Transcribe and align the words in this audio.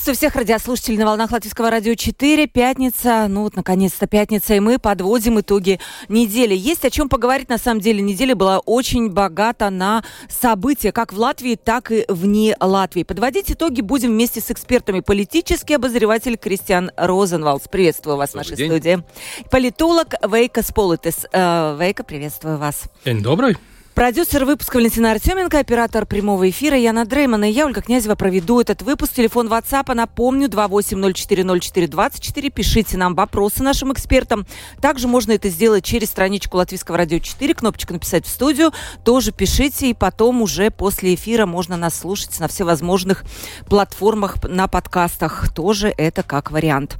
Приветствую 0.00 0.30
всех 0.30 0.36
радиослушателей 0.36 0.96
на 0.96 1.04
волнах 1.04 1.30
Латвийского 1.30 1.70
радио 1.70 1.94
4. 1.94 2.46
Пятница, 2.46 3.26
ну 3.28 3.42
вот 3.42 3.54
наконец-то 3.54 4.06
пятница, 4.06 4.54
и 4.54 4.60
мы 4.60 4.78
подводим 4.78 5.38
итоги 5.40 5.78
недели. 6.08 6.54
Есть 6.54 6.86
о 6.86 6.90
чем 6.90 7.10
поговорить, 7.10 7.50
на 7.50 7.58
самом 7.58 7.82
деле. 7.82 8.00
Неделя 8.00 8.34
была 8.34 8.60
очень 8.60 9.10
богата 9.10 9.68
на 9.68 10.02
события, 10.30 10.90
как 10.90 11.12
в 11.12 11.18
Латвии, 11.18 11.54
так 11.54 11.92
и 11.92 12.06
вне 12.08 12.56
Латвии. 12.58 13.02
Подводить 13.02 13.52
итоги 13.52 13.82
будем 13.82 14.12
вместе 14.12 14.40
с 14.40 14.50
экспертами. 14.50 15.00
Политический 15.00 15.74
обозреватель 15.74 16.38
Кристиан 16.38 16.92
Розенвалдс. 16.96 17.68
Приветствую 17.68 18.16
вас 18.16 18.30
добрый 18.32 18.32
в 18.32 18.36
нашей 18.36 18.56
день. 18.56 18.70
студии. 18.70 19.04
Политолог 19.50 20.14
Вейка 20.26 20.62
Сполитес. 20.62 21.26
Э, 21.30 21.76
Вейка, 21.78 22.04
приветствую 22.04 22.56
вас. 22.56 22.84
День 23.04 23.22
добрый. 23.22 23.58
Продюсер 23.94 24.44
выпуска 24.44 24.76
Валентина 24.76 25.10
Артеменко, 25.10 25.58
оператор 25.58 26.06
прямого 26.06 26.48
эфира 26.48 26.78
Яна 26.78 27.04
Дреймана 27.04 27.50
и 27.50 27.52
я, 27.52 27.66
Ольга 27.66 27.82
Князева, 27.82 28.14
проведу 28.14 28.60
этот 28.60 28.82
выпуск. 28.82 29.14
Телефон 29.14 29.48
WhatsApp, 29.48 29.92
напомню, 29.94 30.48
28040424. 30.48 32.50
Пишите 32.50 32.96
нам 32.96 33.16
вопросы 33.16 33.64
нашим 33.64 33.92
экспертам. 33.92 34.46
Также 34.80 35.08
можно 35.08 35.32
это 35.32 35.48
сделать 35.48 35.84
через 35.84 36.08
страничку 36.08 36.56
Латвийского 36.56 36.98
радио 36.98 37.18
4, 37.18 37.52
кнопочка 37.52 37.92
«Написать 37.92 38.26
в 38.26 38.28
студию». 38.28 38.70
Тоже 39.04 39.32
пишите, 39.32 39.90
и 39.90 39.94
потом 39.94 40.40
уже 40.40 40.70
после 40.70 41.16
эфира 41.16 41.44
можно 41.44 41.76
нас 41.76 41.98
слушать 41.98 42.38
на 42.38 42.46
всевозможных 42.46 43.24
платформах, 43.68 44.36
на 44.44 44.68
подкастах. 44.68 45.52
Тоже 45.52 45.92
это 45.98 46.22
как 46.22 46.52
вариант. 46.52 46.96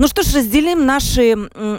Ну 0.00 0.08
что 0.08 0.22
ж, 0.22 0.32
разделим 0.36 0.86
наши 0.86 1.32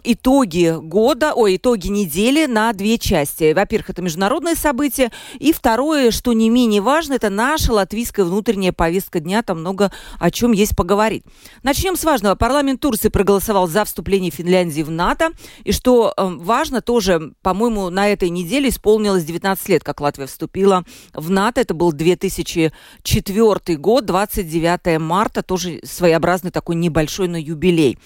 итоги 0.04 0.78
года, 0.80 1.34
ой, 1.34 1.56
итоги 1.56 1.88
недели 1.88 2.46
на 2.46 2.72
две 2.72 3.00
части. 3.00 3.52
Во-первых, 3.52 3.90
это 3.90 4.04
международные 4.04 4.54
события. 4.54 5.12
И 5.40 5.52
второе, 5.52 6.12
что 6.12 6.32
не 6.34 6.52
менее 6.52 6.82
важно, 6.82 7.14
это 7.14 7.32
наша 7.32 7.74
латвийская 7.74 8.24
внутренняя 8.24 8.74
повестка 8.74 9.22
дня. 9.22 9.42
Там 9.42 9.62
много 9.62 9.92
о 10.20 10.30
чем 10.30 10.52
есть 10.52 10.76
поговорить. 10.76 11.24
Начнем 11.64 11.96
с 11.96 12.04
важного. 12.04 12.36
Парламент 12.36 12.80
Турции 12.80 13.10
проголосовал 13.10 13.68
за 13.68 13.86
вступление 13.86 14.30
Финляндии 14.30 14.84
в 14.84 14.92
НАТО. 14.92 15.32
И 15.64 15.72
что 15.72 16.14
э, 16.16 16.24
важно, 16.24 16.84
тоже, 16.84 17.34
по-моему, 17.42 17.90
на 17.90 18.08
этой 18.08 18.30
неделе 18.30 18.70
исполнилось 18.70 19.24
19 19.24 19.68
лет, 19.70 19.84
как 19.84 20.00
Латвия 20.00 20.28
вступила 20.28 20.86
в 21.16 21.32
НАТО. 21.32 21.62
Это 21.62 21.74
был 21.74 21.92
2004 21.92 23.78
год, 23.78 24.06
29 24.06 25.00
марта. 25.00 25.42
Тоже 25.42 25.80
своеобразный 25.84 26.52
такой 26.52 26.76
небольшой, 26.76 27.28
но 27.28 27.38
юбилей. 27.40 27.98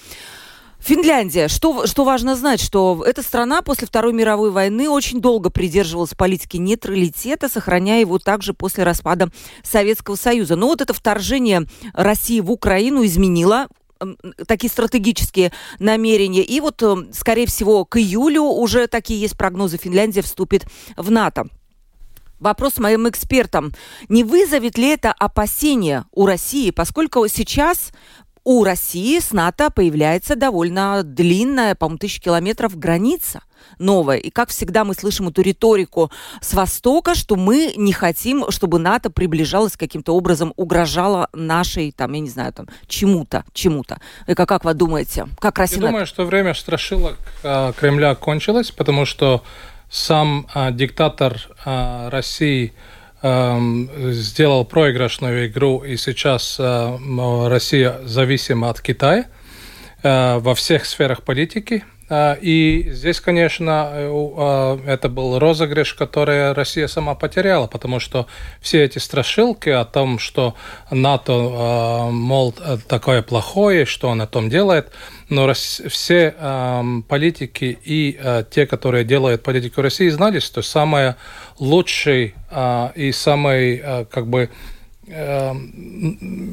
Финляндия. 0.79 1.47
Что, 1.47 1.87
что 1.87 2.03
важно 2.03 2.35
знать, 2.35 2.61
что 2.61 3.03
эта 3.05 3.23
страна 3.23 3.63
после 3.63 3.87
Второй 3.87 4.13
мировой 4.13 4.51
войны 4.51 4.87
очень 4.87 5.19
долго 5.19 5.49
придерживалась 5.49 6.13
политики 6.13 6.57
нейтралитета, 6.57 7.49
сохраняя 7.49 8.01
его 8.01 8.19
также 8.19 8.53
после 8.53 8.83
распада 8.83 9.29
Советского 9.63 10.15
Союза. 10.15 10.55
Но 10.55 10.67
вот 10.67 10.81
это 10.81 10.93
вторжение 10.93 11.65
России 11.93 12.39
в 12.39 12.51
Украину 12.51 13.03
изменило 13.03 13.67
такие 14.47 14.69
стратегические 14.69 15.51
намерения. 15.79 16.43
И 16.43 16.59
вот, 16.59 16.83
скорее 17.13 17.47
всего, 17.47 17.85
к 17.85 17.97
июлю 17.97 18.43
уже 18.43 18.85
такие 18.87 19.19
есть 19.19 19.37
прогнозы, 19.37 19.77
Финляндия 19.77 20.21
вступит 20.21 20.67
в 20.97 21.09
НАТО. 21.09 21.47
Вопрос 22.39 22.77
моим 22.77 23.07
экспертам. 23.07 23.73
Не 24.09 24.25
вызовет 24.25 24.77
ли 24.77 24.89
это 24.89 25.13
опасения 25.13 26.05
у 26.11 26.25
России, 26.25 26.69
поскольку 26.69 27.27
сейчас 27.27 27.91
у 28.45 28.63
России 28.63 29.19
с 29.19 29.33
НАТО 29.33 29.69
появляется 29.71 30.35
довольно 30.35 31.01
длинная, 31.03 31.75
по-моему, 31.75 31.97
тысяча 31.97 32.21
километров 32.21 32.77
граница 32.77 33.41
новая. 33.79 34.17
И, 34.17 34.29
как 34.29 34.49
всегда, 34.49 34.85
мы 34.85 34.93
слышим 34.93 35.27
эту 35.27 35.41
риторику 35.41 36.11
с 36.39 36.53
Востока, 36.53 37.15
что 37.15 37.35
мы 37.35 37.73
не 37.75 37.91
хотим, 37.91 38.51
чтобы 38.51 38.77
НАТО 38.77 39.09
приближалось 39.09 39.75
каким-то 39.75 40.15
образом, 40.15 40.53
угрожало 40.55 41.29
нашей, 41.33 41.91
там, 41.91 42.13
я 42.13 42.19
не 42.19 42.29
знаю, 42.29 42.53
там, 42.53 42.67
чему-то, 42.87 43.43
чему-то. 43.53 43.99
И 44.27 44.35
как, 44.35 44.47
как 44.47 44.63
вы 44.63 44.75
думаете? 44.75 45.27
Как 45.39 45.57
Россия... 45.57 45.81
Я 45.81 45.87
думаю, 45.87 46.05
что 46.05 46.25
время 46.25 46.53
страшилок 46.53 47.17
э, 47.41 47.73
Кремля 47.77 48.13
кончилось, 48.13 48.69
потому 48.69 49.05
что 49.05 49.43
сам 49.89 50.47
э, 50.53 50.71
диктатор 50.71 51.41
э, 51.65 52.09
России 52.09 52.73
сделал 53.21 54.65
проигрышную 54.65 55.47
игру, 55.47 55.79
и 55.79 55.97
сейчас 55.97 56.57
э, 56.59 57.47
Россия 57.47 57.99
зависима 58.03 58.69
от 58.69 58.81
Китая 58.81 59.25
э, 60.03 60.37
во 60.39 60.53
всех 60.53 60.85
сферах 60.85 61.23
политики. 61.23 61.83
Э, 62.09 62.35
и 62.39 62.89
здесь, 62.91 63.19
конечно, 63.19 64.79
это 64.85 65.09
был 65.09 65.39
розыгрыш, 65.39 65.93
который 65.93 66.53
Россия 66.53 66.87
сама 66.87 67.15
потеряла, 67.15 67.67
потому 67.67 67.99
что 67.99 68.27
все 68.61 68.83
эти 68.83 68.99
страшилки 68.99 69.69
о 69.69 69.85
том, 69.85 70.19
что 70.19 70.55
НАТО, 70.91 72.09
мол, 72.11 72.53
такое 72.87 73.21
плохое, 73.21 73.85
что 73.85 74.09
он 74.09 74.21
о 74.21 74.27
том 74.27 74.49
делает, 74.49 74.91
но 75.29 75.51
все 75.53 76.35
политики 77.07 77.77
и 77.83 78.19
те, 78.51 78.67
которые 78.67 79.03
делают 79.03 79.43
политику 79.43 79.81
России, 79.81 80.09
знали, 80.09 80.39
что 80.39 80.61
самое 80.61 81.15
лучший 81.59 82.35
а, 82.49 82.91
и 82.95 83.11
самый, 83.11 83.81
а, 83.83 84.05
как 84.05 84.27
бы, 84.27 84.49
а, 85.09 85.55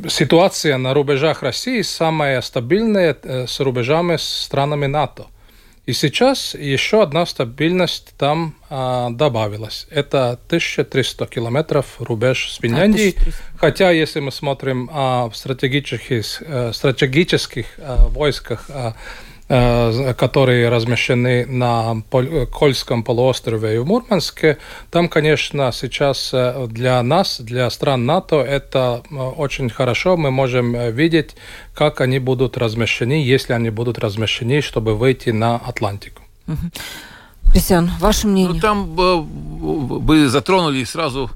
ситуация 0.09 0.77
на 0.79 0.95
рубежах 0.95 1.43
России 1.43 1.83
самая 1.83 2.41
стабильная 2.41 3.17
э, 3.23 3.47
с 3.47 3.61
рубежами 3.61 4.17
с 4.17 4.23
странами 4.23 4.87
НАТО. 4.87 5.27
И 5.85 5.93
сейчас 5.95 6.55
еще 6.55 7.03
одна 7.03 7.27
стабильность 7.27 8.15
там 8.17 8.55
а, 8.71 9.11
добавилась. 9.11 9.89
Это 9.91 10.39
1300 10.47 11.27
километров 11.27 11.97
рубеж 11.99 12.53
с 12.53 12.59
Финляндией. 12.59 13.17
Хотя, 13.57 13.91
если 13.91 14.21
мы 14.21 14.31
смотрим 14.31 14.89
а, 14.93 15.29
в 15.29 15.37
стратегических, 15.37 16.41
а, 16.47 16.73
стратегических 16.73 17.67
а, 17.79 18.09
войсках 18.11 18.67
а, 18.69 18.95
которые 19.49 20.69
размещены 20.69 21.47
на 21.47 22.03
Кольском 22.51 23.03
полуострове 23.03 23.75
и 23.75 23.79
в 23.79 23.87
Мурманске. 23.87 24.59
Там, 24.91 25.09
конечно, 25.09 25.73
сейчас 25.73 26.31
э, 26.33 26.67
для 26.71 27.03
нас, 27.03 27.41
для 27.41 27.69
стран 27.71 28.07
НАТО, 28.07 28.37
это 28.37 29.03
э, 29.11 29.15
очень 29.15 29.69
хорошо. 29.69 30.17
Мы 30.17 30.31
можем 30.31 30.75
видеть, 30.93 31.37
как 31.75 32.01
они 32.01 32.19
будут 32.19 32.57
размещены, 32.57 33.23
если 33.23 33.53
они 33.53 33.71
будут 33.71 33.99
размещены, 33.99 34.63
чтобы 34.63 34.95
выйти 34.95 35.31
на 35.31 35.57
Атлантику. 35.57 36.23
Кристиан, 37.53 37.91
ваше 38.01 38.29
мнение? 38.29 38.55
Ну, 38.55 38.61
там 38.61 38.95
вы 38.95 40.29
затронули 40.29 40.85
сразу 40.85 41.31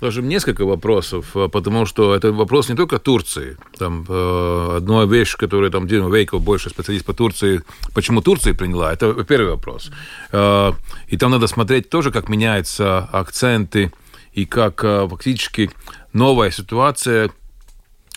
даже 0.00 0.22
несколько 0.22 0.64
вопросов, 0.64 1.36
э, 1.36 1.48
потому 1.48 1.86
что 1.86 2.14
это 2.14 2.32
вопрос 2.32 2.68
не 2.68 2.76
только 2.76 2.98
Турции. 2.98 3.56
Там 3.78 4.04
э, 4.08 4.76
одна 4.76 5.04
вещь, 5.04 5.36
которую 5.36 5.70
там 5.70 5.86
Дина 5.86 6.08
Вейков, 6.08 6.42
больше 6.42 6.70
специалист 6.70 7.04
по 7.04 7.14
Турции, 7.14 7.62
почему 7.94 8.20
Турция 8.20 8.54
приняла, 8.54 8.92
это 8.92 9.12
первый 9.24 9.50
вопрос. 9.50 9.90
Э, 10.32 10.72
и 11.08 11.16
там 11.16 11.30
надо 11.30 11.46
смотреть 11.46 11.90
тоже, 11.90 12.10
как 12.10 12.28
меняются 12.28 13.08
акценты 13.12 13.92
и 14.32 14.44
как 14.44 14.84
э, 14.84 15.08
фактически 15.08 15.70
новая 16.12 16.50
ситуация 16.50 17.30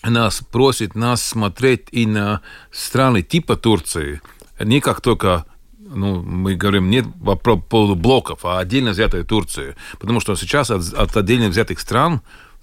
нас 0.02 0.42
просит 0.50 0.94
нас 0.94 1.22
смотреть 1.24 1.88
и 1.92 2.06
на 2.06 2.40
страны 2.70 3.22
типа 3.22 3.56
Турции, 3.56 4.20
не 4.60 4.80
как 4.80 5.00
только 5.00 5.44
ну, 5.94 6.22
мы 6.22 6.54
говорим 6.54 6.90
не 6.90 7.02
по 7.02 7.36
поводу 7.36 7.94
блоков, 7.94 8.44
а 8.44 8.58
отдельно 8.58 8.90
взятой 8.90 9.24
Турции. 9.24 9.76
Потому 9.98 10.20
что 10.20 10.34
сейчас 10.36 10.70
от, 10.70 10.92
от 10.92 11.16
отдельно 11.16 11.48
взятых 11.48 11.80
стран, 11.80 12.22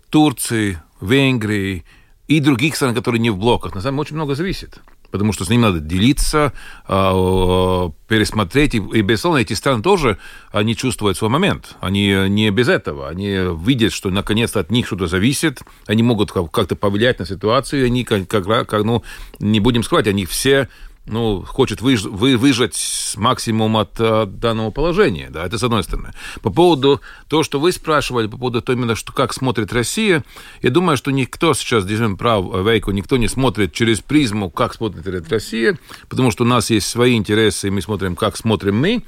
Турции, 0.10 0.81
Венгрии 1.02 1.86
и 2.28 2.40
других 2.40 2.76
стран, 2.76 2.94
которые 2.94 3.20
не 3.20 3.30
в 3.30 3.38
блоках, 3.38 3.76
на 3.76 3.81
самом 3.81 3.98
деле 3.98 4.02
очень 4.02 4.16
много 4.16 4.36
зависит. 4.36 4.80
Потому 5.12 5.34
что 5.34 5.44
с 5.44 5.50
ним 5.50 5.62
надо 5.62 5.80
делиться, 5.80 6.54
а, 6.88 7.90
пересмотреть. 8.08 8.76
И, 8.76 8.80
безусловно, 8.80 9.40
эти 9.40 9.54
страны 9.54 9.82
тоже, 9.82 10.20
они 10.52 10.75
чувствуют 10.75 11.18
свой 11.18 11.32
момент. 11.32 11.75
Они 11.82 12.14
не 12.30 12.52
без 12.52 12.68
этого. 12.68 13.10
Они 13.10 13.40
видят, 13.66 13.92
что 13.92 14.12
наконец-то 14.12 14.60
от 14.60 14.70
них 14.70 14.86
что-то 14.86 15.08
зависит. 15.08 15.64
Они 15.88 16.04
могут 16.04 16.32
как-то 16.32 16.75
повлиять 16.75 17.18
на 17.18 17.25
ситуацию. 17.25 17.88
Они, 17.88 18.04
как, 18.04 18.28
как, 18.28 18.72
ну, 18.84 19.04
не 19.40 19.60
будем 19.60 19.82
скрывать, 19.82 20.08
они 20.08 20.25
все 20.25 20.70
ну, 21.10 21.44
хочет 21.44 21.82
выж, 21.82 22.04
вы, 22.04 22.38
выжать 22.38 23.14
максимум 23.18 23.78
от, 23.78 24.00
от 24.00 24.40
данного 24.40 24.72
положения. 24.72 25.30
Да, 25.30 25.46
это 25.46 25.58
с 25.58 25.64
одной 25.64 25.84
стороны. 25.84 26.14
По 26.42 26.50
поводу 26.50 27.02
того, 27.28 27.44
что 27.44 27.60
вы 27.60 27.72
спрашивали, 27.72 28.28
по 28.28 28.38
поводу 28.38 28.62
того, 28.62 28.78
именно, 28.78 28.96
что 28.96 29.12
как 29.12 29.34
смотрит 29.34 29.74
Россия, 29.74 30.24
я 30.62 30.70
думаю, 30.70 30.98
что 30.98 31.12
никто 31.12 31.54
сейчас, 31.54 31.86
держим 31.86 32.18
прав, 32.18 32.46
Вейку, 32.66 32.92
никто 32.92 33.18
не 33.18 33.28
смотрит 33.28 33.74
через 33.74 34.00
призму, 34.00 34.50
как 34.50 34.74
смотрит 34.74 35.30
Россия, 35.30 35.78
потому 36.08 36.32
что 36.32 36.44
у 36.44 36.48
нас 36.48 36.70
есть 36.70 36.88
свои 36.88 37.16
интересы, 37.16 37.68
и 37.68 37.72
мы 37.72 37.82
смотрим, 37.82 38.16
как 38.16 38.38
смотрим 38.38 38.78
мы. 38.78 39.04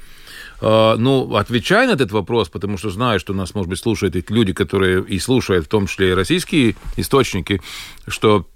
Ну, 0.60 1.34
отвечая 1.34 1.88
на 1.88 1.92
этот 1.92 2.12
вопрос, 2.12 2.48
потому 2.48 2.78
что 2.78 2.90
знаю, 2.90 3.18
что 3.18 3.34
нас, 3.34 3.52
может 3.52 3.68
быть, 3.68 3.80
слушают 3.80 4.14
эти 4.14 4.30
люди, 4.30 4.52
которые 4.52 5.02
и 5.02 5.18
слушают, 5.18 5.66
в 5.66 5.68
том 5.68 5.88
числе 5.88 6.10
и 6.10 6.14
российские 6.14 6.76
источники, 6.96 7.60
что 8.06 8.46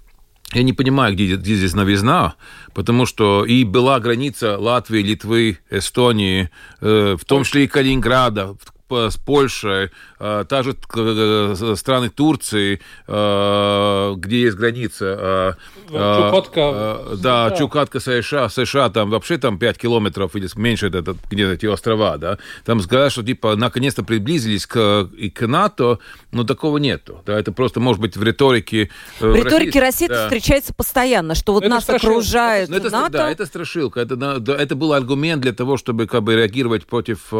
я 0.53 0.63
не 0.63 0.73
понимаю, 0.73 1.13
где, 1.13 1.35
где 1.35 1.55
здесь 1.55 1.73
новизна, 1.73 2.35
потому 2.73 3.05
что 3.05 3.45
и 3.45 3.63
была 3.63 3.99
граница 3.99 4.57
Латвии, 4.57 5.01
Литвы, 5.01 5.59
Эстонии, 5.69 6.49
э, 6.79 7.17
в 7.19 7.25
том 7.25 7.43
числе 7.43 7.65
и 7.65 7.67
Калининграда, 7.67 8.55
с 8.89 9.17
Польшей, 9.17 9.89
э, 10.19 10.45
та 10.47 10.63
же 10.63 10.75
э, 10.95 11.75
страны 11.75 12.09
Турции, 12.09 12.79
э, 13.07 14.13
где 14.17 14.41
есть 14.41 14.57
граница. 14.57 15.57
Чукотка. 15.87 16.99
Да, 17.17 17.51
Чукотка 17.57 17.99
США, 17.99 18.49
США, 18.49 18.89
там 18.89 19.09
вообще 19.09 19.37
там 19.37 19.57
5 19.57 19.77
километров 19.77 20.35
или 20.35 20.47
меньше 20.55 20.87
это, 20.87 21.15
где-то 21.29 21.53
эти 21.53 21.65
острова, 21.65 22.17
да. 22.17 22.37
Там 22.65 22.81
сказать, 22.81 23.11
что 23.11 23.23
типа 23.23 23.55
наконец-то 23.55 24.03
приблизились 24.03 24.65
к, 24.65 25.09
и 25.17 25.29
к 25.29 25.47
НАТО, 25.47 25.99
но 26.31 26.43
такого 26.43 26.77
нету. 26.77 27.21
Да, 27.25 27.39
это 27.39 27.51
просто 27.51 27.79
может 27.79 28.01
быть 28.01 28.17
в 28.17 28.23
риторике. 28.23 28.89
В 29.19 29.35
риторике 29.35 29.79
России 29.79 30.07
да. 30.07 30.23
встречается 30.23 30.73
постоянно, 30.73 31.35
что 31.35 31.53
вот 31.53 31.63
это 31.63 31.73
нас 31.73 31.83
страшилка. 31.83 32.11
окружает 32.11 32.69
это, 32.69 32.89
НАТО. 32.89 33.11
Да, 33.11 33.31
это 33.31 33.45
страшилка. 33.45 33.99
Это, 34.01 34.43
это 34.59 34.75
был 34.75 34.93
аргумент 34.93 35.41
для 35.41 35.53
того, 35.53 35.77
чтобы 35.77 36.07
как 36.07 36.23
бы 36.23 36.35
реагировать 36.35 36.85
против 36.85 37.33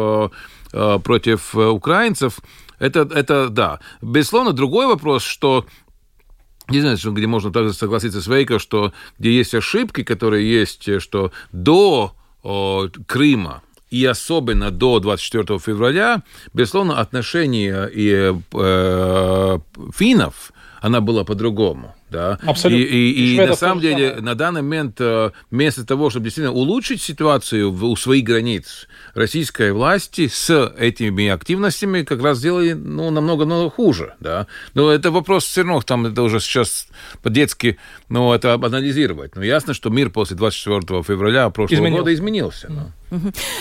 Э, 0.67 0.67
против 0.72 1.54
э, 1.54 1.66
украинцев, 1.66 2.38
это, 2.78 3.08
это 3.14 3.48
да. 3.48 3.80
Безусловно, 4.02 4.52
другой 4.52 4.86
вопрос, 4.86 5.22
что 5.24 5.66
не 6.68 6.80
знаю, 6.80 6.98
где 7.12 7.26
можно 7.26 7.50
также 7.50 7.72
согласиться 7.72 8.20
с 8.20 8.26
Вейко, 8.26 8.58
что 8.58 8.92
где 9.18 9.32
есть 9.32 9.54
ошибки, 9.54 10.02
которые 10.02 10.50
есть, 10.50 10.88
э, 10.88 11.00
что 11.00 11.32
до 11.52 12.14
о, 12.42 12.88
Крыма 13.06 13.62
и 13.90 14.04
особенно 14.04 14.70
до 14.70 15.00
24 15.00 15.58
февраля, 15.58 16.22
безусловно, 16.52 17.00
отношение 17.00 17.88
и, 17.92 18.34
э, 18.52 19.58
финнов, 19.94 20.52
она 20.80 21.00
была 21.00 21.24
по-другому. 21.24 21.94
Да? 22.10 22.38
Абсолютно. 22.42 22.82
И, 22.82 22.86
и, 22.86 23.34
и 23.34 23.46
на 23.46 23.54
самом 23.54 23.80
деле, 23.80 24.08
самое. 24.08 24.22
на 24.22 24.34
данный 24.34 24.62
момент, 24.62 25.00
вместо 25.50 25.84
того, 25.84 26.08
чтобы 26.08 26.24
действительно 26.24 26.54
улучшить 26.54 27.02
ситуацию 27.02 27.70
у 27.70 27.96
своих 27.96 28.24
границ, 28.24 28.88
российской 29.14 29.72
власти 29.72 30.28
с 30.28 30.72
этими 30.78 31.28
активностями 31.28 32.02
как 32.02 32.22
раз 32.22 32.38
сделали 32.38 32.72
ну, 32.72 33.10
намного-намного 33.10 33.70
хуже. 33.70 34.14
Да? 34.20 34.46
Но 34.74 34.90
это 34.90 35.10
вопрос 35.10 35.44
все 35.44 35.62
равно, 35.62 35.80
там 35.82 36.06
это 36.06 36.22
уже 36.22 36.40
сейчас 36.40 36.88
по-детски 37.22 37.78
ну, 38.08 38.32
это 38.32 38.54
анализировать. 38.54 39.36
Но 39.36 39.42
ясно, 39.42 39.74
что 39.74 39.90
мир 39.90 40.10
после 40.10 40.36
24 40.36 41.02
февраля 41.02 41.50
прошлого 41.50 41.78
изменился. 41.78 41.98
года 41.98 42.14
изменился. 42.14 42.66
Mm. 42.68 42.92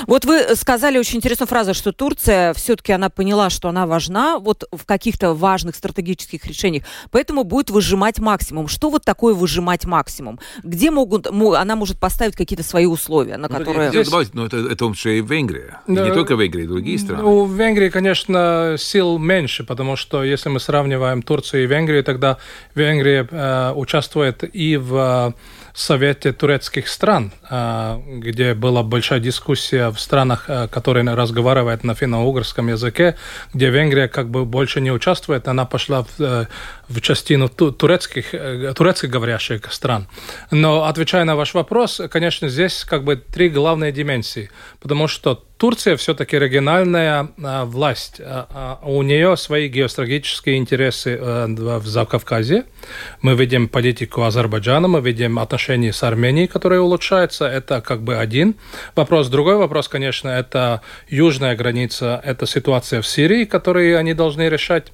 Вот 0.08 0.26
вы 0.26 0.56
сказали 0.56 0.98
очень 0.98 1.18
интересную 1.18 1.48
фразу, 1.48 1.74
что 1.74 1.92
Турция 1.92 2.54
все-таки 2.54 2.92
она 2.92 3.10
поняла, 3.10 3.50
что 3.50 3.70
она 3.70 3.88
важна 3.88 4.40
вот 4.40 4.66
в 4.72 4.86
каких-то 4.86 5.34
важных 5.34 5.76
стратегических 5.76 6.46
решениях, 6.46 6.84
поэтому 7.12 7.44
будет 7.44 7.70
выжимать 7.70 8.20
максимум. 8.20 8.68
Что 8.68 8.90
вот 8.90 9.04
такое 9.04 9.34
выжимать 9.34 9.86
максимум? 9.86 10.40
Где 10.64 10.92
могут, 10.92 11.28
она 11.28 11.76
может 11.76 12.00
поставить 12.00 12.36
какие-то 12.36 12.64
свои 12.64 12.86
условия, 12.86 13.38
на 13.38 13.48
ну, 13.48 13.56
которые... 13.56 13.90
Здесь... 13.90 14.08
Добавить, 14.08 14.34
но 14.34 14.46
это, 14.46 14.58
это 14.58 14.86
вообще 14.86 15.20
и 15.20 15.22
Венгрия. 15.22 15.82
Да. 15.88 16.06
И 16.06 16.10
не 16.10 16.14
только 16.14 16.36
Венгрия, 16.36 16.64
и 16.64 16.68
другие 16.68 17.00
страны. 17.00 17.24
У 17.24 17.46
Венгрии, 17.46 17.90
конечно, 17.90 18.76
сил 18.78 19.18
меньше, 19.18 19.64
потому 19.64 19.96
что 19.96 20.24
если 20.24 20.50
мы 20.50 20.60
сравниваем 20.60 21.22
Турцию 21.22 21.64
и 21.64 21.68
Венгрию, 21.68 22.04
тогда 22.04 22.38
Венгрия 22.76 23.28
э, 23.30 23.74
участвует 23.74 24.44
и 24.54 24.78
в 24.78 25.34
Совете 25.79 26.33
турецких 26.33 26.88
стран, 26.88 27.31
а, 27.50 28.01
где 28.07 28.56
была 28.56 28.81
большая 28.81 29.19
дискуссия 29.19 29.91
в 29.91 30.00
странах, 30.00 30.45
а, 30.47 30.68
которые 30.68 31.03
разговаривают 31.13 31.83
на 31.83 31.94
финно-угорском 31.94 32.68
языке, 32.69 33.15
где 33.53 33.69
Венгрия 33.69 34.07
как 34.07 34.29
бы 34.29 34.44
больше 34.45 34.81
не 34.81 34.91
участвует, 34.91 35.47
она 35.47 35.65
пошла 35.65 36.01
в, 36.03 36.19
э, 36.19 36.47
в 36.89 37.01
частину 37.01 37.50
турецких, 37.50 38.34
э, 38.34 38.74
турецких 38.75 39.10
говорящих 39.10 39.72
стран. 39.72 40.07
Но 40.51 40.86
отвечая 40.86 41.25
на 41.25 41.36
ваш 41.36 41.54
вопрос, 41.54 42.01
конечно, 42.10 42.50
здесь 42.50 42.84
как 42.84 43.04
бы 43.04 43.16
три 43.16 43.50
главные 43.50 43.92
дименсии, 43.92 44.50
потому 44.80 45.07
что 45.07 45.44
Турция 45.57 45.98
все-таки 45.98 46.38
региональная 46.38 47.30
а, 47.44 47.66
власть. 47.66 48.22
А, 48.24 48.80
а 48.84 48.88
у 48.88 49.01
нее 49.01 49.36
свои 49.38 49.68
геостратегические 49.68 50.57
интересы 50.57 51.18
а, 51.19 51.48
в 51.48 51.88
Закавказье. 51.88 52.66
Мы 53.22 53.36
видим 53.36 53.68
политику 53.68 54.22
Азербайджана, 54.22 54.88
мы 54.88 55.01
видим 55.01 55.39
отношения 55.39 55.92
с 55.92 56.04
Арменией, 56.04 56.48
которые 56.48 56.81
улучшаются. 56.81 57.45
Это 57.45 57.81
как 57.81 58.01
бы 58.01 58.18
один 58.18 58.56
вопрос. 58.95 59.30
Другой 59.30 59.57
вопрос, 59.57 59.88
конечно, 59.88 60.30
это 60.30 60.81
южная 61.10 61.56
граница, 61.56 62.22
это 62.24 62.45
ситуация 62.45 63.01
в 63.01 63.07
Сирии, 63.07 63.45
которую 63.45 63.98
они 63.98 64.13
должны 64.13 64.50
решать. 64.50 64.92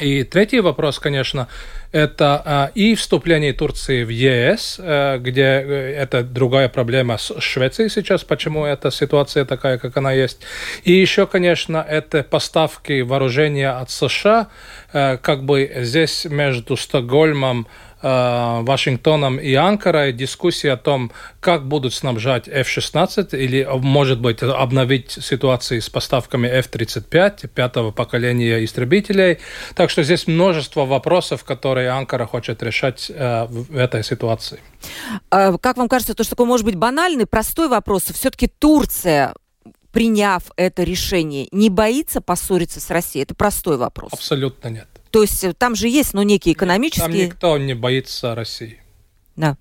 И 0.00 0.24
третий 0.24 0.60
вопрос, 0.60 0.98
конечно, 0.98 1.48
это 1.92 2.42
а, 2.44 2.70
и 2.74 2.94
вступление 2.94 3.52
Турции 3.52 4.04
в 4.04 4.08
ЕС, 4.08 4.76
а, 4.78 5.18
где 5.18 5.42
э, 5.42 5.94
это 5.96 6.22
другая 6.22 6.68
проблема 6.68 7.18
с 7.18 7.38
Швецией 7.40 7.90
сейчас, 7.90 8.24
почему 8.24 8.64
эта 8.64 8.90
ситуация 8.90 9.44
такая, 9.44 9.78
как 9.78 9.96
она 9.96 10.12
есть. 10.12 10.40
И 10.84 10.92
еще, 10.92 11.26
конечно, 11.26 11.84
это 11.86 12.22
поставки 12.22 13.00
вооружения 13.02 13.70
от 13.70 13.90
США, 13.90 14.48
а, 14.92 15.16
как 15.16 15.44
бы 15.44 15.70
здесь 15.82 16.24
между 16.24 16.76
Стокгольмом, 16.76 17.66
Э, 17.66 17.89
Вашингтоном 18.02 19.38
и 19.38 19.54
Анкарой 19.54 20.12
дискуссии 20.12 20.68
о 20.68 20.76
том, 20.76 21.12
как 21.40 21.66
будут 21.66 21.94
снабжать 21.94 22.48
F-16 22.48 23.36
или, 23.36 23.68
может 23.80 24.20
быть, 24.20 24.42
обновить 24.42 25.10
ситуацию 25.10 25.82
с 25.82 25.88
поставками 25.90 26.48
F-35 26.48 27.48
пятого 27.48 27.90
поколения 27.90 28.64
истребителей. 28.64 29.38
Так 29.74 29.90
что 29.90 30.02
здесь 30.02 30.26
множество 30.26 30.86
вопросов, 30.86 31.44
которые 31.44 31.90
Анкара 31.90 32.26
хочет 32.26 32.62
решать 32.62 33.10
э, 33.14 33.46
в 33.46 33.76
этой 33.76 34.02
ситуации. 34.02 34.60
А 35.30 35.56
как 35.58 35.76
вам 35.76 35.88
кажется, 35.88 36.14
то, 36.14 36.24
что 36.24 36.30
такой 36.30 36.46
может 36.46 36.64
быть 36.64 36.76
банальный, 36.76 37.26
простой 37.26 37.68
вопрос, 37.68 38.04
все-таки 38.04 38.46
Турция 38.46 39.34
приняв 39.92 40.44
это 40.56 40.82
решение, 40.84 41.48
не 41.52 41.68
боится 41.68 42.20
поссориться 42.20 42.80
с 42.80 42.90
Россией? 42.90 43.24
Это 43.24 43.34
простой 43.34 43.76
вопрос. 43.76 44.12
Абсолютно 44.12 44.68
нет. 44.68 44.88
То 45.10 45.22
есть 45.22 45.42
э, 45.44 45.52
там 45.52 45.74
же 45.74 45.88
есть, 45.88 46.14
ну, 46.14 46.22
некие 46.22 46.54
экономические... 46.54 47.06
Там 47.06 47.14
никто 47.14 47.58
не 47.58 47.74
боится 47.74 48.34
России. 48.34 48.80
Да. 49.36 49.56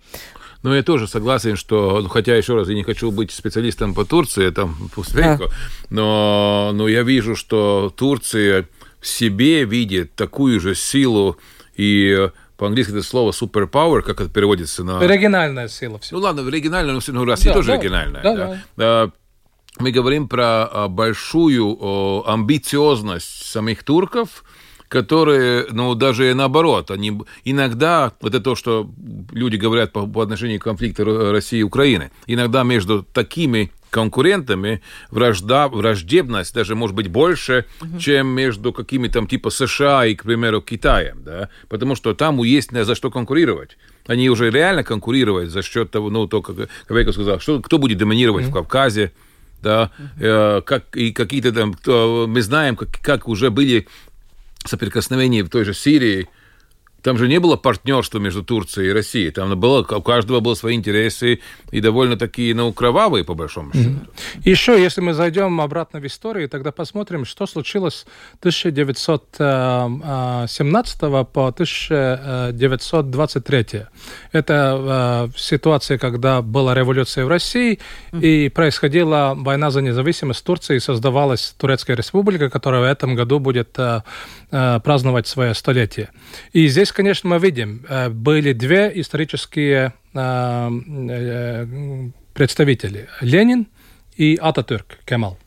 Ну, 0.61 0.73
я 0.73 0.83
тоже 0.83 1.07
согласен, 1.07 1.55
что, 1.55 2.01
ну, 2.01 2.09
хотя, 2.09 2.35
еще 2.35 2.55
раз, 2.55 2.67
я 2.67 2.75
не 2.75 2.83
хочу 2.83 3.11
быть 3.11 3.31
специалистом 3.31 3.93
по 3.93 4.05
Турции, 4.05 4.49
там, 4.49 4.75
да. 5.13 5.39
но, 5.89 6.71
но 6.73 6.87
я 6.87 7.03
вижу, 7.03 7.35
что 7.35 7.93
Турция 7.95 8.67
в 8.99 9.07
себе 9.07 9.63
видит 9.63 10.15
такую 10.15 10.59
же 10.59 10.75
силу 10.75 11.37
и 11.75 12.29
по-английски 12.57 12.91
это 12.91 13.03
слово 13.03 13.31
superpower, 13.31 14.01
как 14.01 14.19
это 14.19 14.29
переводится 14.29 14.83
на... 14.83 14.99
Региональная 14.99 15.69
сила. 15.69 15.97
Все. 15.99 16.17
Ну 16.17 16.21
ладно, 16.21 16.47
региональная, 16.49 16.93
но 16.93 17.01
ну, 17.07 17.23
Россия 17.25 17.53
да, 17.53 17.53
тоже 17.53 17.69
да, 17.69 17.77
региональная. 17.77 18.21
Да, 18.21 18.35
да. 18.35 18.61
Да. 18.75 19.11
Мы 19.79 19.91
говорим 19.91 20.27
про 20.27 20.65
а, 20.65 20.87
большую 20.89 22.29
амбициозность 22.29 23.45
самих 23.45 23.85
турков, 23.85 24.43
которые, 24.89 25.67
ну, 25.71 25.93
даже 25.95 26.33
наоборот, 26.33 26.91
они 26.91 27.21
иногда, 27.45 28.11
это 28.21 28.39
то, 28.41 28.55
что 28.55 28.89
люди 29.31 29.55
говорят 29.55 29.93
по, 29.93 30.05
по 30.07 30.21
отношению 30.21 30.59
к 30.59 30.63
конфликту 30.63 31.31
России 31.31 31.59
и 31.59 31.63
Украины, 31.63 32.11
иногда 32.25 32.63
между 32.63 33.03
такими 33.03 33.71
конкурентами 33.91 34.81
вражда, 35.11 35.67
враждебность 35.67 36.53
даже 36.53 36.75
может 36.75 36.95
быть 36.95 37.07
больше, 37.07 37.65
угу. 37.81 37.99
чем 37.99 38.27
между 38.27 38.73
какими-то 38.73 39.15
там 39.15 39.27
типа 39.27 39.49
США 39.51 40.05
и, 40.05 40.15
к 40.15 40.23
примеру, 40.23 40.61
Китаем, 40.61 41.23
да, 41.23 41.49
потому 41.69 41.95
что 41.95 42.13
там 42.13 42.41
есть 42.43 42.71
за 42.71 42.95
что 42.95 43.11
конкурировать. 43.11 43.77
Они 44.07 44.29
уже 44.29 44.49
реально 44.49 44.83
конкурируют 44.83 45.51
за 45.51 45.61
счет 45.61 45.91
того, 45.91 46.09
ну, 46.09 46.27
то, 46.27 46.41
как 46.41 46.69
Кавейко 46.87 47.11
сказал, 47.11 47.39
что, 47.39 47.61
кто 47.61 47.77
будет 47.77 47.99
доминировать 47.99 48.45
угу. 48.45 48.51
в 48.51 48.53
Кавказе, 48.55 49.11
да, 49.61 49.91
uh-huh. 50.17 50.61
как, 50.61 50.95
и 50.95 51.11
какие-то 51.11 51.51
там, 51.51 51.75
мы 52.31 52.41
знаем, 52.41 52.77
как, 52.77 52.89
как 53.01 53.27
уже 53.27 53.49
были 53.49 53.87
соприкосновении 54.65 55.41
в 55.41 55.49
той 55.49 55.63
же 55.65 55.73
Сирии, 55.73 56.27
там 57.01 57.17
же 57.17 57.27
не 57.27 57.39
было 57.39 57.55
партнерства 57.55 58.19
между 58.19 58.43
Турцией 58.43 58.89
и 58.89 58.93
Россией. 58.93 59.31
Там 59.31 59.59
было, 59.59 59.81
у 59.81 60.01
каждого 60.01 60.39
были 60.39 60.53
свои 60.55 60.75
интересы 60.75 61.39
и 61.71 61.81
довольно 61.81 62.17
такие, 62.17 62.55
ну, 62.55 62.71
кровавые, 62.73 63.23
по 63.23 63.33
большому 63.33 63.71
счету. 63.73 63.89
Mm-hmm. 63.89 64.41
Еще, 64.45 64.79
если 64.81 65.01
мы 65.01 65.13
зайдем 65.13 65.59
обратно 65.61 65.99
в 65.99 66.05
историю, 66.05 66.47
тогда 66.49 66.71
посмотрим, 66.71 67.25
что 67.25 67.47
случилось 67.47 67.95
с 67.95 68.05
1917 68.39 70.99
по 70.99 71.47
1923. 71.47 73.65
Это 74.31 75.29
э, 75.33 75.37
ситуация, 75.37 75.97
когда 75.97 76.41
была 76.41 76.73
революция 76.73 77.25
в 77.25 77.27
России, 77.27 77.79
mm-hmm. 78.11 78.21
и 78.21 78.47
происходила 78.49 79.33
война 79.35 79.71
за 79.71 79.81
независимость 79.81 80.43
Турции, 80.43 80.75
и 80.75 80.79
создавалась 80.79 81.55
Турецкая 81.57 81.97
республика, 81.97 82.49
которая 82.49 82.81
в 82.81 82.85
этом 82.85 83.15
году 83.15 83.39
будет 83.39 83.69
э, 83.77 84.01
э, 84.51 84.79
праздновать 84.83 85.27
свое 85.27 85.53
столетие. 85.53 86.09
И 86.53 86.67
здесь 86.67 86.88
здесь, 86.89 86.95
конечно, 86.95 87.29
мы 87.29 87.39
видим, 87.39 87.85
э, 87.87 88.09
были 88.09 88.53
две 88.53 88.91
исторические 88.99 89.93
э, 90.13 90.69
э, 91.09 92.09
представители. 92.33 93.07
Ленин 93.21 93.67
и 94.17 94.37
Ататюрк 94.41 94.97
Кемал. 95.05 95.37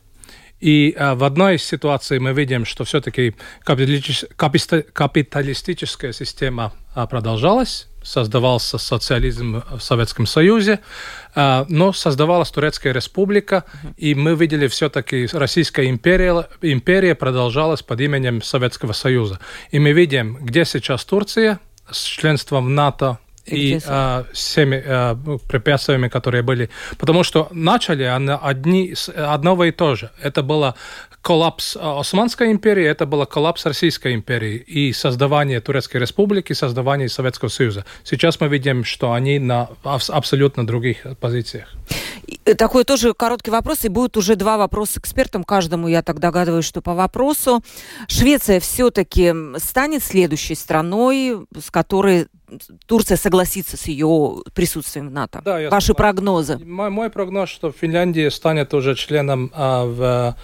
И 0.63 0.95
а, 0.97 1.13
в 1.15 1.23
одной 1.25 1.55
из 1.55 1.63
ситуаций 1.65 2.19
мы 2.19 2.31
видим, 2.31 2.63
что 2.63 2.85
все-таки 2.85 3.35
капиталистическая 3.65 6.13
система 6.13 6.71
а, 6.95 7.05
продолжалась, 7.05 7.89
создавался 8.01 8.77
социализм 8.77 9.61
в 9.69 9.81
Советском 9.81 10.25
Союзе, 10.25 10.79
а, 11.35 11.65
но 11.67 11.91
создавалась 11.91 12.49
Турецкая 12.49 12.93
республика, 12.93 13.65
и 13.97 14.15
мы 14.15 14.35
видели 14.35 14.67
все-таки 14.67 15.27
Российская 15.33 15.89
империя, 15.89 16.47
империя 16.61 17.13
продолжалась 17.13 17.81
под 17.81 17.99
именем 17.99 18.41
Советского 18.41 18.93
Союза. 18.93 19.39
И 19.71 19.79
мы 19.79 19.91
видим, 19.91 20.37
где 20.39 20.63
сейчас 20.63 21.03
Турция 21.03 21.59
с 21.91 22.05
членством 22.05 22.67
в 22.67 22.69
НАТО, 22.69 23.17
и 23.45 23.79
а, 23.85 24.25
всеми 24.33 24.81
а, 24.85 25.15
препятствиями, 25.47 26.07
которые 26.07 26.43
были. 26.43 26.69
Потому 26.97 27.23
что 27.23 27.47
начали 27.51 28.03
они 28.03 28.31
одни, 28.41 28.93
одного 29.15 29.65
и 29.65 29.71
то 29.71 29.95
же. 29.95 30.11
Это 30.21 30.43
было 30.43 30.75
коллапс 31.21 31.77
а, 31.79 31.99
Османской 31.99 32.51
империи, 32.51 32.85
это 32.85 33.05
было 33.05 33.25
коллапс 33.25 33.65
Российской 33.65 34.13
империи 34.13 34.55
и 34.55 34.93
создавание 34.93 35.59
Турецкой 35.61 35.97
республики, 35.97 36.53
создавание 36.53 37.09
Советского 37.09 37.49
Союза. 37.49 37.85
Сейчас 38.03 38.39
мы 38.39 38.47
видим, 38.47 38.83
что 38.83 39.13
они 39.13 39.39
на 39.39 39.69
абсолютно 39.83 40.65
других 40.65 41.05
позициях. 41.19 41.73
Такой 42.57 42.83
тоже 42.83 43.13
короткий 43.13 43.51
вопрос, 43.51 43.85
и 43.85 43.89
будет 43.89 44.17
уже 44.17 44.35
два 44.35 44.57
вопроса 44.57 44.99
экспертам 44.99 45.43
каждому, 45.43 45.87
я 45.87 46.01
так 46.01 46.19
догадываюсь, 46.19 46.65
что 46.65 46.81
по 46.81 46.93
вопросу. 46.93 47.63
Швеция 48.07 48.59
все-таки 48.59 49.33
станет 49.57 50.03
следующей 50.03 50.55
страной, 50.55 51.45
с 51.57 51.71
которой 51.71 52.27
Турция 52.85 53.17
согласится 53.17 53.77
с 53.77 53.87
ее 53.87 54.43
присутствием 54.53 55.09
в 55.09 55.11
НАТО? 55.11 55.41
Да, 55.43 55.59
я 55.59 55.69
Ваши 55.69 55.87
согласен. 55.87 56.13
прогнозы? 56.13 56.57
Мой, 56.59 56.89
мой 56.89 57.09
прогноз, 57.09 57.49
что 57.49 57.71
Финляндия 57.71 58.29
станет 58.31 58.73
уже 58.73 58.95
членом 58.95 59.51
а, 59.53 59.85
в, 59.85 60.35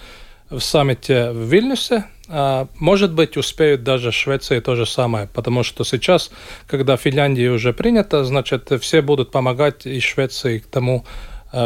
в 0.50 0.60
саммите 0.60 1.30
в 1.30 1.44
Вильнюсе. 1.44 2.04
А, 2.28 2.68
может 2.78 3.12
быть, 3.12 3.36
успеют 3.36 3.82
даже 3.82 4.12
Швеция 4.12 4.60
то 4.60 4.76
же 4.76 4.86
самое, 4.86 5.28
потому 5.32 5.62
что 5.62 5.84
сейчас, 5.84 6.30
когда 6.66 6.96
Финляндия 6.96 7.50
уже 7.50 7.72
принята, 7.72 8.24
значит, 8.24 8.70
все 8.80 9.02
будут 9.02 9.30
помогать 9.30 9.86
и 9.86 9.98
Швеции 10.00 10.58
к 10.58 10.66
тому, 10.66 11.04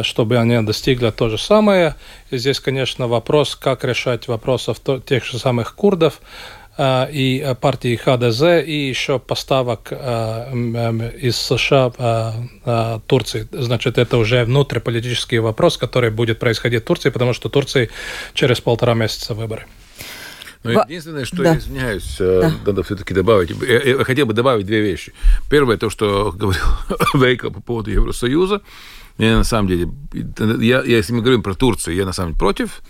чтобы 0.03 0.39
они 0.39 0.61
достигли 0.63 1.11
то 1.11 1.29
же 1.29 1.39
самое. 1.39 1.97
И 2.31 2.39
здесь, 2.39 2.61
конечно, 2.61 3.09
вопрос, 3.09 3.57
как 3.57 3.85
решать 3.85 4.29
вопросов 4.29 4.79
тех 5.07 5.25
же 5.25 5.39
самых 5.39 5.75
курдов. 5.75 6.21
Э, 6.77 7.07
и 7.11 7.41
э, 7.41 7.55
партии 7.55 7.95
ХДЗ, 7.97 8.67
и 8.67 8.89
еще 8.89 9.19
поставок 9.19 9.89
э, 9.91 11.11
из 11.21 11.37
США 11.37 12.33
Турции. 13.07 13.47
Значит, 13.53 13.99
это 13.99 14.17
уже 14.17 14.45
внутриполитический 14.45 15.39
вопрос, 15.39 15.77
который 15.77 16.11
будет 16.11 16.39
происходить 16.39 16.83
в 16.83 16.87
Турции, 16.87 17.11
потому 17.11 17.33
что 17.33 17.49
Турции 17.49 17.91
через 18.33 18.61
полтора 18.61 18.95
месяца 18.95 19.35
выборы. 19.35 19.67
Но 20.65 20.73
ну, 20.73 20.83
единственное, 20.89 21.27
что 21.27 21.37
да. 21.37 21.53
я 21.53 21.59
извиняюсь, 21.59 22.17
да. 22.19 22.53
надо 22.65 22.83
все-таки 22.83 23.13
добавить. 23.13 23.51
Я, 23.51 23.83
я 23.83 24.05
хотел 24.05 24.27
бы 24.27 24.33
добавить 24.33 24.67
две 24.67 24.81
вещи. 24.81 25.13
Первое, 25.51 25.77
то, 25.77 25.91
что 25.91 26.33
говорил 26.37 26.65
Вейко 27.15 27.51
по 27.51 27.61
поводу 27.61 27.91
Евросоюза. 27.91 28.63
Я 29.19 29.37
на 29.37 29.45
самом 29.45 29.69
деле, 29.69 29.89
я, 30.13 30.83
я, 30.83 30.97
если 30.97 31.13
мы 31.13 31.21
говорим 31.21 31.43
про 31.43 31.55
Турцию, 31.55 31.97
я 31.97 32.05
на 32.05 32.13
самом 32.13 32.31
деле 32.31 32.41
против 32.41 32.83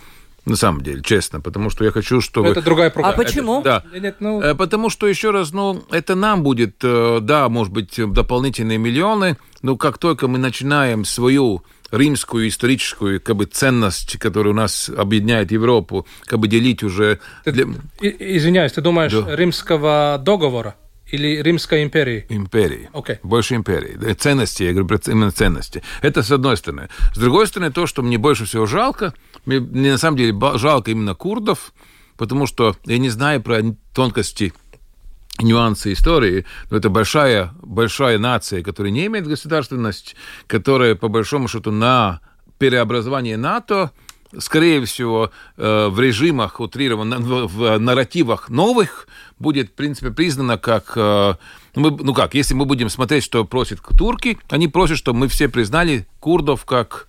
на 0.46 0.56
самом 0.56 0.82
деле, 0.82 1.02
честно, 1.02 1.40
потому 1.40 1.70
что 1.70 1.84
я 1.84 1.90
хочу, 1.90 2.20
чтобы... 2.20 2.48
Это 2.48 2.60
другая 2.60 2.90
программа. 2.90 3.14
А 3.14 3.16
почему? 3.16 3.60
Это, 3.60 3.82
да. 3.90 3.98
Нет, 3.98 4.16
ну... 4.20 4.42
Э, 4.42 4.54
потому 4.54 4.90
что, 4.90 5.06
еще 5.06 5.30
раз, 5.30 5.52
ну, 5.52 5.82
это 5.90 6.14
нам 6.14 6.42
будет, 6.42 6.76
э, 6.82 7.20
да, 7.22 7.48
может 7.48 7.72
быть, 7.72 7.98
дополнительные 8.12 8.76
миллионы, 8.76 9.38
но 9.62 9.76
как 9.76 9.98
только 9.98 10.28
мы 10.28 10.38
начинаем 10.38 11.06
свою 11.06 11.64
римскую 11.90 12.48
историческую 12.48 13.20
как 13.20 13.36
бы, 13.36 13.46
ценность, 13.46 14.18
которая 14.18 14.52
у 14.52 14.56
нас 14.56 14.90
объединяет 14.94 15.50
Европу, 15.50 16.06
как 16.26 16.40
бы 16.40 16.48
делить 16.48 16.82
уже... 16.82 17.20
Ты, 17.44 17.52
для... 17.52 17.64
Извиняюсь, 18.00 18.72
ты 18.72 18.82
думаешь 18.82 19.12
да. 19.12 19.34
римского 19.34 20.20
договора? 20.22 20.74
Или 21.14 21.42
Римской 21.42 21.84
империи? 21.84 22.26
Империи. 22.28 22.90
Okay. 22.92 23.18
Больше 23.22 23.54
империи. 23.54 24.14
Ценности, 24.14 24.64
я 24.64 24.72
говорю 24.72 24.98
именно 25.06 25.30
ценности. 25.30 25.82
Это 26.02 26.24
с 26.24 26.30
одной 26.32 26.56
стороны. 26.56 26.88
С 27.14 27.18
другой 27.18 27.46
стороны, 27.46 27.70
то, 27.70 27.86
что 27.86 28.02
мне 28.02 28.18
больше 28.18 28.46
всего 28.46 28.66
жалко, 28.66 29.14
мне, 29.46 29.60
мне 29.60 29.92
на 29.92 29.98
самом 29.98 30.16
деле 30.16 30.36
жалко 30.56 30.90
именно 30.90 31.14
курдов, 31.14 31.72
потому 32.16 32.46
что 32.46 32.76
я 32.84 32.98
не 32.98 33.10
знаю 33.10 33.40
про 33.42 33.62
тонкости 33.94 34.52
нюансы 35.40 35.92
истории, 35.92 36.46
но 36.70 36.78
это 36.78 36.90
большая, 36.90 37.52
большая 37.62 38.18
нация, 38.18 38.62
которая 38.62 38.92
не 38.92 39.06
имеет 39.06 39.28
государственность, 39.28 40.16
которая, 40.48 40.96
по 40.96 41.06
большому 41.06 41.46
счету, 41.46 41.70
на 41.70 42.20
переобразование 42.58 43.36
НАТО, 43.36 43.92
скорее 44.38 44.84
всего, 44.84 45.30
э, 45.56 45.88
в 45.88 46.00
режимах 46.00 46.60
утрированных, 46.60 47.20
в 47.20 47.78
нарративах 47.78 48.48
новых, 48.48 49.08
будет, 49.38 49.70
в 49.70 49.72
принципе, 49.72 50.10
признана 50.10 50.58
как... 50.58 50.92
Э, 50.96 51.34
ну, 51.74 51.90
мы, 51.90 51.90
ну 51.90 52.14
как, 52.14 52.34
если 52.34 52.54
мы 52.54 52.64
будем 52.64 52.88
смотреть, 52.88 53.24
что 53.24 53.44
просят 53.44 53.80
турки, 53.96 54.38
они 54.48 54.68
просят, 54.68 54.98
чтобы 54.98 55.20
мы 55.20 55.28
все 55.28 55.48
признали 55.48 56.06
курдов 56.20 56.64
как 56.64 57.08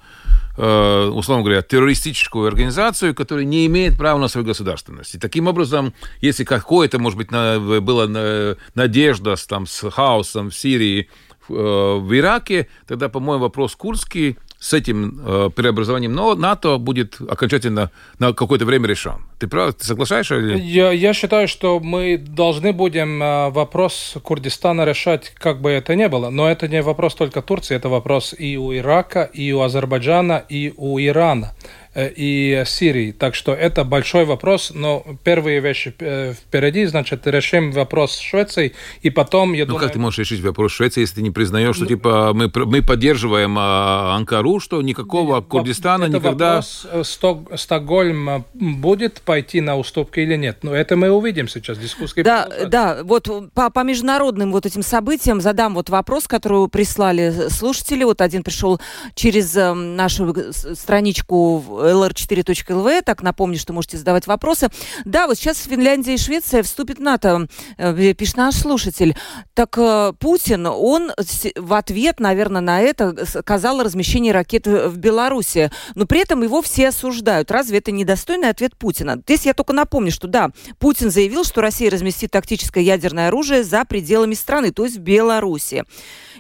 Э, 0.58 1.12
условно 1.14 1.44
говоря, 1.44 1.62
террористическую 1.62 2.48
организацию, 2.48 3.14
которая 3.14 3.44
не 3.44 3.66
имеет 3.66 3.98
права 3.98 4.18
на 4.18 4.30
свою 4.30 4.48
государственность. 4.48 5.16
И 5.16 5.20
таким 5.20 5.48
образом, 5.48 5.94
если 6.22 6.46
какое-то, 6.46 6.98
может 6.98 7.18
быть, 7.18 7.30
была 7.30 8.56
надежда 8.74 9.36
с, 9.36 9.46
там, 9.46 9.68
с 9.68 9.90
хаосом 9.90 10.50
в 10.52 10.56
Сирии, 10.56 11.10
в 11.48 12.18
Ираке, 12.18 12.70
тогда, 12.88 13.10
по-моему, 13.10 13.44
вопрос 13.44 13.76
курдский 13.76 14.38
с 14.66 14.74
этим 14.74 15.22
э, 15.24 15.50
преобразованием 15.56 16.16
НАТО 16.16 16.80
будет 16.80 17.22
окончательно 17.22 17.92
на 18.18 18.34
какое-то 18.34 18.66
время 18.66 18.88
решен. 18.88 19.18
Ты 19.38 19.48
прав, 19.48 19.76
ты 19.76 19.86
соглашаешься? 19.86 20.38
Или? 20.38 20.60
Я, 20.60 20.92
я 20.92 21.14
считаю, 21.14 21.48
что 21.48 21.80
мы 21.80 22.18
должны 22.18 22.74
будем 22.74 23.22
э, 23.22 23.52
вопрос 23.52 24.16
Курдистана 24.24 24.84
решать, 24.86 25.34
как 25.38 25.62
бы 25.62 25.70
это 25.70 25.96
ни 25.96 26.08
было. 26.08 26.32
Но 26.32 26.50
это 26.50 26.68
не 26.68 26.82
вопрос 26.82 27.14
только 27.14 27.44
Турции, 27.44 27.76
это 27.76 27.90
вопрос 27.90 28.34
и 28.36 28.58
у 28.58 28.74
Ирака, 28.74 29.30
и 29.34 29.52
у 29.52 29.62
Азербайджана, 29.62 30.44
и 30.50 30.74
у 30.78 31.00
Ирана. 31.00 31.54
Э, 31.96 32.12
и 32.14 32.62
Сирии. 32.66 33.14
Так 33.14 33.36
что 33.36 33.54
это 33.54 33.86
большой 33.86 34.26
вопрос, 34.26 34.74
но 34.76 35.06
первые 35.24 35.62
вещи 35.62 35.96
э, 36.00 36.34
впереди, 36.34 36.86
значит, 36.88 37.26
решим 37.26 37.72
вопрос 37.72 38.16
с 38.16 38.20
Швецией, 38.20 38.74
и 39.02 39.10
потом, 39.10 39.54
я 39.54 39.64
ну, 39.64 39.72
думаю... 39.72 39.84
как 39.86 39.94
ты 39.94 40.00
можешь 40.00 40.20
решить 40.20 40.42
вопрос 40.42 40.74
Швеции, 40.74 41.00
если 41.00 41.16
ты 41.16 41.22
не 41.22 41.32
признаешь, 41.32 41.78
что, 41.78 41.86
ну, 41.86 41.90
типа, 41.90 42.32
мы, 42.34 42.52
мы 42.54 42.82
поддерживаем 42.82 43.56
а, 43.58 44.14
Анкару, 44.14 44.60
что 44.60 44.82
никакого 44.82 45.38
нет, 45.38 45.46
Курдистана 45.46 46.04
это 46.04 46.18
никогда... 46.18 46.48
вопрос, 46.56 46.86
э, 46.92 47.04
Сток, 47.06 47.58
Стокгольм 47.58 48.44
будет 48.54 49.22
пойти 49.22 49.62
на 49.62 49.78
уступки 49.78 50.20
или 50.20 50.36
нет? 50.36 50.60
Но 50.64 50.76
это 50.76 50.98
мы 50.98 51.10
увидим 51.10 51.48
сейчас, 51.48 51.78
дискуссии. 51.78 52.24
Да, 52.24 52.50
да, 52.68 53.04
вот 53.04 53.30
по, 53.54 53.70
по 53.70 53.84
международным 53.84 54.52
вот 54.52 54.66
этим 54.66 54.84
событиям 54.84 55.40
задам 55.40 55.76
вот 55.76 55.90
вопрос, 55.90 56.28
который 56.28 56.68
прислали 56.68 57.48
слушатели. 57.48 58.04
Вот 58.04 58.20
один 58.20 58.44
пришел 58.44 58.82
через 59.16 59.56
нашу 59.56 60.36
страничку 60.74 61.85
lr4.lv. 61.86 63.02
Так, 63.04 63.22
напомню, 63.22 63.58
что 63.58 63.74
можете 63.74 63.98
задавать 63.98 64.28
вопросы. 64.28 64.70
Да, 65.06 65.28
вот 65.28 65.38
сейчас 65.38 65.64
Финляндия 65.64 66.16
и 66.16 66.18
Швеция 66.18 66.64
вступят 66.64 66.98
в 66.98 67.02
НАТО, 67.02 67.48
э, 67.78 68.14
пишет 68.14 68.38
наш 68.38 68.56
слушатель. 68.56 69.16
Так 69.54 69.78
э, 69.78 70.14
Путин, 70.20 70.66
он 70.68 71.12
в 71.56 71.74
ответ, 71.74 72.20
наверное, 72.20 72.62
на 72.62 72.82
это 72.82 73.26
сказал 73.26 73.84
размещение 73.84 74.34
ракет 74.34 74.68
в 74.68 74.98
Беларуси. 74.98 75.72
Но 75.96 76.06
при 76.06 76.22
этом 76.22 76.44
его 76.44 76.62
все 76.62 76.90
осуждают. 76.90 77.52
Разве 77.52 77.80
это 77.80 77.92
недостойный 77.92 78.50
ответ 78.50 78.76
Путина? 78.78 79.22
Здесь 79.26 79.46
я 79.46 79.54
только 79.54 79.74
напомню, 79.74 80.12
что 80.12 80.28
да, 80.28 80.52
Путин 80.80 81.12
заявил, 81.12 81.44
что 81.44 81.62
Россия 81.62 81.90
разместит 81.90 82.32
тактическое 82.32 82.84
ядерное 82.84 83.28
оружие 83.28 83.64
за 83.64 83.86
пределами 83.86 84.34
страны, 84.34 84.72
то 84.72 84.86
есть 84.86 84.98
в 84.98 85.02
Беларуси. 85.02 85.84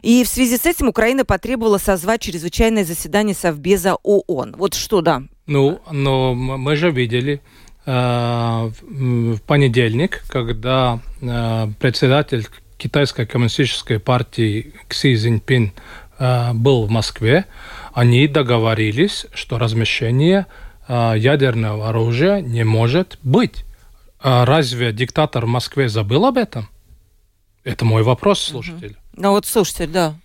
И 0.01 0.23
в 0.23 0.27
связи 0.27 0.57
с 0.57 0.65
этим 0.65 0.87
Украина 0.89 1.25
потребовала 1.25 1.77
созвать 1.77 2.21
чрезвычайное 2.21 2.85
заседание 2.85 3.35
Совбеза 3.35 3.95
ООН. 4.03 4.55
Вот 4.57 4.73
что, 4.73 5.01
да. 5.01 5.23
Ну, 5.47 5.81
но 5.91 6.33
мы 6.33 6.75
же 6.75 6.89
видели 6.89 7.41
э, 7.85 7.91
в 8.81 9.41
понедельник, 9.41 10.23
когда 10.27 10.99
э, 11.21 11.67
председатель 11.79 12.47
Китайской 12.77 13.25
коммунистической 13.25 13.99
партии 13.99 14.73
Кси 14.87 15.15
Цзиньпин 15.15 15.71
э, 16.17 16.53
был 16.53 16.85
в 16.85 16.89
Москве, 16.89 17.45
они 17.93 18.27
договорились, 18.27 19.27
что 19.33 19.59
размещение 19.59 20.47
э, 20.87 21.13
ядерного 21.15 21.89
оружия 21.89 22.41
не 22.41 22.63
может 22.63 23.19
быть. 23.21 23.65
А 24.19 24.45
разве 24.45 24.91
диктатор 24.91 25.45
в 25.45 25.49
Москве 25.49 25.87
забыл 25.87 26.25
об 26.25 26.37
этом? 26.37 26.67
Это 27.63 27.85
мой 27.85 28.01
вопрос, 28.01 28.39
слушатель. 28.41 28.97
Ну 29.13 29.31
вот 29.31 29.45
слушатель, 29.45 29.87
да. 29.87 30.15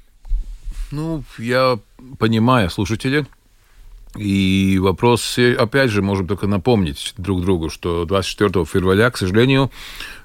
Ну, 0.91 1.23
я 1.39 1.79
понимаю 2.19 2.71
слушателя. 2.71 3.27
И 4.17 4.79
вопрос, 4.81 5.39
опять 5.39 5.91
же, 5.91 6.03
можем 6.03 6.27
только 6.27 6.47
напомнить 6.47 7.15
друг 7.17 7.43
другу, 7.43 7.71
что 7.71 8.05
24 8.05 8.65
февраля, 8.65 9.11
к 9.11 9.17
сожалению, 9.17 9.71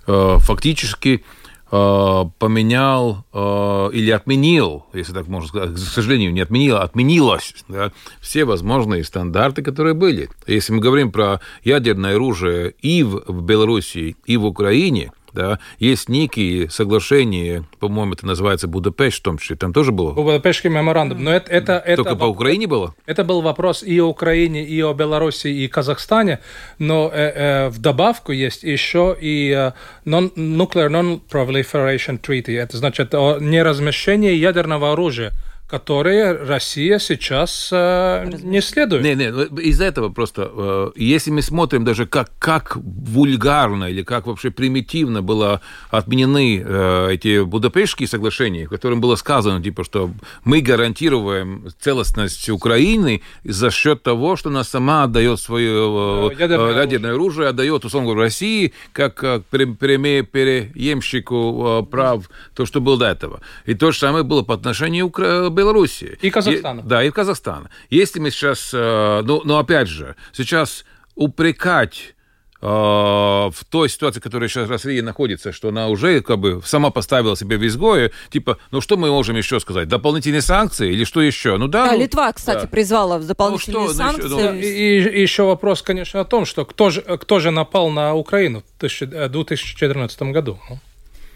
э, 0.08 0.38
фактически 0.40 1.24
э, 1.72 2.24
поменял 2.40 3.26
э, 3.32 3.90
или 3.94 4.10
отменил, 4.10 4.86
если 4.94 5.14
так 5.14 5.28
можно 5.28 5.48
сказать, 5.48 5.76
к 5.76 5.78
сожалению, 5.78 6.34
не 6.34 6.42
отменил, 6.42 6.78
а 6.78 6.84
отменилось 6.84 7.54
да, 7.68 7.92
все 8.22 8.46
возможные 8.46 9.04
стандарты, 9.04 9.62
которые 9.62 9.94
были. 9.94 10.30
Если 10.48 10.74
мы 10.74 10.80
говорим 10.80 11.12
про 11.12 11.40
ядерное 11.64 12.16
оружие 12.16 12.74
и 12.82 13.04
в, 13.04 13.42
Белоруссии, 13.42 14.16
и 14.26 14.38
в 14.38 14.46
Украине– 14.46 15.12
да, 15.36 15.60
есть 15.78 16.10
некие 16.10 16.70
соглашения, 16.70 17.64
по-моему, 17.80 18.14
это 18.14 18.26
называется 18.26 18.68
Будапешт 18.68 19.20
в 19.20 19.24
том 19.24 19.38
числе, 19.38 19.56
там 19.56 19.74
тоже 19.74 19.92
было? 19.92 20.14
Будапештский 20.14 20.70
меморандум, 20.70 21.24
но 21.24 21.32
это... 21.32 21.52
это, 21.52 21.74
это 21.74 22.04
Только 22.04 22.16
по 22.16 22.26
Украине 22.26 22.66
было? 22.66 22.96
Это 23.06 23.24
был 23.24 23.42
вопрос 23.42 23.84
и 23.84 24.00
о 24.00 24.08
Украине, 24.08 24.64
и 24.64 24.82
о 24.82 24.94
Беларуси, 24.94 25.48
и 25.48 25.68
Казахстане, 25.68 26.40
но 26.80 27.12
э, 27.14 27.32
э, 27.36 27.70
в 27.70 27.80
добавку 27.80 28.32
есть 28.32 28.64
еще 28.64 29.16
и 29.20 29.52
э, 29.52 29.72
non, 30.10 30.34
Nuclear 30.36 30.90
Non-Proliferation 30.90 32.20
Treaty, 32.20 32.58
это 32.58 32.78
значит 32.78 33.14
о 33.14 33.38
неразмещении 33.40 34.34
ядерного 34.34 34.94
оружия 34.94 35.34
которые 35.68 36.34
Россия 36.34 37.00
сейчас 37.00 37.70
э, 37.72 38.30
не 38.44 38.62
следует. 38.62 39.04
Не, 39.04 39.16
не, 39.16 39.32
ну, 39.32 39.46
из-за 39.58 39.86
этого 39.86 40.10
просто, 40.10 40.52
э, 40.54 40.92
если 40.96 41.32
мы 41.32 41.42
смотрим 41.42 41.84
даже 41.84 42.06
как, 42.06 42.30
как 42.38 42.78
вульгарно 42.78 43.86
или 43.86 44.04
как 44.04 44.28
вообще 44.28 44.52
примитивно 44.52 45.24
было 45.24 45.62
отменены 45.90 46.64
э, 46.64 47.14
эти 47.14 47.44
Будапештские 47.44 48.08
соглашения, 48.08 48.68
в 48.68 48.70
котором 48.70 49.02
было 49.02 49.16
сказано, 49.16 49.64
типа, 49.64 49.84
что 49.84 50.12
мы 50.44 50.62
гарантируем 50.62 51.66
целостность 51.80 52.48
Украины 52.50 53.24
за 53.44 53.72
счет 53.72 54.04
того, 54.04 54.36
что 54.36 54.50
она 54.50 54.64
сама 54.64 55.06
отдает 55.06 55.40
свое 55.40 56.30
э, 56.32 56.36
ядерное, 56.40 56.76
ядерное 56.76 57.14
оружие, 57.14 57.50
отдает, 57.50 57.86
условно 57.86 58.10
говоря, 58.10 58.26
России 58.26 58.72
как, 58.92 59.16
как 59.16 59.46
переемщику 59.46 61.66
э, 61.66 61.84
прав 61.90 62.30
то, 62.54 62.68
что 62.68 62.82
было 62.82 63.00
до 63.00 63.08
этого. 63.08 63.40
И 63.66 63.74
то 63.74 63.92
же 63.92 63.98
самое 63.98 64.24
было 64.24 64.44
по 64.44 64.54
отношению 64.54 65.10
к 65.10 65.50
Белоруссии. 65.56 66.18
И 66.22 66.30
Казахстана. 66.30 66.82
И, 66.82 66.84
да, 66.84 67.04
и 67.04 67.10
Казахстана. 67.12 67.70
Если 67.90 68.20
мы 68.20 68.32
сейчас, 68.32 68.72
э, 68.74 69.22
ну, 69.26 69.42
ну 69.44 69.58
опять 69.58 69.88
же, 69.88 70.16
сейчас 70.34 70.86
упрекать 71.16 72.16
э, 72.62 72.68
в 72.68 73.56
той 73.70 73.90
ситуации, 73.90 74.20
в 74.20 74.24
которой 74.24 74.50
сейчас 74.50 74.70
Россия 74.70 75.02
находится, 75.02 75.52
что 75.52 75.70
она 75.70 75.88
уже 75.88 76.22
как 76.22 76.40
бы 76.40 76.62
сама 76.66 76.92
поставила 76.92 77.36
себе 77.36 77.58
в 77.58 77.66
изгое, 77.66 78.12
типа, 78.30 78.58
ну 78.72 78.82
что 78.82 78.98
мы 78.98 79.10
можем 79.10 79.36
еще 79.36 79.60
сказать? 79.60 79.88
Дополнительные 79.88 80.42
санкции 80.42 80.92
или 80.92 81.04
что 81.04 81.22
еще? 81.22 81.58
Ну 81.58 81.68
да. 81.68 81.86
Да, 81.86 81.92
ну, 81.94 82.00
Литва, 82.00 82.32
кстати, 82.34 82.62
да. 82.62 82.68
призвала 82.68 83.18
в 83.18 83.26
дополнительные 83.26 83.80
ну, 83.80 83.88
что, 83.88 83.98
санкции. 83.98 84.28
Ну, 84.28 84.54
и, 84.54 85.18
и 85.18 85.22
еще 85.22 85.44
вопрос, 85.44 85.82
конечно, 85.82 86.20
о 86.22 86.26
том, 86.26 86.46
что 86.46 86.66
кто 86.66 86.90
же, 86.90 87.02
кто 87.02 87.40
же 87.40 87.52
напал 87.52 87.90
на 87.90 88.14
Украину 88.14 88.64
в 88.80 88.80
2014 88.80 90.22
году? 90.22 90.60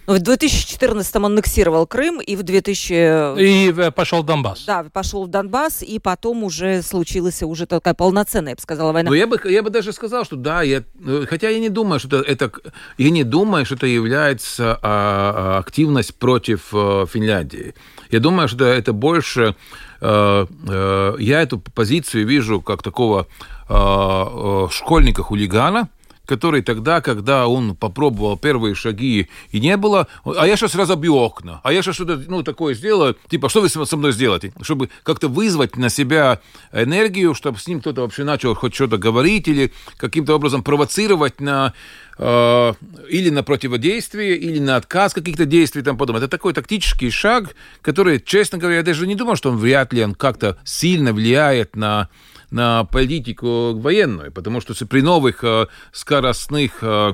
Ну? 0.10 0.16
В 0.16 0.18
2014-м 0.18 1.24
он 1.24 1.34
аннексировал 1.34 1.86
Крым, 1.86 2.20
и 2.20 2.36
в 2.36 2.42
2000... 2.42 3.40
И 3.40 3.72
э, 3.72 3.92
пошел 3.92 4.24
в 4.24 4.26
Донбасс. 4.26 4.66
Да, 4.66 4.84
пошел 4.92 5.26
в 5.26 5.28
Донбасс, 5.28 5.84
и 5.84 6.00
потом 6.00 6.44
уже 6.44 6.82
случилась 6.82 7.44
уже 7.44 7.68
такая 7.68 7.94
полноценная, 7.94 8.54
я 8.54 8.56
бы 8.56 8.62
сказала, 8.62 8.92
война. 8.92 9.12
Но 9.12 9.16
я 9.16 9.28
бы, 9.28 9.40
я 9.46 9.62
бы 9.62 9.70
даже 9.70 9.94
сказал, 9.94 10.26
что 10.26 10.36
да, 10.36 10.64
я, 10.64 10.84
э, 11.06 11.26
хотя 11.30 11.50
я 11.50 11.60
не 11.60 11.70
думаю, 11.70 12.00
что 12.00 12.22
это, 12.22 12.46
это 12.46 12.52
я 12.98 13.12
не 13.12 13.24
думаю, 13.24 13.66
что 13.66 13.76
это 13.76 13.86
является 13.86 14.74
а, 14.74 14.80
а, 14.82 15.60
активность 15.60 16.16
против 16.16 16.70
а, 16.74 17.06
Финляндии. 17.06 17.76
Я 18.10 18.20
думаю, 18.20 18.48
что 18.48 18.66
это 18.66 18.94
больше... 18.94 19.56
А, 20.02 20.48
а, 20.68 21.16
я 21.18 21.42
эту 21.42 21.60
позицию 21.60 22.26
вижу 22.26 22.62
как 22.62 22.82
такого 22.82 23.28
а, 23.68 24.68
школьника-хулигана, 24.72 25.90
который 26.30 26.62
тогда, 26.62 27.02
когда 27.02 27.48
он 27.48 27.76
попробовал 27.76 28.38
первые 28.38 28.76
шаги 28.76 29.30
и 29.52 29.60
не 29.60 29.78
было, 29.78 30.08
а 30.24 30.46
я 30.46 30.56
сейчас 30.58 30.76
разобью 30.76 31.16
окна, 31.16 31.60
а 31.64 31.74
я 31.74 31.82
сейчас 31.82 31.96
что-то 31.96 32.22
ну, 32.28 32.44
такое 32.44 32.76
сделаю, 32.76 33.18
типа, 33.30 33.50
что 33.50 33.62
вы 33.62 33.70
со 33.70 33.98
мной 33.98 34.12
сделаете? 34.12 34.54
Чтобы 34.62 34.92
как-то 35.02 35.28
вызвать 35.28 35.76
на 35.76 35.90
себя 35.90 36.40
энергию, 36.72 37.34
чтобы 37.34 37.58
с 37.58 37.66
ним 37.66 37.80
кто-то 37.80 38.02
вообще 38.02 38.24
начал 38.24 38.54
хоть 38.54 38.76
что-то 38.76 39.00
говорить 39.00 39.48
или 39.48 39.74
каким-то 39.98 40.36
образом 40.36 40.62
провоцировать 40.62 41.42
на 41.42 41.74
э, 42.20 42.74
или 43.10 43.32
на 43.32 43.42
противодействие, 43.42 44.38
или 44.38 44.60
на 44.60 44.76
отказ 44.76 45.16
каких-то 45.16 45.46
действий 45.46 45.82
там 45.82 45.98
подобное. 45.98 46.22
Это 46.22 46.30
такой 46.30 46.54
тактический 46.54 47.10
шаг, 47.10 47.56
который, 47.82 48.20
честно 48.20 48.60
говоря, 48.60 48.78
я 48.78 48.84
даже 48.84 49.08
не 49.08 49.16
думаю, 49.16 49.36
что 49.36 49.50
он 49.50 49.58
вряд 49.58 49.94
ли 49.94 50.04
он 50.04 50.14
как-то 50.14 50.60
сильно 50.64 51.12
влияет 51.12 51.76
на 51.76 52.08
на 52.52 52.84
политику 52.86 53.74
военную, 53.74 54.32
потому 54.32 54.62
что 54.62 54.74
при 54.86 55.02
новых 55.02 55.44
э, 55.44 55.68
скоростных 55.92 56.80
э, 56.82 57.14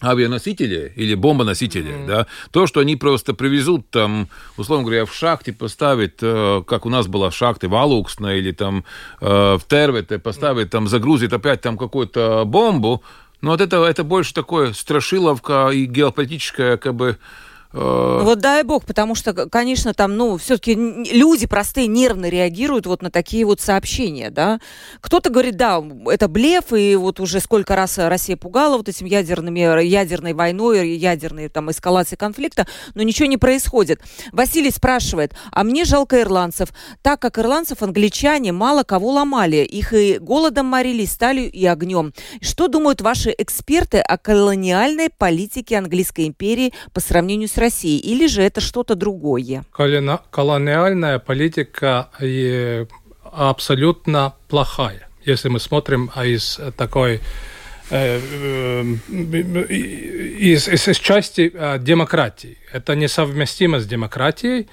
авианосители 0.00 0.92
или 0.96 1.14
бомбоносители, 1.14 1.92
mm-hmm. 1.92 2.06
да, 2.06 2.26
то, 2.50 2.66
что 2.66 2.80
они 2.80 2.96
просто 2.96 3.34
привезут 3.34 3.90
там, 3.90 4.28
условно 4.56 4.84
говоря, 4.84 5.04
в 5.04 5.14
шахте 5.14 5.52
поставить, 5.52 6.18
э, 6.20 6.62
как 6.66 6.86
у 6.86 6.88
нас 6.88 7.06
была 7.06 7.30
в 7.30 7.34
шахте 7.34 7.68
в 7.68 7.74
Алуксна 7.74 8.36
или 8.36 8.52
там 8.52 8.84
в 9.20 9.62
Тервете, 9.68 10.18
поставить 10.18 10.70
там, 10.70 10.88
загрузить 10.88 11.32
опять 11.32 11.60
там 11.60 11.76
какую-то 11.76 12.44
бомбу, 12.44 13.02
но 13.40 13.50
вот 13.50 13.60
это, 13.60 13.84
это 13.84 14.04
больше 14.04 14.34
такое 14.34 14.72
страшиловка 14.72 15.70
и 15.70 15.86
геополитическая 15.86 16.76
как 16.76 16.94
бы 16.94 17.18
Э, 17.18 17.18
вот 17.72 18.38
дай 18.40 18.62
бог, 18.62 18.84
потому 18.84 19.14
что, 19.14 19.32
конечно, 19.32 19.94
там, 19.94 20.16
ну, 20.16 20.36
все-таки 20.36 20.74
люди 20.74 21.46
простые 21.46 21.86
нервно 21.86 22.28
реагируют 22.28 22.86
вот 22.86 23.02
на 23.02 23.10
такие 23.10 23.44
вот 23.44 23.60
сообщения, 23.60 24.30
да. 24.30 24.60
Кто-то 25.00 25.30
говорит, 25.30 25.56
да, 25.56 25.82
это 26.06 26.28
блеф, 26.28 26.72
и 26.72 26.96
вот 26.96 27.20
уже 27.20 27.40
сколько 27.40 27.74
раз 27.74 27.98
Россия 27.98 28.36
пугала 28.36 28.76
вот 28.76 28.88
этим 28.88 29.06
ядерными, 29.06 29.60
ядерной 29.84 30.34
войной, 30.34 30.90
ядерной 30.90 31.48
там 31.48 31.70
эскалацией 31.70 32.18
конфликта, 32.18 32.66
но 32.94 33.02
ничего 33.02 33.26
не 33.26 33.38
происходит. 33.38 34.00
Василий 34.32 34.70
спрашивает, 34.70 35.34
а 35.50 35.64
мне 35.64 35.84
жалко 35.84 36.20
ирландцев, 36.20 36.70
так 37.00 37.20
как 37.20 37.38
ирландцев 37.38 37.82
англичане 37.82 38.52
мало 38.52 38.82
кого 38.82 39.12
ломали, 39.12 39.56
их 39.56 39.92
и 39.94 40.18
голодом 40.18 40.66
морили, 40.66 41.04
сталью 41.04 41.50
и 41.50 41.64
огнем. 41.64 42.12
Что 42.40 42.68
думают 42.68 43.00
ваши 43.00 43.34
эксперты 43.36 43.98
о 43.98 44.18
колониальной 44.18 45.08
политике 45.10 45.78
английской 45.78 46.26
империи 46.26 46.74
по 46.92 47.00
сравнению 47.00 47.48
с 47.48 47.56
России, 47.62 47.98
или 47.98 48.26
же 48.26 48.42
это 48.42 48.60
что-то 48.60 48.94
другое? 48.94 49.64
Колониальная 50.30 51.18
политика 51.18 52.08
абсолютно 53.32 54.34
плохая, 54.48 55.08
если 55.24 55.48
мы 55.48 55.58
смотрим 55.60 56.10
из 56.24 56.60
такой 56.76 57.20
э, 57.90 58.20
э, 58.20 58.82
из, 60.50 60.68
из, 60.68 60.88
из 60.88 60.98
части 60.98 61.50
э, 61.54 61.78
демократии. 61.78 62.58
Это 62.72 62.94
несовместимо 62.94 63.80
с 63.80 63.86
демократией. 63.86 64.68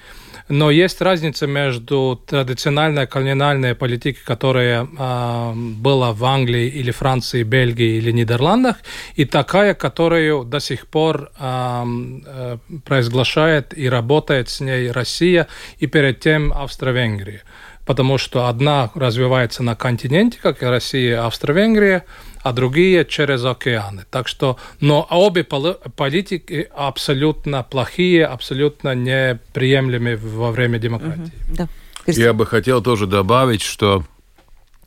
Но 0.50 0.72
есть 0.72 1.00
разница 1.00 1.46
между 1.46 2.20
традиционной 2.26 3.06
колониальной 3.06 3.76
политикой, 3.76 4.20
которая 4.24 4.84
э, 4.84 5.52
была 5.54 6.12
в 6.12 6.24
Англии 6.24 6.66
или 6.66 6.90
Франции, 6.90 7.44
Бельгии 7.44 7.98
или 7.98 8.10
Нидерландах, 8.10 8.78
и 9.14 9.24
такая, 9.24 9.74
которую 9.74 10.42
до 10.42 10.58
сих 10.58 10.88
пор 10.88 11.30
э, 11.38 11.84
э, 12.26 12.56
произглашает 12.84 13.78
и 13.78 13.88
работает 13.88 14.48
с 14.48 14.58
ней 14.58 14.90
Россия 14.90 15.46
и 15.78 15.86
перед 15.86 16.18
тем 16.18 16.52
Австро-Венгрия. 16.52 17.42
Потому 17.86 18.18
что 18.18 18.48
одна 18.48 18.90
развивается 18.96 19.62
на 19.62 19.76
континенте, 19.76 20.40
как 20.42 20.64
и 20.64 20.66
Россия 20.66 21.24
Австро-Венгрия, 21.24 22.04
а 22.42 22.52
другие 22.52 23.04
через 23.04 23.44
океаны. 23.44 24.04
Так 24.10 24.28
что, 24.28 24.56
но 24.80 25.06
обе 25.10 25.44
политики 25.44 26.68
абсолютно 26.74 27.62
плохие, 27.62 28.26
абсолютно 28.26 28.94
неприемлемые 28.94 30.16
во 30.16 30.50
время 30.50 30.78
демократии. 30.78 31.32
Угу, 31.48 31.56
да. 31.56 31.68
Я 32.06 32.32
бы 32.32 32.46
хотел 32.46 32.82
тоже 32.82 33.06
добавить, 33.06 33.62
что 33.62 34.04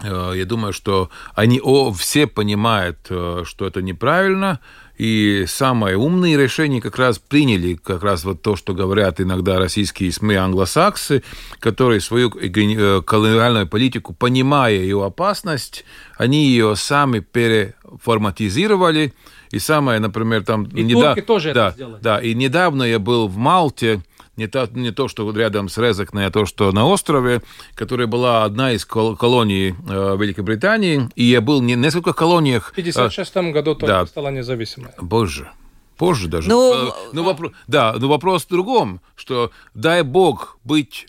э, 0.02 0.34
я 0.36 0.46
думаю, 0.46 0.74
что 0.74 1.10
они 1.36 1.60
о, 1.62 1.94
все 1.94 2.28
понимают, 2.28 2.98
э, 3.10 3.44
что 3.46 3.68
это 3.68 3.82
неправильно, 3.82 4.60
и 4.98 5.46
самые 5.48 5.98
умные 5.98 6.38
решения 6.38 6.80
как 6.80 6.98
раз 6.98 7.18
приняли 7.18 7.74
как 7.74 8.04
раз 8.04 8.24
вот 8.24 8.42
то, 8.42 8.56
что 8.56 8.74
говорят 8.74 9.20
иногда 9.20 9.58
российские 9.58 10.12
СМИ 10.12 10.36
англосаксы, 10.36 11.24
которые 11.60 12.00
свою 12.00 12.30
э, 12.30 13.02
колониальную 13.02 13.68
политику, 13.68 14.14
понимая 14.14 14.74
ее 14.74 15.04
опасность, 15.04 15.84
они 16.18 16.46
ее 16.46 16.76
сами 16.76 17.20
переформатизировали. 17.20 19.14
И 19.50 19.60
самое, 19.60 20.00
например, 20.00 20.44
там... 20.44 20.64
И 20.66 20.84
недав... 20.84 21.20
тоже 21.26 21.54
да, 21.54 21.68
это 21.68 21.76
сделали. 21.76 22.02
Да, 22.02 22.20
и 22.20 22.34
недавно 22.34 22.84
я 22.84 23.00
был 23.00 23.28
в 23.28 23.38
Малте, 23.38 24.02
не 24.38 24.48
то, 24.48 24.68
не 24.74 24.92
то, 24.92 25.08
что 25.08 25.30
рядом 25.32 25.70
с 25.70 25.78
Резекной, 25.78 26.26
а 26.26 26.32
то, 26.32 26.46
что 26.46 26.72
на 26.72 26.88
острове, 26.88 27.42
которая 27.76 28.08
была 28.08 28.44
одна 28.44 28.74
из 28.74 28.86
колоний 28.86 29.70
э, 29.70 30.18
Великобритании, 30.18 31.10
и 31.16 31.24
я 31.24 31.42
был 31.42 31.62
не 31.62 31.76
в 31.76 31.80
нескольких 31.80 32.16
колониях. 32.16 32.70
В 32.70 32.72
1956 32.72 33.36
э, 33.36 33.52
году 33.52 33.76
только 33.76 33.88
да. 33.88 34.06
стала 34.06 34.30
независимой. 34.30 34.92
Боже, 35.00 35.52
позже 35.98 36.28
даже. 36.28 36.50
Ну, 36.50 36.88
э, 36.88 36.92
ну, 37.14 37.24
вопрос, 37.24 37.52
да, 37.68 37.96
но 37.98 38.08
вопрос 38.08 38.46
в 38.46 38.50
другом, 38.50 39.02
что 39.16 39.52
дай 39.74 40.02
бог 40.02 40.58
быть 40.64 41.08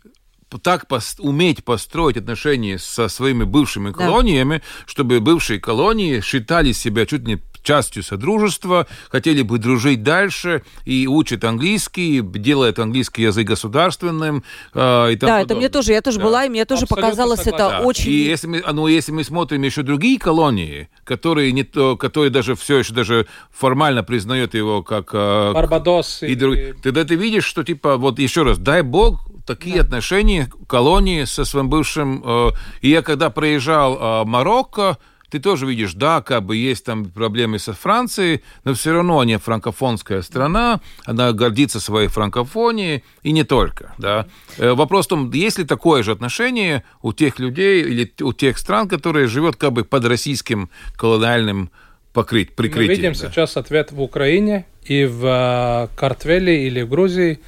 так 0.63 0.87
пос, 0.87 1.17
уметь 1.19 1.65
построить 1.65 2.17
отношения 2.17 2.79
со 2.79 3.09
своими 3.09 3.43
бывшими 3.43 3.91
колониями, 3.91 4.59
да. 4.59 4.65
чтобы 4.87 5.21
бывшие 5.21 5.59
колонии 5.59 6.21
считали 6.21 6.73
себя 6.73 7.07
чуть 7.07 7.27
не 7.27 7.41
частью 7.65 8.05
Содружества, 8.05 8.87
хотели 9.11 9.43
бы 9.43 9.59
дружить 9.59 10.03
дальше 10.03 10.63
и 10.85 11.09
учат 11.09 11.43
английский, 11.45 12.21
делают 12.23 12.79
английский 12.79 13.23
язык 13.23 13.49
государственным. 13.49 14.45
Э, 14.75 15.11
и 15.13 15.17
да, 15.17 15.41
это 15.41 15.57
мне 15.57 15.69
тоже, 15.69 15.93
я 15.93 16.03
тоже 16.03 16.19
да. 16.19 16.25
была, 16.25 16.45
и 16.45 16.49
мне 16.49 16.65
тоже 16.65 16.85
Абсолютно 16.85 17.09
показалось 17.09 17.41
согласен. 17.41 17.67
это 17.67 17.79
да. 17.81 17.87
очень... 17.87 18.11
И 18.11 18.15
если 18.15 18.47
мы, 18.47 18.65
ну, 18.73 18.87
если 18.87 19.11
мы 19.11 19.25
смотрим 19.25 19.63
еще 19.63 19.83
другие 19.83 20.19
колонии, 20.19 20.89
которые, 21.05 21.51
не 21.53 21.65
то, 21.65 21.97
которые 21.97 22.31
даже 22.31 22.55
все 22.55 22.79
еще 22.79 22.95
даже 22.95 23.27
формально 23.51 24.05
признают 24.05 24.55
его 24.55 24.83
как... 24.83 25.11
Э, 25.13 25.53
Барбадос. 25.53 26.23
И, 26.23 26.33
и... 26.35 26.73
Тогда 26.83 27.05
ты 27.05 27.15
видишь, 27.17 27.45
что 27.45 27.65
типа, 27.65 27.97
вот 27.97 28.19
еще 28.19 28.43
раз, 28.43 28.59
дай 28.59 28.83
бог, 28.83 29.27
такие 29.47 29.77
да. 29.77 29.83
отношения 29.83 30.51
колонии 30.69 31.25
со 31.25 31.45
своим 31.45 31.69
бывшим. 31.69 32.23
Э, 32.25 32.51
и 32.81 32.91
я 32.91 33.03
когда 33.03 33.31
проезжал 33.31 33.97
э, 33.97 34.25
Марокко, 34.25 34.99
ты 35.35 35.41
тоже 35.41 35.67
видишь, 35.67 35.95
да, 35.95 36.23
как 36.23 36.45
бы 36.45 36.55
есть 36.55 36.85
там 36.85 37.07
проблемы 37.07 37.59
со 37.59 37.73
Францией, 37.73 38.45
но 38.63 38.73
все 38.75 38.93
равно 38.93 39.19
они 39.19 39.37
франкофонская 39.37 40.23
страна, 40.23 40.81
она 41.07 41.33
гордится 41.33 41.81
своей 41.81 42.07
франкофонией, 42.07 43.03
и 43.25 43.33
не 43.33 43.43
только, 43.43 43.97
да. 43.99 44.29
Э, 44.59 44.75
вопрос 44.75 45.07
в 45.07 45.09
том, 45.09 45.33
есть 45.33 45.59
ли 45.59 45.65
такое 45.65 46.05
же 46.05 46.13
отношение 46.13 46.85
у 47.03 47.13
тех 47.13 47.41
людей 47.41 47.83
или 47.83 48.13
у 48.23 48.33
тех 48.33 48.57
стран, 48.59 48.89
которые 48.89 49.27
живут 49.27 49.57
как 49.57 49.73
бы 49.73 49.83
под 49.83 50.05
российским 50.05 50.71
колониальным 50.95 51.69
покрыть, 52.13 52.55
прикрытием. 52.55 52.91
Мы 52.91 52.95
видим 52.95 53.13
да. 53.15 53.29
сейчас 53.29 53.57
ответ 53.57 53.91
в 53.91 54.01
Украине 54.01 54.67
и 54.85 55.05
в 55.05 55.91
Картвеле 55.97 56.69
или 56.69 56.83
в 56.83 56.89
Грузии, 56.89 57.41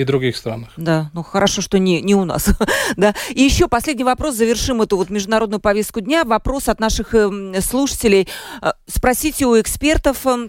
и 0.00 0.04
других 0.04 0.36
странах. 0.36 0.70
Да, 0.76 1.10
ну 1.12 1.22
хорошо, 1.22 1.60
что 1.62 1.78
не, 1.78 2.00
не 2.00 2.14
у 2.14 2.24
нас. 2.24 2.48
да. 2.96 3.14
И 3.30 3.42
еще 3.42 3.68
последний 3.68 4.04
вопрос, 4.04 4.34
завершим 4.34 4.82
эту 4.82 4.96
вот 4.96 5.10
международную 5.10 5.60
повестку 5.60 6.00
дня. 6.00 6.24
Вопрос 6.24 6.68
от 6.68 6.80
наших 6.80 7.14
э, 7.14 7.60
слушателей. 7.60 8.28
Э, 8.62 8.72
спросите 8.86 9.46
у 9.46 9.60
экспертов, 9.60 10.26
э, 10.26 10.48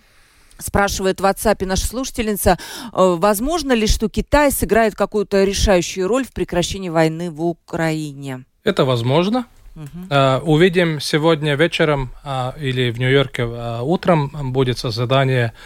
Спрашивает 0.57 1.19
в 1.19 1.25
WhatsApp 1.25 1.65
наша 1.65 1.87
слушательница, 1.87 2.51
э, 2.51 2.87
возможно 2.93 3.71
ли, 3.71 3.87
что 3.87 4.09
Китай 4.09 4.51
сыграет 4.51 4.93
какую-то 4.93 5.43
решающую 5.43 6.07
роль 6.07 6.23
в 6.23 6.31
прекращении 6.31 6.89
войны 6.89 7.31
в 7.31 7.43
Украине? 7.43 8.45
Это 8.63 8.85
возможно. 8.85 9.47
Угу. 9.75 10.51
Увидим 10.51 10.99
сегодня 10.99 11.55
вечером 11.55 12.11
uh, 12.25 12.53
или 12.61 12.91
в 12.91 12.99
Нью-Йорке 12.99 13.45
утром 13.81 14.51
будет 14.51 14.77
заседание 14.77 15.53
Э, 15.53 15.57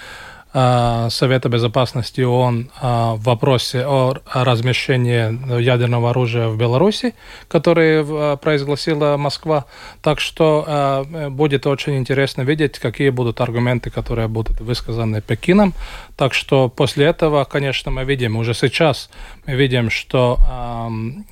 Совета 0.55 1.49
Безопасности 1.49 2.21
ООН 2.21 2.69
э, 2.81 3.15
в 3.15 3.23
вопросе 3.23 3.85
о 3.85 4.13
размещении 4.33 5.61
ядерного 5.61 6.11
оружия 6.11 6.47
в 6.47 6.57
Беларуси, 6.57 7.13
который 7.49 8.03
э, 8.03 8.37
произгласила 8.37 9.17
Москва. 9.17 9.65
Так 10.01 10.21
что 10.21 11.05
будет 11.29 11.67
очень 11.67 11.97
интересно 11.97 12.43
видеть, 12.43 12.79
какие 12.79 13.09
будут 13.09 13.41
аргументы, 13.41 13.89
которые 13.89 14.27
будут 14.27 14.61
высказаны 14.61 15.21
Пекином. 15.21 15.73
Так 16.15 16.33
что 16.33 16.69
после 16.69 17.07
этого, 17.07 17.43
конечно, 17.43 17.91
мы 17.91 18.05
видим, 18.05 18.37
уже 18.37 18.53
сейчас 18.53 19.09
мы 19.45 19.55
видим, 19.55 19.89
что 19.89 20.39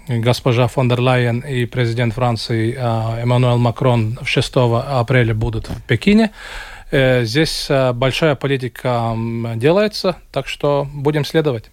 госпожа 0.07 0.67
фон 0.67 0.89
дер 0.89 0.99
Лайен 0.99 1.39
и 1.39 1.65
президент 1.65 2.13
Франции 2.13 2.75
Эммануэл 2.75 3.57
Макрон 3.57 4.19
6 4.23 4.53
апреля 4.55 5.33
будут 5.33 5.69
в 5.69 5.81
Пекине. 5.83 6.31
Э, 6.93 7.25
здесь 7.25 7.65
э, 7.69 7.91
большая 7.91 8.35
политика 8.35 9.17
делается, 9.55 10.17
так 10.31 10.47
что 10.47 10.87
будем 10.93 11.25
следовать. 11.25 11.71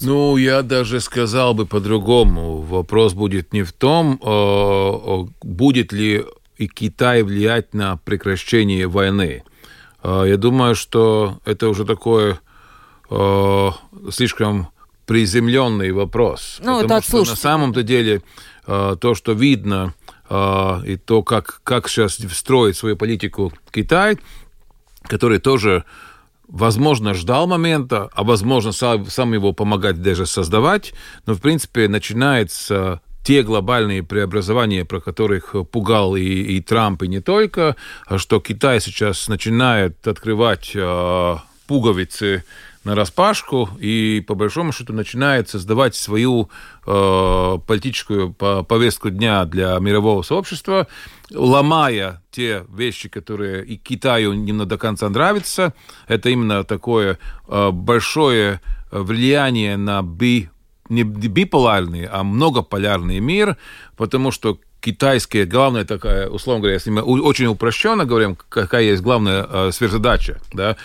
Ну, 0.00 0.36
я 0.38 0.62
даже 0.62 1.00
сказал 1.00 1.54
бы 1.54 1.66
по-другому. 1.66 2.60
Вопрос 2.62 3.12
будет 3.12 3.52
не 3.52 3.62
в 3.62 3.70
том, 3.72 4.18
э, 4.20 5.26
будет 5.44 5.92
ли 5.92 6.24
и 6.56 6.66
Китай 6.66 7.22
влиять 7.22 7.74
на 7.74 7.96
прекращение 7.98 8.88
войны. 8.88 9.44
Я 10.02 10.36
думаю, 10.36 10.74
что 10.74 11.38
это 11.44 11.68
уже 11.68 11.84
такой 11.84 12.36
слишком 14.10 14.68
приземленный 15.06 15.92
вопрос. 15.92 16.58
Ну, 16.62 16.82
потому 16.82 17.00
что 17.00 17.18
на 17.20 17.36
самом-то 17.36 17.82
деле 17.82 18.22
то, 18.66 19.14
что 19.14 19.32
видно, 19.32 19.94
и 20.30 20.98
то, 21.04 21.22
как, 21.22 21.60
как 21.64 21.88
сейчас 21.88 22.18
строит 22.32 22.76
свою 22.76 22.96
политику 22.96 23.52
Китай, 23.70 24.18
который 25.10 25.40
тоже, 25.40 25.84
возможно, 26.46 27.14
ждал 27.14 27.48
момента, 27.48 28.08
а 28.14 28.22
возможно, 28.22 28.70
сам, 28.72 29.32
его 29.32 29.52
помогать 29.52 30.00
даже 30.00 30.24
создавать, 30.24 30.94
но, 31.26 31.34
в 31.34 31.40
принципе, 31.40 31.88
начинается 31.88 33.00
те 33.24 33.42
глобальные 33.42 34.04
преобразования, 34.04 34.84
про 34.84 35.00
которых 35.00 35.54
пугал 35.72 36.14
и, 36.14 36.22
и 36.22 36.60
Трамп, 36.60 37.02
и 37.02 37.08
не 37.08 37.20
только, 37.20 37.74
а 38.06 38.18
что 38.18 38.38
Китай 38.40 38.80
сейчас 38.80 39.28
начинает 39.28 40.06
открывать 40.06 40.70
э, 40.74 41.36
пуговицы 41.66 42.44
на 42.84 42.94
распашку 42.94 43.68
и, 43.78 44.24
по 44.26 44.34
большому 44.34 44.72
счету, 44.72 44.92
начинает 44.92 45.48
создавать 45.48 45.94
свою 45.94 46.50
э, 46.86 47.58
политическую 47.66 48.32
повестку 48.32 49.10
дня 49.10 49.44
для 49.44 49.78
мирового 49.78 50.22
сообщества, 50.22 50.86
ломая 51.30 52.22
те 52.30 52.64
вещи, 52.74 53.08
которые 53.08 53.64
и 53.64 53.76
Китаю 53.76 54.32
не 54.32 54.52
до 54.64 54.78
конца 54.78 55.08
нравятся. 55.08 55.74
Это 56.08 56.30
именно 56.30 56.64
такое 56.64 57.18
э, 57.48 57.70
большое 57.70 58.60
влияние 58.90 59.76
на 59.76 60.02
би 60.02 60.48
не 60.88 61.04
биполярный, 61.04 62.06
а 62.06 62.24
многополярный 62.24 63.20
мир, 63.20 63.56
потому 63.96 64.32
что 64.32 64.58
китайские, 64.80 65.44
главная 65.44 65.84
такая, 65.84 66.28
условно 66.28 66.60
говоря, 66.60 66.74
если 66.74 66.90
мы 66.90 67.02
очень 67.02 67.46
упрощенно 67.46 68.04
говорим, 68.04 68.36
какая 68.48 68.82
есть 68.82 69.02
главная 69.02 69.46
э, 69.48 69.70
сверхзадача, 69.72 70.40
да, 70.52 70.76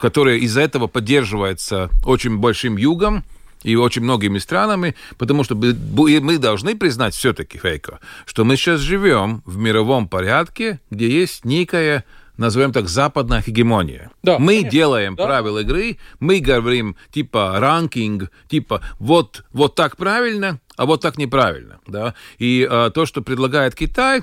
которая 0.00 0.36
из-за 0.38 0.60
этого 0.60 0.86
поддерживается 0.86 1.90
очень 2.04 2.38
большим 2.38 2.76
югом, 2.76 3.24
и 3.64 3.76
очень 3.76 4.02
многими 4.02 4.38
странами, 4.38 4.94
потому 5.16 5.42
что 5.42 5.56
мы 5.56 6.38
должны 6.38 6.76
признать 6.76 7.14
все-таки, 7.14 7.58
Фейко, 7.58 7.98
что 8.26 8.44
мы 8.44 8.56
сейчас 8.56 8.80
живем 8.80 9.42
в 9.46 9.56
мировом 9.56 10.06
порядке, 10.06 10.80
где 10.90 11.08
есть 11.08 11.46
некая 11.46 12.04
назовем 12.36 12.72
так, 12.72 12.88
западная 12.88 13.42
хегемония. 13.42 14.10
Да, 14.22 14.38
мы 14.38 14.54
конечно. 14.54 14.70
делаем 14.70 15.16
да. 15.16 15.24
правила 15.24 15.58
игры, 15.60 15.98
мы 16.20 16.40
говорим 16.40 16.96
типа 17.12 17.56
ранкинг, 17.58 18.30
типа 18.48 18.80
вот, 18.98 19.44
вот 19.52 19.74
так 19.74 19.96
правильно, 19.96 20.60
а 20.76 20.86
вот 20.86 21.00
так 21.00 21.18
неправильно. 21.18 21.78
Да? 21.86 22.14
И 22.38 22.66
а, 22.68 22.90
то, 22.90 23.06
что 23.06 23.22
предлагает 23.22 23.74
Китай... 23.74 24.22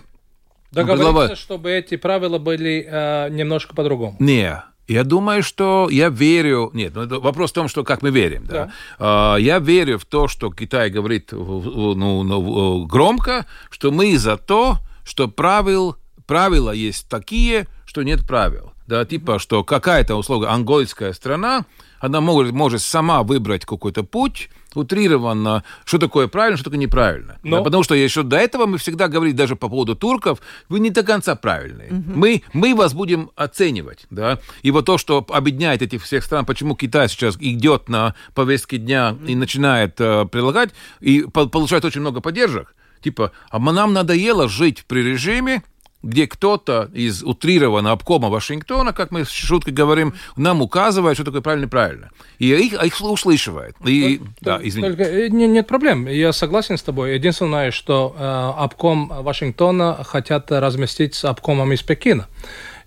Договориться, 0.71 1.05
предлагает... 1.05 1.37
чтобы 1.37 1.71
эти 1.71 1.97
правила 1.97 2.37
были 2.37 2.87
а, 2.89 3.29
немножко 3.29 3.75
по-другому. 3.75 4.15
Не, 4.19 4.63
я 4.87 5.03
думаю, 5.03 5.43
что 5.43 5.87
я 5.89 6.09
верю... 6.09 6.69
Нет, 6.73 6.93
ну, 6.95 7.19
вопрос 7.19 7.51
в 7.51 7.53
том, 7.53 7.67
что 7.67 7.83
как 7.83 8.01
мы 8.01 8.09
верим. 8.09 8.45
Да? 8.45 8.65
Да. 8.65 8.71
А, 8.99 9.35
я 9.37 9.59
верю 9.59 9.97
в 9.97 10.05
то, 10.05 10.27
что 10.27 10.51
Китай 10.51 10.89
говорит 10.89 11.31
ну, 11.31 12.23
ну, 12.23 12.85
громко, 12.85 13.45
что 13.69 13.91
мы 13.91 14.17
за 14.17 14.37
то, 14.37 14.79
что 15.03 15.27
правил, 15.27 15.95
правила 16.25 16.71
есть 16.71 17.07
такие, 17.09 17.67
что 17.91 18.03
нет 18.03 18.25
правил. 18.25 18.71
Да, 18.87 19.03
типа, 19.03 19.37
что 19.37 19.65
какая-то, 19.65 20.15
условно, 20.15 20.49
ангольская 20.49 21.11
страна, 21.11 21.65
она 21.99 22.21
может, 22.21 22.53
может 22.53 22.81
сама 22.81 23.21
выбрать 23.21 23.65
какой-то 23.65 24.03
путь, 24.03 24.49
утрированно, 24.73 25.65
что 25.83 25.97
такое 25.97 26.29
правильно, 26.29 26.55
что 26.55 26.63
такое 26.63 26.79
неправильно. 26.79 27.37
Но... 27.43 27.57
Да, 27.57 27.63
потому 27.63 27.83
что 27.83 27.93
еще 27.93 28.23
до 28.23 28.37
этого 28.37 28.65
мы 28.65 28.77
всегда 28.77 29.09
говорили 29.09 29.35
даже 29.35 29.57
по 29.57 29.67
поводу 29.67 29.97
турков, 29.97 30.39
вы 30.69 30.79
не 30.79 30.89
до 30.89 31.03
конца 31.03 31.35
правильные. 31.35 31.91
Угу. 31.91 32.11
Мы, 32.15 32.43
мы 32.53 32.73
вас 32.75 32.93
будем 32.93 33.29
оценивать. 33.35 34.05
Да? 34.09 34.39
И 34.61 34.71
вот 34.71 34.85
то, 34.85 34.97
что 34.97 35.25
объединяет 35.27 35.81
этих 35.81 36.01
всех 36.01 36.23
стран, 36.23 36.45
почему 36.45 36.75
Китай 36.75 37.09
сейчас 37.09 37.35
идет 37.41 37.89
на 37.89 38.15
повестке 38.33 38.77
дня 38.77 39.17
и 39.27 39.35
начинает 39.35 39.99
э, 39.99 40.25
прилагать, 40.31 40.69
и 41.01 41.23
получает 41.23 41.83
очень 41.83 41.99
много 41.99 42.21
поддержек, 42.21 42.73
типа, 43.01 43.33
а 43.49 43.59
нам 43.59 43.91
надоело 43.91 44.47
жить 44.47 44.85
при 44.87 45.01
режиме, 45.01 45.63
где 46.03 46.27
кто-то 46.27 46.89
из 46.93 47.23
утрированного 47.23 47.93
обкома 47.93 48.29
Вашингтона, 48.29 48.93
как 48.93 49.11
мы 49.11 49.25
с 49.25 49.29
шуткой 49.29 49.73
говорим, 49.73 50.13
нам 50.35 50.61
указывает, 50.61 51.15
что 51.15 51.25
такое 51.25 51.41
правильно 51.41 51.65
и 51.65 51.69
правильно. 51.69 52.09
И 52.39 52.49
их, 52.49 52.73
их 52.73 53.01
услышивает. 53.01 53.75
И, 53.85 54.17
только, 54.17 54.33
да, 54.41 54.59
извини. 54.61 54.87
Только, 54.87 55.03
э, 55.03 55.27
нет 55.29 55.67
проблем, 55.67 56.07
я 56.07 56.33
согласен 56.33 56.77
с 56.77 56.81
тобой. 56.81 57.13
Единственное, 57.15 57.71
что 57.71 58.15
э, 58.17 58.63
обком 58.63 59.07
Вашингтона 59.07 60.03
хотят 60.03 60.51
разместить 60.51 61.15
с 61.15 61.25
обкомом 61.25 61.73
из 61.73 61.81
Пекина. 61.81 62.27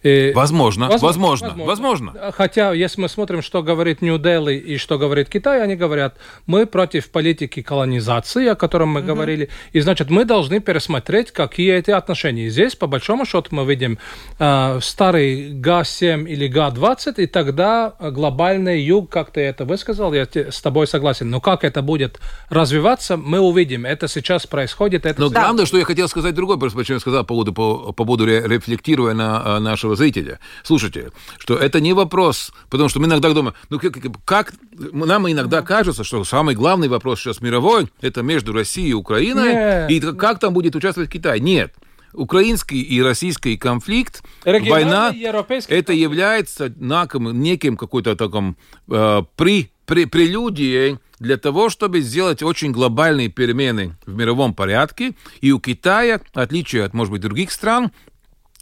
И, 0.05 0.33
возможно, 0.35 0.89
возможно, 0.91 1.49
возможно, 1.49 1.65
возможно. 1.65 2.33
Хотя, 2.33 2.75
если 2.75 3.01
мы 3.01 3.09
смотрим, 3.09 3.41
что 3.41 3.63
говорит 3.63 4.03
Нью-Дели 4.03 4.55
и 4.55 4.77
что 4.77 4.99
говорит 4.99 5.31
Китай, 5.31 5.63
они 5.63 5.77
говорят, 5.77 6.17
мы 6.47 6.67
против 6.67 7.11
политики 7.11 7.63
колонизации, 7.63 8.49
о 8.49 8.55
котором 8.55 8.91
мы 8.91 9.01
угу. 9.01 9.07
говорили, 9.07 9.49
и 9.73 9.81
значит, 9.81 10.11
мы 10.11 10.27
должны 10.27 10.61
пересмотреть, 10.61 11.31
какие 11.31 11.73
эти 11.73 11.91
отношения. 11.91 12.51
Здесь, 12.51 12.77
по 12.77 12.87
большому 12.87 13.25
счету, 13.25 13.49
мы 13.53 13.65
видим 13.65 13.99
э, 14.39 14.79
старый 14.83 15.55
ГА-7 15.55 16.29
или 16.29 16.49
ГА-20, 16.49 17.15
и 17.23 17.27
тогда 17.27 17.95
глобальный 17.99 18.83
юг, 18.83 19.09
как 19.09 19.31
ты 19.31 19.41
это 19.41 19.65
высказал, 19.65 20.13
я 20.13 20.29
с 20.35 20.61
тобой 20.61 20.87
согласен. 20.87 21.31
Но 21.31 21.41
как 21.41 21.65
это 21.65 21.81
будет 21.81 22.21
развиваться, 22.51 23.17
мы 23.17 23.41
увидим. 23.41 23.87
Это 23.87 24.07
сейчас 24.09 24.47
происходит. 24.47 25.07
Это 25.07 25.19
Но 25.19 25.31
главное, 25.31 25.65
что 25.65 25.79
я 25.79 25.85
хотел 25.87 26.09
сказать 26.09 26.35
другое, 26.35 26.59
просто 26.59 26.77
почему 26.77 26.97
я 26.97 27.01
сказал 27.01 27.23
по 27.23 27.29
поводу, 27.29 27.55
по, 27.55 27.93
по 27.93 28.05
поводу 28.05 28.27
рефлектируя 28.27 29.15
на 29.15 29.61
нашего 29.61 29.94
нашего 29.95 29.97
зрителя, 29.97 30.41
слушайте, 30.63 31.11
что 31.39 31.57
это 31.57 31.81
не 31.81 31.93
вопрос, 31.93 32.53
потому 32.71 32.89
что 32.89 33.01
мы 33.01 33.07
иногда 33.07 33.33
думаем, 33.33 33.55
ну 33.71 33.79
как, 33.79 33.97
как 34.25 34.55
нам 34.93 35.31
иногда 35.31 35.63
кажется, 35.63 36.05
что 36.05 36.25
самый 36.25 36.55
главный 36.55 36.89
вопрос 36.89 37.21
сейчас 37.21 37.41
мировой, 37.41 37.89
это 38.01 38.23
между 38.23 38.53
Россией 38.53 38.91
и 38.91 38.95
Украиной, 38.95 39.53
Нет. 39.53 39.91
и 39.91 40.01
как 40.17 40.39
там 40.39 40.53
будет 40.53 40.77
участвовать 40.77 41.11
Китай. 41.11 41.41
Нет 41.41 41.73
украинский 42.17 42.81
и 42.81 43.03
российский 43.03 43.57
конфликт, 43.57 44.23
война, 44.45 45.13
это 45.13 45.43
конфликт. 45.43 45.91
является 45.91 46.73
наком, 46.77 47.41
неким 47.41 47.77
какой-то 47.77 48.15
таком 48.15 48.57
э, 48.89 49.23
при, 49.35 49.73
при, 49.85 50.05
прелюдией 50.05 50.99
для 51.19 51.39
того, 51.39 51.71
чтобы 51.71 52.03
сделать 52.03 52.41
очень 52.41 52.71
глобальные 52.71 53.31
перемены 53.31 53.97
в 54.07 54.15
мировом 54.15 54.55
порядке. 54.55 55.15
И 55.41 55.51
у 55.51 55.59
Китая, 55.59 56.21
в 56.33 56.39
отличие 56.39 56.85
от, 56.85 56.95
может 56.95 57.11
быть, 57.11 57.21
других 57.21 57.51
стран, 57.51 57.91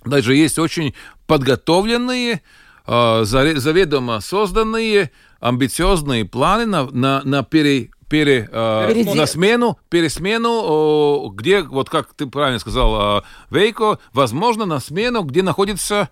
даже 0.05 0.35
есть 0.35 0.59
очень 0.59 0.95
подготовленные, 1.27 2.43
э, 2.87 3.21
заведомо 3.25 4.21
созданные 4.21 5.11
амбициозные 5.41 6.25
планы 6.25 6.67
на, 6.67 6.85
на, 6.91 7.23
на 7.25 7.43
пере, 7.43 7.91
пере, 8.09 8.49
э, 8.51 9.15
на 9.15 9.27
смену, 9.27 9.79
пересмену, 9.89 11.29
где, 11.31 11.63
вот 11.63 11.89
как 11.89 12.15
ты 12.15 12.27
правильно 12.27 12.59
сказал, 12.59 13.19
э, 13.19 13.23
Вейко, 13.51 13.99
возможно, 14.13 14.67
на 14.67 14.81
смену, 14.81 15.23
где 15.23 15.43
находится 15.43 16.11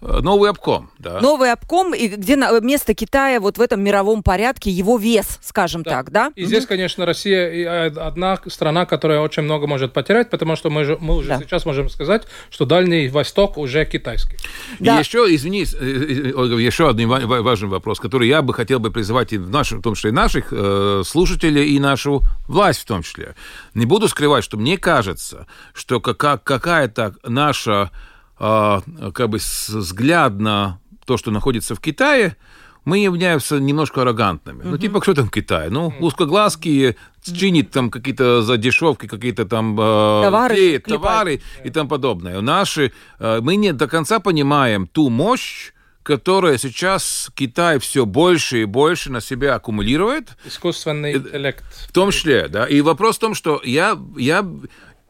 новый 0.00 0.50
обком, 0.50 0.90
да. 0.98 1.20
Новый 1.20 1.52
обком, 1.52 1.94
и 1.94 2.08
где 2.08 2.36
место 2.36 2.94
Китая 2.94 3.40
вот 3.40 3.58
в 3.58 3.60
этом 3.60 3.82
мировом 3.82 4.22
порядке, 4.22 4.70
его 4.70 4.96
вес, 4.96 5.38
скажем 5.42 5.82
да. 5.82 5.90
так, 5.90 6.10
да? 6.10 6.32
И 6.36 6.44
здесь, 6.44 6.66
конечно, 6.66 7.04
Россия 7.06 7.86
одна 7.86 8.38
страна, 8.46 8.86
которая 8.86 9.20
очень 9.20 9.42
много 9.42 9.66
может 9.66 9.92
потерять, 9.92 10.30
потому 10.30 10.56
что 10.56 10.70
мы, 10.70 10.84
же, 10.84 10.96
мы 11.00 11.16
уже 11.16 11.28
да. 11.28 11.38
сейчас 11.38 11.66
можем 11.66 11.88
сказать, 11.88 12.22
что 12.50 12.64
Дальний 12.64 13.08
Восток 13.08 13.58
уже 13.58 13.84
китайский. 13.84 14.36
Да. 14.78 14.96
И 14.96 15.00
еще, 15.00 15.26
извини, 15.28 15.64
э, 15.64 16.32
еще 16.60 16.88
один 16.88 17.08
важный 17.08 17.68
вопрос, 17.68 18.00
который 18.00 18.28
я 18.28 18.42
бы 18.42 18.54
хотел 18.54 18.78
бы 18.78 18.90
призывать 18.90 19.32
и 19.32 19.38
в, 19.38 19.50
нашем, 19.50 19.80
в 19.80 19.82
том 19.82 19.94
числе 19.94 20.10
и 20.10 20.14
наших 20.14 20.48
э, 20.52 21.02
слушателей, 21.04 21.74
и 21.74 21.80
нашу 21.80 22.22
власть 22.48 22.80
в 22.80 22.84
том 22.86 23.02
числе. 23.02 23.34
Не 23.74 23.86
буду 23.86 24.08
скрывать, 24.08 24.44
что 24.44 24.56
мне 24.56 24.78
кажется, 24.78 25.46
что 25.74 26.00
какая-то 26.00 27.14
наша 27.24 27.90
как 28.40 29.28
бы 29.28 29.36
взгляд 29.36 30.38
на 30.38 30.80
то, 31.04 31.16
что 31.18 31.30
находится 31.30 31.74
в 31.74 31.80
Китае, 31.80 32.36
мы 32.84 32.98
являемся 32.98 33.60
немножко 33.60 34.02
аррогантными. 34.02 34.62
Uh-huh. 34.62 34.70
Ну, 34.70 34.78
типа, 34.78 35.02
что 35.02 35.14
там 35.14 35.26
в 35.26 35.30
Китае? 35.30 35.70
Ну, 35.70 35.92
узкоглазкие, 36.00 36.96
чинит 37.22 37.70
там 37.70 37.90
какие-то 37.90 38.42
за 38.42 38.56
дешевки, 38.56 39.06
какие-то 39.06 39.44
там 39.44 39.78
э, 39.78 40.22
товары, 40.24 40.56
те, 40.56 40.78
товары 40.78 41.42
и 41.62 41.70
тому 41.70 41.88
подобное. 41.88 42.40
Наши, 42.40 42.92
э, 43.18 43.40
мы 43.42 43.56
не 43.56 43.72
до 43.72 43.86
конца 43.86 44.18
понимаем 44.18 44.86
ту 44.86 45.10
мощь, 45.10 45.72
которая 46.02 46.56
сейчас 46.56 47.30
Китай 47.34 47.78
все 47.78 48.06
больше 48.06 48.62
и 48.62 48.64
больше 48.64 49.12
на 49.12 49.20
себя 49.20 49.56
аккумулирует. 49.56 50.30
Искусственный 50.46 51.14
интеллект. 51.16 51.64
В 51.88 51.92
том 51.92 52.10
числе, 52.10 52.48
да. 52.48 52.64
И 52.66 52.80
вопрос 52.80 53.16
в 53.16 53.20
том, 53.20 53.34
что 53.34 53.60
я, 53.62 53.98
я 54.16 54.46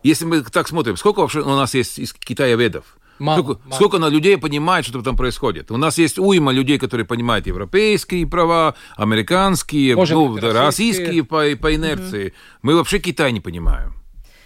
если 0.03 0.25
мы 0.25 0.43
так 0.43 0.67
смотрим, 0.67 0.97
сколько 0.97 1.21
вообще 1.21 1.41
у 1.41 1.57
нас 1.57 1.75
есть 1.75 1.99
из 1.99 2.13
Китая 2.13 2.57
ведов? 2.57 2.85
Мало, 3.21 3.43
сколько, 3.43 3.61
мало. 3.65 3.75
сколько 3.75 3.99
на 3.99 4.09
людей 4.09 4.39
понимает, 4.39 4.87
что 4.87 5.03
там 5.03 5.17
происходит. 5.17 5.71
У 5.71 5.77
нас 5.77 5.99
есть 5.99 6.19
уйма 6.19 6.53
людей, 6.53 6.79
которые 6.79 7.07
понимают 7.07 7.47
европейские 7.47 8.27
права, 8.27 8.75
американские, 8.97 9.95
Может, 9.95 10.17
ну, 10.17 10.39
российские 10.41 11.23
по, 11.23 11.45
по 11.61 11.75
инерции. 11.75 12.29
Угу. 12.29 12.35
Мы 12.63 12.77
вообще 12.77 12.99
Китай 12.99 13.33
не 13.33 13.41
понимаем. 13.41 13.95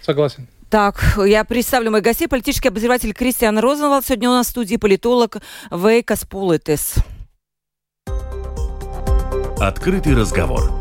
Согласен. 0.01 0.47
Так, 0.69 1.17
я 1.25 1.45
представлю 1.45 1.89
моих 1.89 2.03
гостей. 2.03 2.27
Политический 2.27 2.67
обозреватель 2.67 3.13
Кристиан 3.13 3.57
Розенвалд. 3.59 4.05
Сегодня 4.05 4.29
у 4.29 4.33
нас 4.33 4.47
в 4.47 4.49
студии 4.49 4.75
политолог 4.75 5.37
Вейкас 5.71 6.25
Пулитес. 6.25 6.95
Открытый 9.59 10.15
разговор 10.15 10.73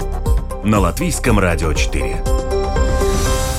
на 0.64 0.80
Латвийском 0.80 1.38
радио 1.38 1.72
4. 1.72 2.33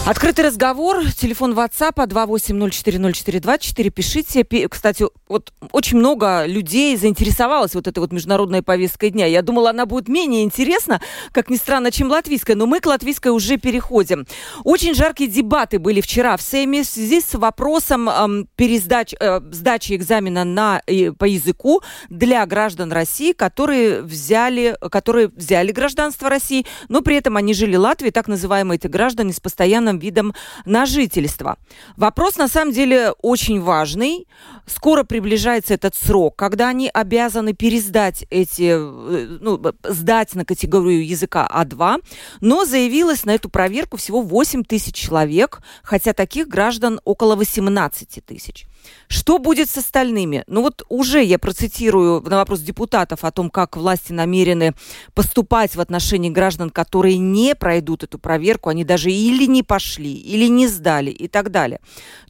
Открытый 0.07 0.45
разговор, 0.45 1.03
телефон 1.13 1.53
WhatsApp 1.53 1.95
280404224. 1.95 3.89
Пишите. 3.89 4.45
Кстати, 4.69 5.03
вот 5.27 5.51
очень 5.71 5.97
много 5.97 6.45
людей 6.45 6.95
заинтересовалось 6.95 7.73
вот 7.73 7.87
этой 7.87 7.97
вот 7.97 8.11
международной 8.13 8.61
повесткой 8.61 9.09
дня. 9.09 9.25
Я 9.25 9.41
думала, 9.41 9.71
она 9.71 9.87
будет 9.87 10.07
менее 10.07 10.43
интересна, 10.43 11.01
как 11.31 11.49
ни 11.49 11.55
странно, 11.55 11.89
чем 11.89 12.11
латвийская, 12.11 12.55
но 12.55 12.67
мы 12.67 12.81
к 12.81 12.85
латвийской 12.85 13.29
уже 13.29 13.57
переходим. 13.57 14.27
Очень 14.63 14.93
жаркие 14.93 15.27
дебаты 15.27 15.79
были 15.79 16.01
вчера 16.01 16.37
в 16.37 16.41
Сейме 16.43 16.83
в 16.83 16.85
связи 16.85 17.19
с 17.19 17.33
вопросом 17.33 18.07
эм, 18.07 18.47
пересдач, 18.55 19.15
э, 19.19 19.41
сдачи 19.51 19.93
экзамена 19.93 20.43
на, 20.43 20.83
э, 20.85 21.13
по 21.13 21.25
языку 21.25 21.81
для 22.09 22.45
граждан 22.45 22.91
России, 22.91 23.31
которые 23.31 24.03
взяли, 24.03 24.77
которые 24.91 25.29
взяли 25.29 25.71
гражданство 25.71 26.29
России, 26.29 26.67
но 26.89 27.01
при 27.01 27.15
этом 27.15 27.37
они 27.37 27.55
жили 27.55 27.75
в 27.75 27.79
Латвии, 27.79 28.11
так 28.11 28.27
называемые 28.27 28.77
эти 28.77 28.85
граждане 28.85 29.33
с 29.33 29.39
постоянным 29.39 29.94
разным 29.95 29.99
видам 29.99 30.33
на 30.65 30.85
жительство. 30.85 31.57
Вопрос 31.97 32.37
на 32.37 32.47
самом 32.47 32.73
деле 32.73 33.13
очень 33.21 33.61
важный. 33.61 34.27
Скоро 34.67 35.03
приближается 35.03 35.73
этот 35.73 35.95
срок, 35.95 36.35
когда 36.35 36.69
они 36.69 36.89
обязаны 36.93 37.53
пересдать 37.53 38.25
эти, 38.31 38.71
э, 38.73 39.37
ну, 39.41 39.61
сдать 39.83 40.35
на 40.35 40.45
категорию 40.45 41.05
языка 41.05 41.47
А2, 41.53 42.01
но 42.41 42.65
заявилось 42.65 43.25
на 43.25 43.35
эту 43.35 43.49
проверку 43.49 43.97
всего 43.97 44.21
8 44.21 44.63
тысяч 44.63 44.95
человек, 44.95 45.61
хотя 45.83 46.13
таких 46.13 46.47
граждан 46.47 46.99
около 47.05 47.35
18 47.35 48.21
тысяч. 48.25 48.65
Что 49.07 49.39
будет 49.39 49.69
с 49.69 49.77
остальными? 49.77 50.43
Ну 50.47 50.61
вот 50.61 50.83
уже 50.89 51.23
я 51.23 51.39
процитирую 51.39 52.21
на 52.21 52.37
вопрос 52.37 52.61
депутатов 52.61 53.23
о 53.23 53.31
том, 53.31 53.49
как 53.49 53.77
власти 53.77 54.11
намерены 54.11 54.73
поступать 55.13 55.75
в 55.75 55.81
отношении 55.81 56.29
граждан, 56.29 56.69
которые 56.69 57.17
не 57.17 57.55
пройдут 57.55 58.03
эту 58.03 58.19
проверку, 58.19 58.69
они 58.69 58.83
даже 58.83 59.11
или 59.11 59.45
не 59.45 59.63
пошли, 59.63 60.13
или 60.13 60.47
не 60.47 60.67
сдали 60.67 61.11
и 61.11 61.27
так 61.27 61.51
далее. 61.51 61.79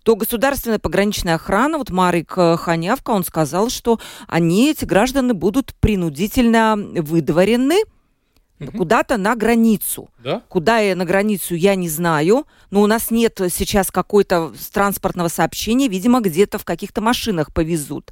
То 0.04 0.16
государственная 0.16 0.80
пограничная 0.80 1.36
охрана, 1.36 1.78
вот 1.78 1.90
Марик 1.90 2.34
э, 2.38 2.58
Ханявка, 2.58 3.12
он 3.12 3.24
сказал, 3.24 3.70
что 3.70 4.00
они, 4.28 4.70
эти 4.70 4.86
граждане, 4.86 5.34
будут 5.34 5.74
принудительно 5.80 6.76
выдворены– 6.78 7.78
угу. 8.60 8.78
куда-то 8.80 9.18
на 9.18 9.36
границу. 9.36 10.10
Да? 10.24 10.42
Куда 10.50 10.80
я 10.80 10.96
на 10.96 11.06
границу, 11.06 11.56
я 11.56 11.76
не 11.76 11.90
знаю. 11.90 12.46
Но 12.72 12.82
у 12.82 12.88
нас 12.88 13.12
нет 13.12 13.40
сейчас 13.50 13.92
какой-то 13.92 14.54
транспортного 14.72 15.28
сообщения. 15.28 15.88
Видимо, 15.88 16.22
где-то 16.22 16.58
в 16.58 16.66
каких-то 16.66 17.02
машинах 17.02 17.54
повезут. 17.54 18.12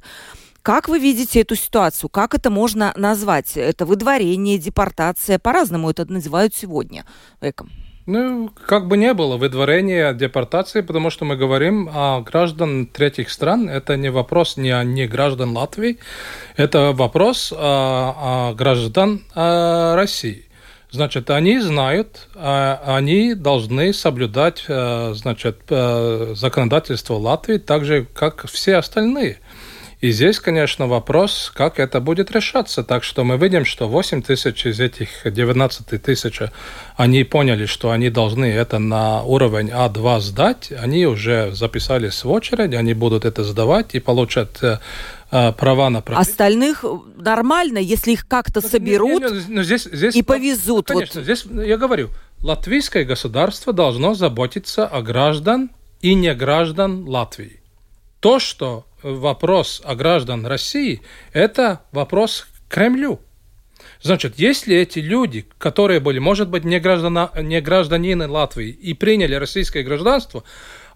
Как 0.62 0.88
вы 0.88 0.98
видите 0.98 1.42
эту 1.42 1.56
ситуацию? 1.56 2.08
Как 2.08 2.34
это 2.34 2.48
можно 2.48 2.94
назвать? 2.96 3.52
Это 3.54 3.84
выдворение, 3.84 4.56
депортация? 4.56 5.38
По-разному 5.38 5.90
это 5.90 6.10
называют 6.10 6.54
сегодня. 6.54 7.04
Эком. 7.42 7.70
Ну, 8.06 8.50
как 8.66 8.86
бы 8.86 8.98
не 8.98 9.14
было 9.14 9.38
выдворения, 9.38 10.12
депортации, 10.12 10.82
потому 10.82 11.08
что 11.08 11.24
мы 11.24 11.36
говорим 11.36 11.88
о 11.90 12.20
граждан 12.20 12.86
третьих 12.86 13.30
стран. 13.30 13.68
Это 13.70 13.96
не 13.96 14.10
вопрос 14.10 14.58
не 14.58 14.70
о 14.70 14.84
не 14.84 15.06
граждан 15.06 15.56
Латвии, 15.56 15.98
это 16.56 16.92
вопрос 16.92 17.50
о, 17.50 18.50
о 18.50 18.54
граждан 18.54 19.22
о 19.34 19.96
России. 19.96 20.44
Значит, 20.90 21.30
они 21.30 21.58
знают, 21.58 22.28
они 22.36 23.34
должны 23.34 23.92
соблюдать, 23.92 24.64
значит, 24.68 25.62
законодательство 25.68 27.14
Латвии 27.14 27.56
так 27.56 27.84
же, 27.84 28.06
как 28.14 28.46
все 28.46 28.76
остальные. 28.76 29.38
И 30.04 30.10
здесь, 30.12 30.38
конечно, 30.38 30.86
вопрос, 30.86 31.50
как 31.54 31.78
это 31.80 31.98
будет 31.98 32.30
решаться. 32.30 32.84
Так 32.84 33.04
что 33.04 33.24
мы 33.24 33.38
видим, 33.38 33.64
что 33.64 33.88
8 33.88 34.20
тысяч 34.20 34.66
из 34.66 34.78
этих 34.78 35.08
19 35.24 36.02
тысяч, 36.02 36.40
они 36.98 37.24
поняли, 37.24 37.64
что 37.64 37.90
они 37.90 38.10
должны 38.10 38.44
это 38.44 38.78
на 38.78 39.22
уровень 39.22 39.70
А2 39.70 40.20
сдать. 40.20 40.70
Они 40.78 41.06
уже 41.06 41.54
записались 41.54 42.22
в 42.22 42.30
очередь, 42.30 42.74
они 42.74 42.92
будут 42.92 43.24
это 43.24 43.44
сдавать 43.44 43.94
и 43.94 43.98
получат 43.98 44.62
э, 44.62 44.78
э, 45.30 45.52
права 45.52 45.88
на 45.88 46.02
профессию. 46.02 46.32
Остальных 46.32 46.84
нормально, 47.16 47.78
если 47.78 48.12
их 48.12 48.28
как-то 48.28 48.60
соберут 48.60 49.22
не, 49.22 49.30
не, 49.30 49.56
не, 49.56 49.64
здесь, 49.64 49.88
здесь, 49.90 50.14
и 50.14 50.22
повезут. 50.22 50.88
Конечно, 50.88 51.22
вот. 51.22 51.24
здесь 51.24 51.46
я 51.66 51.78
говорю, 51.78 52.10
латвийское 52.42 53.06
государство 53.06 53.72
должно 53.72 54.12
заботиться 54.12 54.86
о 54.86 55.00
граждан 55.00 55.70
и 56.02 56.12
не 56.12 56.34
граждан 56.34 57.08
Латвии. 57.08 57.62
То, 58.20 58.38
что 58.38 58.84
вопрос 59.04 59.82
о 59.84 59.94
граждан 59.94 60.46
России, 60.46 61.02
это 61.32 61.82
вопрос 61.92 62.46
к 62.68 62.74
Кремлю. 62.74 63.20
Значит, 64.02 64.34
если 64.38 64.76
эти 64.76 64.98
люди, 64.98 65.46
которые 65.58 66.00
были, 66.00 66.18
может 66.18 66.48
быть, 66.48 66.64
не, 66.64 66.80
граждана, 66.80 67.30
не 67.40 67.60
гражданины 67.60 68.26
Латвии 68.26 68.68
и 68.68 68.94
приняли 68.94 69.34
российское 69.34 69.82
гражданство, 69.82 70.44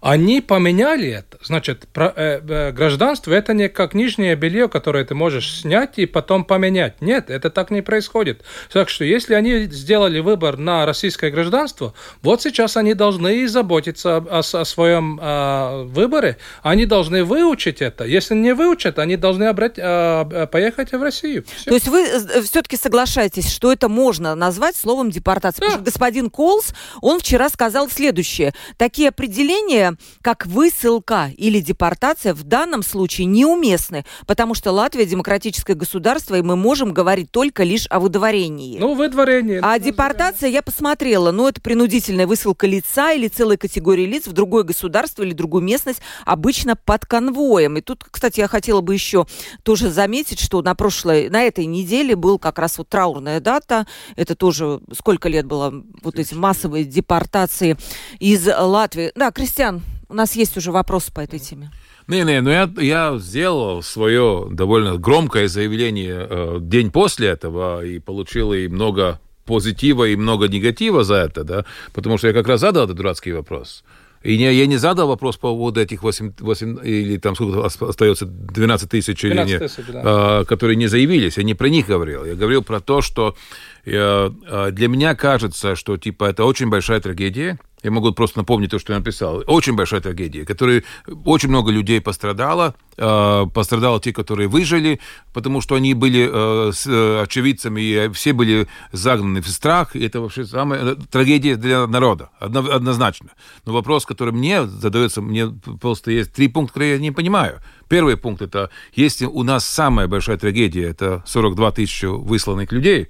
Они 0.01 0.41
поменяли 0.41 1.09
это. 1.09 1.37
Значит, 1.43 1.87
про, 1.91 2.13
э, 2.15 2.39
э, 2.47 2.71
гражданство 2.71 3.33
это 3.33 3.53
не 3.53 3.67
как 3.67 3.93
нижнее 3.93 4.35
белье, 4.35 4.69
которое 4.69 5.03
ты 5.03 5.13
можешь 5.13 5.61
снять 5.61 5.97
и 5.97 6.05
потом 6.05 6.45
поменять. 6.45 7.01
Нет, 7.01 7.29
это 7.29 7.49
так 7.49 7.69
не 7.69 7.81
происходит. 7.81 8.43
Так 8.71 8.89
что 8.89 9.03
если 9.03 9.33
они 9.33 9.63
сделали 9.65 10.19
выбор 10.19 10.57
на 10.57 10.85
российское 10.85 11.31
гражданство, 11.31 11.93
вот 12.21 12.41
сейчас 12.41 12.77
они 12.77 12.93
должны 12.93 13.47
заботиться 13.47 14.17
о, 14.17 14.39
о, 14.39 14.39
о 14.39 14.65
своем 14.65 15.19
э, 15.21 15.83
выборе. 15.83 16.37
Они 16.61 16.85
должны 16.85 17.23
выучить 17.23 17.81
это. 17.81 18.05
Если 18.05 18.35
не 18.35 18.53
выучат, 18.53 18.99
они 18.99 19.17
должны 19.17 19.45
обрать, 19.45 19.73
э, 19.77 20.47
поехать 20.51 20.91
в 20.91 21.01
Россию. 21.01 21.43
Все. 21.55 21.69
То 21.69 21.75
есть 21.75 21.87
вы 21.87 22.03
э, 22.03 22.41
все-таки 22.41 22.77
соглашаетесь, 22.77 23.51
что 23.51 23.71
это 23.73 23.89
можно 23.89 24.35
назвать 24.35 24.77
словом 24.77 25.11
депортация? 25.11 25.59
Да. 25.59 25.65
Потому 25.65 25.81
что 25.81 25.91
господин 25.91 26.29
Колс, 26.29 26.73
он 27.01 27.19
вчера 27.19 27.49
сказал 27.49 27.89
следующее. 27.89 28.53
Такие 28.77 29.09
определения 29.09 29.88
как 30.21 30.45
высылка 30.45 31.31
или 31.37 31.59
депортация 31.59 32.33
в 32.33 32.43
данном 32.43 32.83
случае 32.83 33.25
неуместны, 33.25 34.05
потому 34.27 34.53
что 34.53 34.71
Латвия 34.71 35.05
демократическое 35.05 35.75
государство, 35.75 36.35
и 36.35 36.41
мы 36.41 36.55
можем 36.55 36.93
говорить 36.93 37.31
только 37.31 37.63
лишь 37.63 37.87
о 37.89 37.99
выдворении. 37.99 38.77
Ну, 38.79 38.95
выдворение. 38.95 39.59
А 39.63 39.79
депортация, 39.79 40.49
я 40.49 40.61
посмотрела, 40.61 41.31
ну, 41.31 41.47
это 41.47 41.61
принудительная 41.61 42.27
высылка 42.27 42.67
лица 42.67 43.11
или 43.13 43.27
целой 43.27 43.57
категории 43.57 44.05
лиц 44.05 44.27
в 44.27 44.33
другое 44.33 44.63
государство 44.63 45.23
или 45.23 45.33
другую 45.33 45.63
местность, 45.63 46.01
обычно 46.25 46.75
под 46.75 47.05
конвоем. 47.05 47.77
И 47.77 47.81
тут, 47.81 48.03
кстати, 48.09 48.39
я 48.39 48.47
хотела 48.47 48.81
бы 48.81 48.93
еще 48.93 49.25
тоже 49.63 49.89
заметить, 49.89 50.39
что 50.39 50.61
на 50.61 50.75
прошлой, 50.75 51.29
на 51.29 51.43
этой 51.43 51.65
неделе 51.65 52.15
был 52.15 52.39
как 52.39 52.59
раз 52.59 52.77
вот 52.77 52.89
траурная 52.89 53.39
дата. 53.39 53.87
Это 54.15 54.35
тоже 54.35 54.81
сколько 54.93 55.29
лет 55.29 55.45
было 55.45 55.83
вот 56.01 56.19
эти 56.19 56.33
массовые 56.33 56.85
депортации 56.85 57.77
из 58.19 58.47
Латвии. 58.47 59.11
Да, 59.15 59.31
Кристиан, 59.31 59.78
у 60.09 60.13
нас 60.13 60.35
есть 60.35 60.57
уже 60.57 60.71
вопрос 60.71 61.09
по 61.11 61.21
этой 61.21 61.39
теме. 61.39 61.71
Не-не, 62.07 62.41
ну 62.41 62.49
я, 62.49 62.69
я 62.77 63.17
сделал 63.19 63.83
свое 63.83 64.47
довольно 64.51 64.97
громкое 64.97 65.47
заявление 65.47 66.27
э, 66.27 66.57
день 66.59 66.91
после 66.91 67.27
этого 67.27 67.85
и 67.85 67.99
получил 67.99 68.51
и 68.53 68.67
много 68.67 69.19
позитива 69.45 70.05
и 70.05 70.15
много 70.15 70.47
негатива 70.47 71.03
за 71.03 71.15
это, 71.15 71.43
да, 71.43 71.65
потому 71.93 72.17
что 72.17 72.27
я 72.27 72.33
как 72.33 72.47
раз 72.47 72.61
задал 72.61 72.85
этот 72.85 72.97
дурацкий 72.97 73.31
вопрос. 73.31 73.83
И 74.21 74.37
не, 74.37 74.53
я 74.53 74.65
не 74.65 74.77
задал 74.77 75.07
вопрос 75.07 75.37
по 75.37 75.49
поводу 75.49 75.79
этих 75.79 76.03
8, 76.03 76.33
8 76.39 76.79
или 76.83 77.17
там 77.17 77.35
сколько 77.35 77.65
остается, 77.65 78.25
12 78.25 78.89
тысяч, 78.89 79.21
12 79.21 79.59
тысяч 79.59 79.85
да. 79.87 80.01
а, 80.03 80.45
которые 80.45 80.75
не 80.75 80.87
заявились. 80.87 81.37
Я 81.37 81.43
не 81.43 81.53
про 81.53 81.69
них 81.69 81.87
говорил. 81.87 82.25
Я 82.25 82.35
говорил 82.35 82.61
про 82.61 82.81
то, 82.81 83.01
что 83.01 83.37
я, 83.85 84.33
а, 84.47 84.71
для 84.71 84.89
меня 84.89 85.15
кажется, 85.15 85.75
что 85.75 85.95
типа 85.95 86.25
это 86.25 86.43
очень 86.43 86.69
большая 86.69 86.99
трагедия, 86.99 87.59
я 87.83 87.91
могу 87.91 88.11
просто 88.11 88.39
напомнить 88.39 88.71
то, 88.71 88.79
что 88.79 88.93
я 88.93 88.99
написал. 88.99 89.43
Очень 89.47 89.75
большая 89.75 90.01
трагедия, 90.01 90.45
которой 90.45 90.83
очень 91.25 91.49
много 91.49 91.71
людей 91.71 92.01
пострадало. 92.01 92.75
Э, 92.97 93.45
пострадало 93.53 94.01
те, 94.01 94.11
которые 94.11 94.49
выжили, 94.49 94.99
потому 95.33 95.61
что 95.61 95.75
они 95.75 95.93
были 95.93 96.29
э, 96.29 96.71
с 96.73 96.85
э, 96.87 97.21
очевидцами, 97.21 97.81
и 97.81 98.09
все 98.09 98.33
были 98.33 98.67
загнаны 98.91 99.41
в 99.41 99.47
страх. 99.47 99.95
И 99.95 100.05
это 100.05 100.19
вообще 100.19 100.45
самая 100.45 100.95
трагедия 100.95 101.55
для 101.55 101.87
народа, 101.87 102.29
однозначно. 102.39 103.29
Но 103.65 103.73
вопрос, 103.73 104.05
который 104.05 104.33
мне 104.33 104.65
задается, 104.65 105.21
мне 105.21 105.47
просто 105.79 106.11
есть 106.11 106.33
три 106.33 106.49
пункта, 106.49 106.73
которые 106.73 106.93
я 106.93 106.99
не 106.99 107.11
понимаю. 107.11 107.61
Первый 107.87 108.17
пункт– 108.17 108.41
это 108.41 108.69
если 108.93 109.25
у 109.25 109.43
нас 109.43 109.65
самая 109.65 110.07
большая 110.07 110.37
трагедия– 110.37 110.83
это 110.89 111.23
42 111.25 111.71
тысячи 111.71 112.05
высланных 112.05 112.73
людей, 112.73 113.07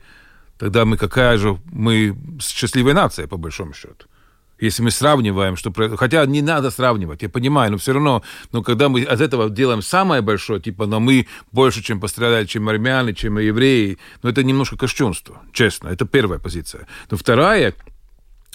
тогда 0.59 0.85
мы 0.85 0.97
какая 0.97 1.37
же 1.37 1.57
мы 1.71 2.15
счастливая 2.39 2.93
нация, 2.93 3.27
по 3.27 3.37
большому 3.37 3.73
счету 3.73 4.08
если 4.59 4.83
мы 4.83 4.91
сравниваем, 4.91 5.55
что... 5.55 5.71
Хотя 5.97 6.25
не 6.25 6.41
надо 6.41 6.71
сравнивать, 6.71 7.21
я 7.21 7.29
понимаю, 7.29 7.71
но 7.71 7.77
все 7.77 7.93
равно, 7.93 8.23
но 8.51 8.61
когда 8.61 8.89
мы 8.89 9.03
от 9.03 9.21
этого 9.21 9.49
делаем 9.49 9.81
самое 9.81 10.21
большое, 10.21 10.59
типа, 10.59 10.85
но 10.85 10.99
мы 10.99 11.27
больше, 11.51 11.81
чем 11.81 11.99
пострадали, 11.99 12.45
чем 12.45 12.67
армяне, 12.69 13.13
чем 13.13 13.37
евреи, 13.39 13.97
но 14.23 14.29
это 14.29 14.43
немножко 14.43 14.77
кощунство, 14.77 15.41
честно, 15.53 15.89
это 15.89 16.05
первая 16.05 16.39
позиция. 16.39 16.87
Но 17.09 17.17
вторая, 17.17 17.73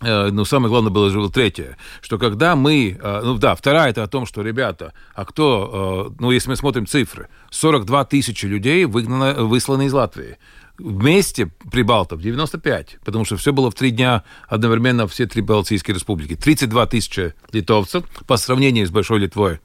э, 0.02 0.30
но 0.30 0.44
самое 0.44 0.70
главное 0.70 0.90
было 0.90 1.10
же 1.10 1.28
третье, 1.30 1.76
что 2.02 2.18
когда 2.18 2.56
мы, 2.56 2.98
э, 3.00 3.20
ну 3.24 3.38
да, 3.38 3.54
вторая 3.54 3.90
это 3.90 4.02
о 4.02 4.08
том, 4.08 4.26
что, 4.26 4.42
ребята, 4.42 4.92
а 5.14 5.24
кто, 5.24 6.10
э, 6.12 6.16
ну 6.20 6.30
если 6.30 6.50
мы 6.50 6.56
смотрим 6.56 6.86
цифры, 6.86 7.28
42 7.50 8.04
тысячи 8.04 8.46
людей 8.46 8.84
выгнано, 8.84 9.44
высланы 9.44 9.86
из 9.86 9.92
Латвии 9.92 10.36
вместе 10.78 11.46
Прибалтов 11.70 12.20
95, 12.20 12.98
потому 13.04 13.24
что 13.24 13.36
все 13.36 13.52
было 13.52 13.70
в 13.70 13.74
три 13.74 13.90
дня 13.90 14.24
одновременно 14.48 15.06
все 15.06 15.26
три 15.26 15.42
Балтийские 15.42 15.94
республики. 15.94 16.36
32 16.36 16.86
тысячи 16.86 17.34
литовцев 17.52 18.04
по 18.26 18.36
сравнению 18.36 18.86
с 18.86 18.90
Большой 18.90 19.20
Литвой. 19.20 19.60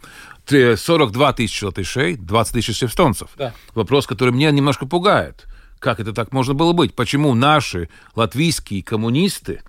42 0.47 1.33
тысячи 1.33 1.63
латышей, 1.63 2.15
20 2.15 2.53
тысяч 2.53 2.83
эстонцев. 2.83 3.29
Да. 3.37 3.53
Вопрос, 3.75 4.07
который 4.07 4.33
меня 4.33 4.51
немножко 4.51 4.85
пугает. 4.87 5.47
Как 5.79 5.99
это 5.99 6.11
так 6.11 6.33
можно 6.33 6.53
было 6.53 6.73
быть? 6.73 6.93
Почему 6.95 7.33
наши 7.35 7.89
латвийские 8.15 8.83
коммунисты, 8.83 9.61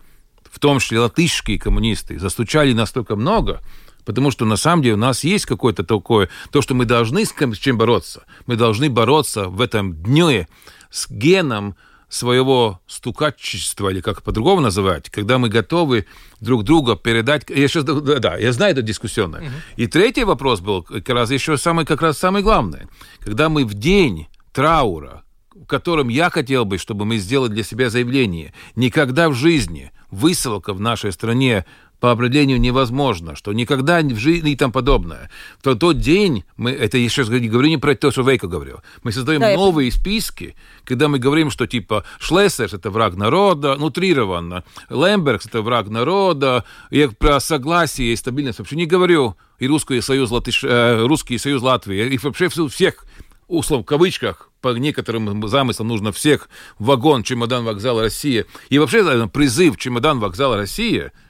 в 0.50 0.58
том 0.58 0.78
числе 0.78 0.98
латышские 1.00 1.58
коммунисты, 1.58 2.18
застучали 2.18 2.72
настолько 2.72 3.14
много, 3.14 3.60
Потому 4.04 4.30
что 4.30 4.44
на 4.44 4.56
самом 4.56 4.82
деле 4.82 4.94
у 4.94 4.98
нас 4.98 5.24
есть 5.24 5.46
какое-то 5.46 5.84
такое, 5.84 6.28
то, 6.50 6.62
что 6.62 6.74
мы 6.74 6.84
должны 6.84 7.24
с 7.24 7.58
чем 7.58 7.78
бороться. 7.78 8.24
Мы 8.46 8.56
должны 8.56 8.88
бороться 8.90 9.48
в 9.48 9.60
этом 9.60 9.94
дне 9.94 10.48
с 10.90 11.10
геном 11.10 11.76
своего 12.10 12.80
стукачества, 12.88 13.88
или 13.88 14.00
как 14.00 14.22
по-другому 14.22 14.60
называть, 14.60 15.08
когда 15.10 15.38
мы 15.38 15.48
готовы 15.48 16.06
друг 16.40 16.64
друга 16.64 16.96
передать... 16.96 17.48
Я 17.48 17.68
сейчас, 17.68 17.84
да, 17.84 18.18
да, 18.18 18.36
я 18.36 18.52
знаю, 18.52 18.72
это 18.72 18.82
дискуссионно. 18.82 19.38
Угу. 19.38 19.46
И 19.76 19.86
третий 19.86 20.24
вопрос 20.24 20.60
был 20.60 20.82
как 20.82 21.08
раз 21.10 21.30
еще 21.30 21.56
самый, 21.56 21.86
как 21.86 22.02
раз 22.02 22.18
самый 22.18 22.42
главный. 22.42 22.88
Когда 23.20 23.48
мы 23.48 23.64
в 23.64 23.74
день 23.74 24.26
траура, 24.52 25.22
в 25.54 25.66
котором 25.66 26.08
я 26.08 26.30
хотел 26.30 26.64
бы, 26.64 26.78
чтобы 26.78 27.04
мы 27.04 27.18
сделали 27.18 27.52
для 27.52 27.62
себя 27.62 27.90
заявление, 27.90 28.52
никогда 28.74 29.28
в 29.28 29.34
жизни 29.34 29.92
высылка 30.10 30.72
в 30.72 30.80
нашей 30.80 31.12
стране 31.12 31.64
по 32.00 32.10
определению 32.10 32.58
невозможно, 32.58 33.36
что 33.36 33.52
никогда 33.52 34.00
в 34.00 34.16
жизни 34.16 34.52
и 34.52 34.56
тому 34.56 34.72
подобное. 34.72 35.30
То 35.62 35.74
тот 35.74 35.98
день, 35.98 36.44
мы, 36.56 36.70
это 36.70 36.96
я 36.96 37.08
сейчас 37.08 37.28
говорю 37.28 37.68
не 37.68 37.76
про 37.76 37.94
то, 37.94 38.10
что 38.10 38.22
Вейко 38.22 38.48
говорил, 38.48 38.80
мы 39.02 39.12
создаем 39.12 39.40
да, 39.40 39.54
новые 39.54 39.88
я... 39.88 39.92
списки, 39.92 40.56
когда 40.84 41.08
мы 41.08 41.18
говорим, 41.18 41.50
что 41.50 41.66
типа 41.66 42.04
Шлессерс 42.18 42.72
это 42.72 42.90
враг 42.90 43.16
народа, 43.16 43.76
нутрированно, 43.76 44.64
Лембергс 44.88 45.46
это 45.46 45.60
враг 45.60 45.88
народа, 45.88 46.64
я 46.90 47.10
про 47.10 47.38
согласие 47.38 48.12
и 48.12 48.16
стабильность 48.16 48.58
вообще 48.58 48.76
не 48.76 48.86
говорю, 48.86 49.36
и 49.58 49.68
Русский 49.68 50.00
союз, 50.00 50.30
Латыш, 50.30 50.64
э, 50.64 51.04
Русский 51.06 51.36
союз 51.36 51.60
Латвии, 51.60 52.14
и 52.14 52.18
вообще 52.18 52.48
всех, 52.48 53.04
услов 53.46 53.82
в 53.82 53.84
кавычках, 53.84 54.48
по 54.62 54.76
некоторым 54.76 55.46
замыслам 55.48 55.88
нужно 55.88 56.12
всех 56.12 56.48
вагон, 56.78 57.22
чемодан, 57.22 57.64
вокзал 57.64 57.98
Россия. 57.98 58.44
И 58.68 58.78
вообще 58.78 59.26
призыв 59.28 59.78
чемодан, 59.78 60.20
вокзал 60.20 60.54
Россия– 60.54 61.12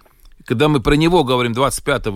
когда 0.47 0.69
мы 0.69 0.81
про 0.81 0.95
него 0.95 1.25
говорим 1.25 1.53
25 1.53 2.07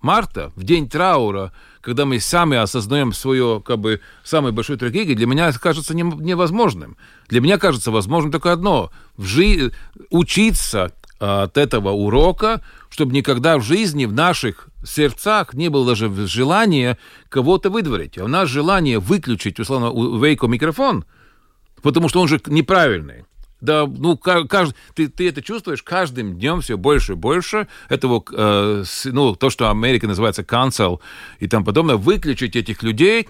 марта, 0.00 0.52
в 0.54 0.64
день 0.64 0.88
траура, 0.88 1.52
когда 1.80 2.04
мы 2.04 2.20
сами 2.20 2.56
осознаем 2.56 3.12
свою, 3.12 3.60
как 3.60 3.78
бы, 3.78 4.00
самую 4.22 4.52
большую 4.52 4.78
трагедию, 4.78 5.16
для 5.16 5.26
меня 5.26 5.48
это 5.48 5.58
кажется 5.58 5.94
невозможным. 5.94 6.96
Для 7.28 7.40
меня 7.40 7.58
кажется 7.58 7.90
возможным 7.90 8.32
только 8.32 8.52
одно– 8.52 8.90
в 9.16 9.24
жи- 9.24 9.72
учиться 10.10 10.92
от 11.18 11.56
этого 11.56 11.90
урока, 11.90 12.62
чтобы 12.90 13.14
никогда 13.14 13.56
в 13.58 13.62
жизни 13.62 14.04
в 14.04 14.12
наших 14.12 14.68
сердцах 14.84 15.54
не 15.54 15.68
было 15.68 15.86
даже 15.86 16.10
желания 16.26 16.98
кого-то 17.28 17.70
выдворить. 17.70 18.18
А 18.18 18.24
у 18.24 18.28
нас 18.28 18.48
желание 18.48 18.98
выключить, 18.98 19.58
условно, 19.58 19.90
у 19.90 20.18
Вейко 20.18 20.46
микрофон, 20.48 21.04
потому 21.82 22.08
что 22.08 22.20
он 22.20 22.28
же 22.28 22.40
неправильный. 22.46 23.24
Да, 23.64 23.86
ну, 23.86 24.18
каждый, 24.18 24.74
ты, 24.94 25.08
ты 25.08 25.26
это 25.26 25.40
чувствуешь 25.40 25.82
каждым 25.82 26.34
днем 26.38 26.60
все 26.60 26.76
больше 26.76 27.12
и 27.12 27.16
больше 27.16 27.66
этого, 27.88 28.22
э, 28.30 28.84
ну, 29.06 29.34
то, 29.34 29.48
что 29.48 29.70
Америка 29.70 30.06
называется 30.06 30.42
cancel 30.42 31.00
и 31.38 31.48
там 31.48 31.64
подобное, 31.64 31.96
выключить 31.96 32.56
этих 32.56 32.82
людей, 32.82 33.26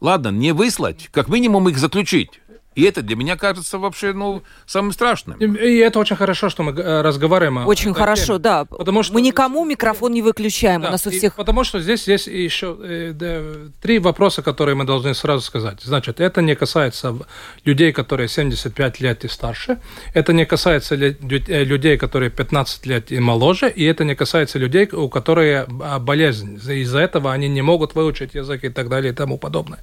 ладно, 0.00 0.28
не 0.28 0.52
выслать, 0.52 1.08
как 1.10 1.28
минимум 1.28 1.68
их 1.68 1.78
заключить. 1.78 2.40
И 2.74 2.82
это 2.82 3.02
для 3.02 3.16
меня 3.16 3.36
кажется 3.36 3.78
вообще, 3.78 4.12
ну, 4.12 4.42
самым 4.66 4.92
страшным. 4.92 5.38
И, 5.38 5.46
и 5.46 5.76
это 5.78 5.98
очень 5.98 6.16
хорошо, 6.16 6.48
что 6.48 6.62
мы 6.62 6.72
э, 6.72 7.02
разговариваем. 7.02 7.66
Очень 7.66 7.94
хорошо, 7.94 8.34
теме. 8.34 8.38
да. 8.38 8.64
Потому 8.64 9.02
что 9.02 9.14
мы 9.14 9.22
никому 9.22 9.64
микрофон 9.64 10.12
не 10.12 10.22
выключаем, 10.22 10.82
да, 10.82 10.88
у 10.88 10.90
нас 10.92 11.06
у 11.06 11.10
всех. 11.10 11.36
Потому 11.36 11.64
что 11.64 11.80
здесь 11.80 12.08
есть 12.08 12.26
еще 12.26 12.76
э, 12.82 13.12
да, 13.14 13.42
три 13.80 13.98
вопроса, 13.98 14.42
которые 14.42 14.74
мы 14.74 14.84
должны 14.84 15.14
сразу 15.14 15.42
сказать. 15.42 15.80
Значит, 15.82 16.20
это 16.20 16.42
не 16.42 16.56
касается 16.56 17.14
людей, 17.64 17.92
которые 17.92 18.28
75 18.28 19.00
лет 19.00 19.24
и 19.24 19.28
старше, 19.28 19.78
это 20.12 20.32
не 20.32 20.44
касается 20.44 20.94
э, 20.96 21.64
людей, 21.64 21.96
которые 21.96 22.30
15 22.30 22.86
лет 22.86 23.12
и 23.12 23.20
моложе, 23.20 23.70
и 23.70 23.84
это 23.84 24.04
не 24.04 24.14
касается 24.14 24.58
людей, 24.58 24.88
у 24.92 25.08
которых 25.08 25.68
а, 25.82 25.98
болезнь. 25.98 26.56
Из-за 26.56 26.98
этого 26.98 27.32
они 27.32 27.48
не 27.48 27.62
могут 27.62 27.94
выучить 27.94 28.34
язык 28.34 28.64
и 28.64 28.68
так 28.68 28.88
далее 28.88 29.12
и 29.12 29.14
тому 29.14 29.38
подобное. 29.38 29.78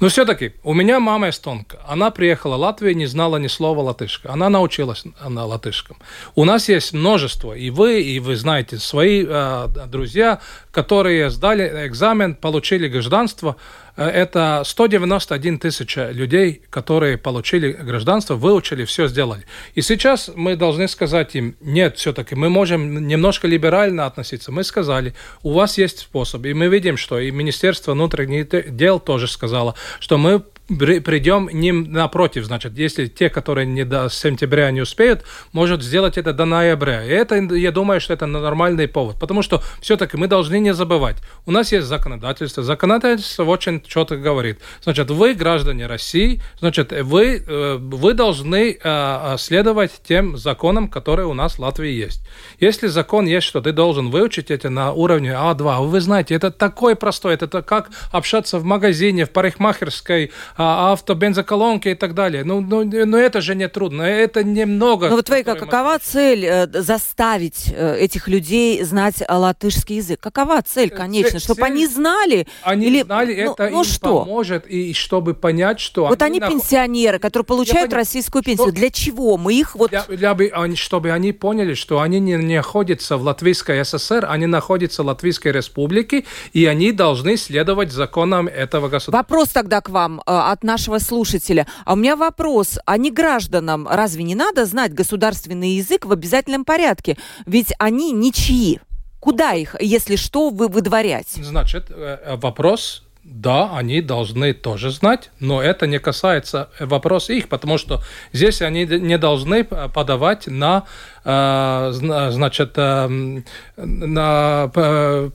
Но 0.00 0.08
все-таки 0.08 0.52
у 0.62 0.74
меня 0.74 1.00
мама 1.00 1.28
эстонка, 1.28 1.78
она 1.88 2.10
приехала 2.10 2.33
приехала 2.34 2.56
в 2.56 2.60
Латвию, 2.60 2.96
не 2.96 3.06
знала 3.06 3.36
ни 3.36 3.46
слова 3.46 3.80
латышка. 3.80 4.32
Она 4.32 4.48
научилась 4.48 5.04
на 5.28 5.44
латышском. 5.46 5.96
У 6.34 6.44
нас 6.44 6.68
есть 6.68 6.92
множество, 6.92 7.52
и 7.52 7.70
вы, 7.70 8.02
и 8.02 8.18
вы 8.18 8.34
знаете, 8.34 8.78
свои 8.78 9.24
э, 9.24 9.68
друзья, 9.86 10.40
которые 10.72 11.30
сдали 11.30 11.86
экзамен, 11.86 12.34
получили 12.34 12.88
гражданство. 12.88 13.54
Э, 13.96 14.08
это 14.08 14.62
191 14.64 15.58
тысяча 15.58 16.10
людей, 16.10 16.62
которые 16.70 17.16
получили 17.16 17.70
гражданство, 17.72 18.34
выучили, 18.34 18.84
все 18.84 19.06
сделали. 19.06 19.44
И 19.76 19.82
сейчас 19.82 20.30
мы 20.34 20.56
должны 20.56 20.88
сказать 20.88 21.36
им, 21.36 21.54
нет, 21.60 21.98
все-таки 21.98 22.34
мы 22.34 22.48
можем 22.48 23.06
немножко 23.06 23.46
либерально 23.46 24.06
относиться. 24.06 24.50
Мы 24.50 24.64
сказали, 24.64 25.14
у 25.44 25.52
вас 25.52 25.78
есть 25.78 26.00
способ. 26.00 26.44
И 26.46 26.54
мы 26.54 26.66
видим, 26.68 26.96
что 26.96 27.20
и 27.20 27.30
Министерство 27.30 27.92
внутренних 27.92 28.74
дел 28.76 28.98
тоже 28.98 29.28
сказало, 29.28 29.74
что 30.00 30.18
мы 30.18 30.42
придем 30.66 31.48
ним 31.52 31.92
напротив. 31.92 32.44
Значит, 32.44 32.78
если 32.78 33.06
те, 33.06 33.28
которые 33.28 33.66
не 33.66 33.84
до 33.84 34.08
сентября 34.08 34.70
не 34.70 34.80
успеют, 34.80 35.24
может 35.52 35.82
сделать 35.82 36.16
это 36.16 36.32
до 36.32 36.44
ноября. 36.44 37.04
И 37.04 37.08
это, 37.08 37.36
я 37.36 37.70
думаю, 37.70 38.00
что 38.00 38.14
это 38.14 38.26
нормальный 38.26 38.88
повод. 38.88 39.16
Потому 39.20 39.42
что 39.42 39.62
все-таки 39.80 40.16
мы 40.16 40.26
должны 40.26 40.58
не 40.58 40.72
забывать. 40.72 41.16
У 41.46 41.50
нас 41.50 41.72
есть 41.72 41.86
законодательство. 41.86 42.62
Законодательство 42.62 43.44
очень 43.44 43.82
четко 43.82 44.16
говорит. 44.16 44.58
Значит, 44.82 45.10
вы 45.10 45.34
граждане 45.34 45.86
России, 45.86 46.40
значит, 46.58 46.92
вы, 46.92 47.42
э, 47.46 47.76
вы 47.78 48.14
должны 48.14 48.78
э, 48.82 49.36
следовать 49.38 49.92
тем 50.06 50.36
законам, 50.36 50.88
которые 50.88 51.26
у 51.26 51.34
нас 51.34 51.54
в 51.54 51.58
Латвии 51.58 51.90
есть. 51.90 52.22
Если 52.58 52.86
закон 52.86 53.26
есть, 53.26 53.46
что 53.46 53.60
ты 53.60 53.72
должен 53.72 54.10
выучить 54.10 54.50
это 54.50 54.70
на 54.70 54.92
уровне 54.92 55.30
А2, 55.30 55.86
вы 55.86 56.00
знаете, 56.00 56.34
это 56.34 56.50
такое 56.50 56.94
простое, 56.94 57.34
это 57.34 57.62
как 57.62 57.90
общаться 58.12 58.58
в 58.58 58.64
магазине, 58.64 59.26
в 59.26 59.30
парикмахерской, 59.30 60.32
а, 60.56 60.92
авто, 60.92 61.14
бензоколонки 61.14 61.88
и 61.88 61.94
так 61.94 62.14
далее. 62.14 62.44
Ну, 62.44 62.60
ну, 62.60 62.84
ну 62.84 63.16
это 63.16 63.40
же 63.40 63.54
не 63.54 63.68
трудно, 63.68 64.02
это 64.02 64.44
немного. 64.44 65.08
Ну 65.08 65.16
вот, 65.16 65.28
Вейка, 65.28 65.54
какова 65.54 65.98
цель 65.98 66.44
э, 66.44 66.66
заставить 66.68 67.72
э, 67.74 67.98
этих 67.98 68.28
людей 68.28 68.82
знать 68.84 69.22
латышский 69.28 69.96
язык? 69.96 70.20
Какова 70.20 70.62
цель, 70.62 70.90
э, 70.92 70.96
конечно? 70.96 71.38
Чтобы 71.38 71.62
цель... 71.62 71.72
они 71.72 71.86
знали? 71.86 72.46
Они 72.62 72.86
или... 72.86 73.02
знали, 73.02 73.44
ну, 73.44 73.52
это 73.52 73.70
ну, 73.70 73.78
им 73.78 73.84
что? 73.84 74.20
поможет, 74.20 74.66
и 74.66 74.92
чтобы 74.92 75.34
понять, 75.34 75.80
что... 75.80 76.06
Вот 76.06 76.22
они, 76.22 76.40
они 76.40 76.54
пенсионеры, 76.54 77.18
которые 77.18 77.44
получают 77.44 77.90
Я 77.90 77.98
российскую 77.98 78.42
пенсию. 78.42 78.68
Что... 78.68 78.74
Для 78.74 78.90
чего? 78.90 79.36
Мы 79.36 79.54
их 79.54 79.74
вот... 79.74 79.90
Для, 79.90 80.04
для, 80.04 80.76
чтобы 80.76 81.10
они 81.10 81.32
поняли, 81.32 81.74
что 81.74 82.00
они 82.00 82.20
не, 82.20 82.34
не 82.34 82.56
находятся 82.56 83.16
в 83.16 83.22
Латвийской 83.22 83.84
ССР, 83.84 84.26
они 84.28 84.46
находятся 84.46 85.02
в 85.02 85.06
Латвийской 85.06 85.52
Республике, 85.52 86.24
и 86.52 86.64
они 86.66 86.92
должны 86.92 87.36
следовать 87.36 87.92
законам 87.92 88.48
этого 88.48 88.88
государства. 88.88 89.18
Вопрос 89.18 89.48
тогда 89.50 89.80
к 89.80 89.90
вам 89.90 90.22
от 90.50 90.64
нашего 90.64 90.98
слушателя. 90.98 91.66
А 91.84 91.94
у 91.94 91.96
меня 91.96 92.16
вопрос. 92.16 92.78
А 92.86 92.96
не 92.96 93.10
гражданам 93.10 93.86
разве 93.88 94.24
не 94.24 94.34
надо 94.34 94.66
знать 94.66 94.92
государственный 94.94 95.70
язык 95.72 96.06
в 96.06 96.12
обязательном 96.12 96.64
порядке? 96.64 97.16
Ведь 97.46 97.72
они 97.78 98.12
ничьи. 98.12 98.80
Куда 99.20 99.54
их, 99.54 99.74
если 99.80 100.16
что, 100.16 100.50
вы 100.50 100.68
выдворять? 100.68 101.28
Значит, 101.28 101.86
э, 101.90 102.36
вопрос 102.36 103.04
да, 103.24 103.74
они 103.74 104.02
должны 104.02 104.52
тоже 104.52 104.90
знать, 104.90 105.30
но 105.40 105.62
это 105.62 105.86
не 105.86 105.98
касается 105.98 106.68
вопроса 106.78 107.32
их, 107.32 107.48
потому 107.48 107.78
что 107.78 108.02
здесь 108.32 108.60
они 108.60 108.84
не 108.84 109.16
должны 109.16 109.64
подавать 109.64 110.46
на, 110.46 110.84
э, 111.24 111.88
значит, 111.92 112.72
э, 112.76 113.42
на 113.76 114.68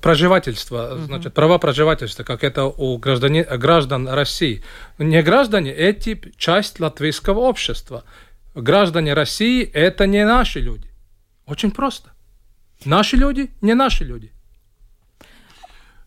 проживательство, 0.01 0.97
значит, 0.97 1.33
права 1.33 1.57
проживательства, 1.57 2.23
как 2.23 2.43
это 2.43 2.65
у 2.65 2.97
граждан, 2.99 3.43
граждан 3.57 4.07
России. 4.07 4.63
Не 4.99 5.23
граждане, 5.23 5.73
эти 5.73 6.21
часть 6.37 6.79
латвийского 6.79 7.39
общества. 7.39 8.03
Граждане 8.53 9.13
России– 9.13 9.63
это 9.73 10.05
не 10.05 10.25
наши 10.25 10.59
люди. 10.59 10.91
Очень 11.47 11.71
просто. 11.71 12.11
Наши 12.85 13.17
люди– 13.17 13.49
не 13.61 13.73
наши 13.73 14.03
люди. 14.03 14.31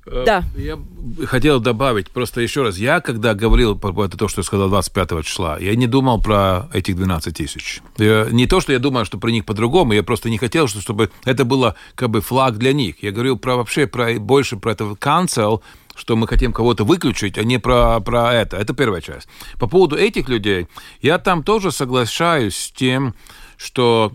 Э, 0.06 0.24
да. 0.26 0.44
Я 0.56 0.78
хотел 1.26 1.60
добавить, 1.60 2.10
просто 2.10 2.40
еще 2.40 2.62
раз, 2.62 2.76
я 2.78 3.00
когда 3.00 3.34
говорил 3.34 3.78
про 3.78 4.04
это, 4.04 4.16
то, 4.16 4.28
что 4.28 4.40
я 4.40 4.44
сказал 4.44 4.68
25 4.68 5.24
числа, 5.24 5.58
я 5.58 5.74
не 5.76 5.86
думал 5.86 6.20
про 6.20 6.68
этих 6.72 6.96
12 6.96 7.36
тысяч. 7.36 7.80
Не 7.98 8.46
то, 8.46 8.60
что 8.60 8.72
я 8.72 8.78
думаю, 8.78 9.04
что 9.04 9.18
про 9.18 9.30
них 9.30 9.44
по-другому, 9.44 9.92
я 9.92 10.02
просто 10.02 10.30
не 10.30 10.38
хотел, 10.38 10.66
чтобы 10.66 11.10
это 11.24 11.44
было 11.44 11.76
как 11.94 12.10
бы 12.10 12.20
флаг 12.20 12.58
для 12.58 12.72
них. 12.72 13.02
Я 13.02 13.12
говорил 13.12 13.38
про 13.38 13.56
вообще 13.56 13.86
про, 13.86 14.18
больше 14.18 14.56
про 14.56 14.72
это 14.72 14.84
cancel, 14.84 15.62
что 15.94 16.16
мы 16.16 16.26
хотим 16.26 16.52
кого-то 16.52 16.84
выключить, 16.84 17.38
а 17.38 17.44
не 17.44 17.58
про, 17.58 18.00
про 18.00 18.32
это. 18.32 18.56
Это 18.56 18.74
первая 18.74 19.00
часть. 19.00 19.28
По 19.58 19.66
поводу 19.66 19.96
этих 19.96 20.28
людей, 20.28 20.66
я 21.00 21.18
там 21.18 21.42
тоже 21.42 21.70
соглашаюсь 21.70 22.56
с 22.56 22.72
тем, 22.72 23.14
что 23.56 24.12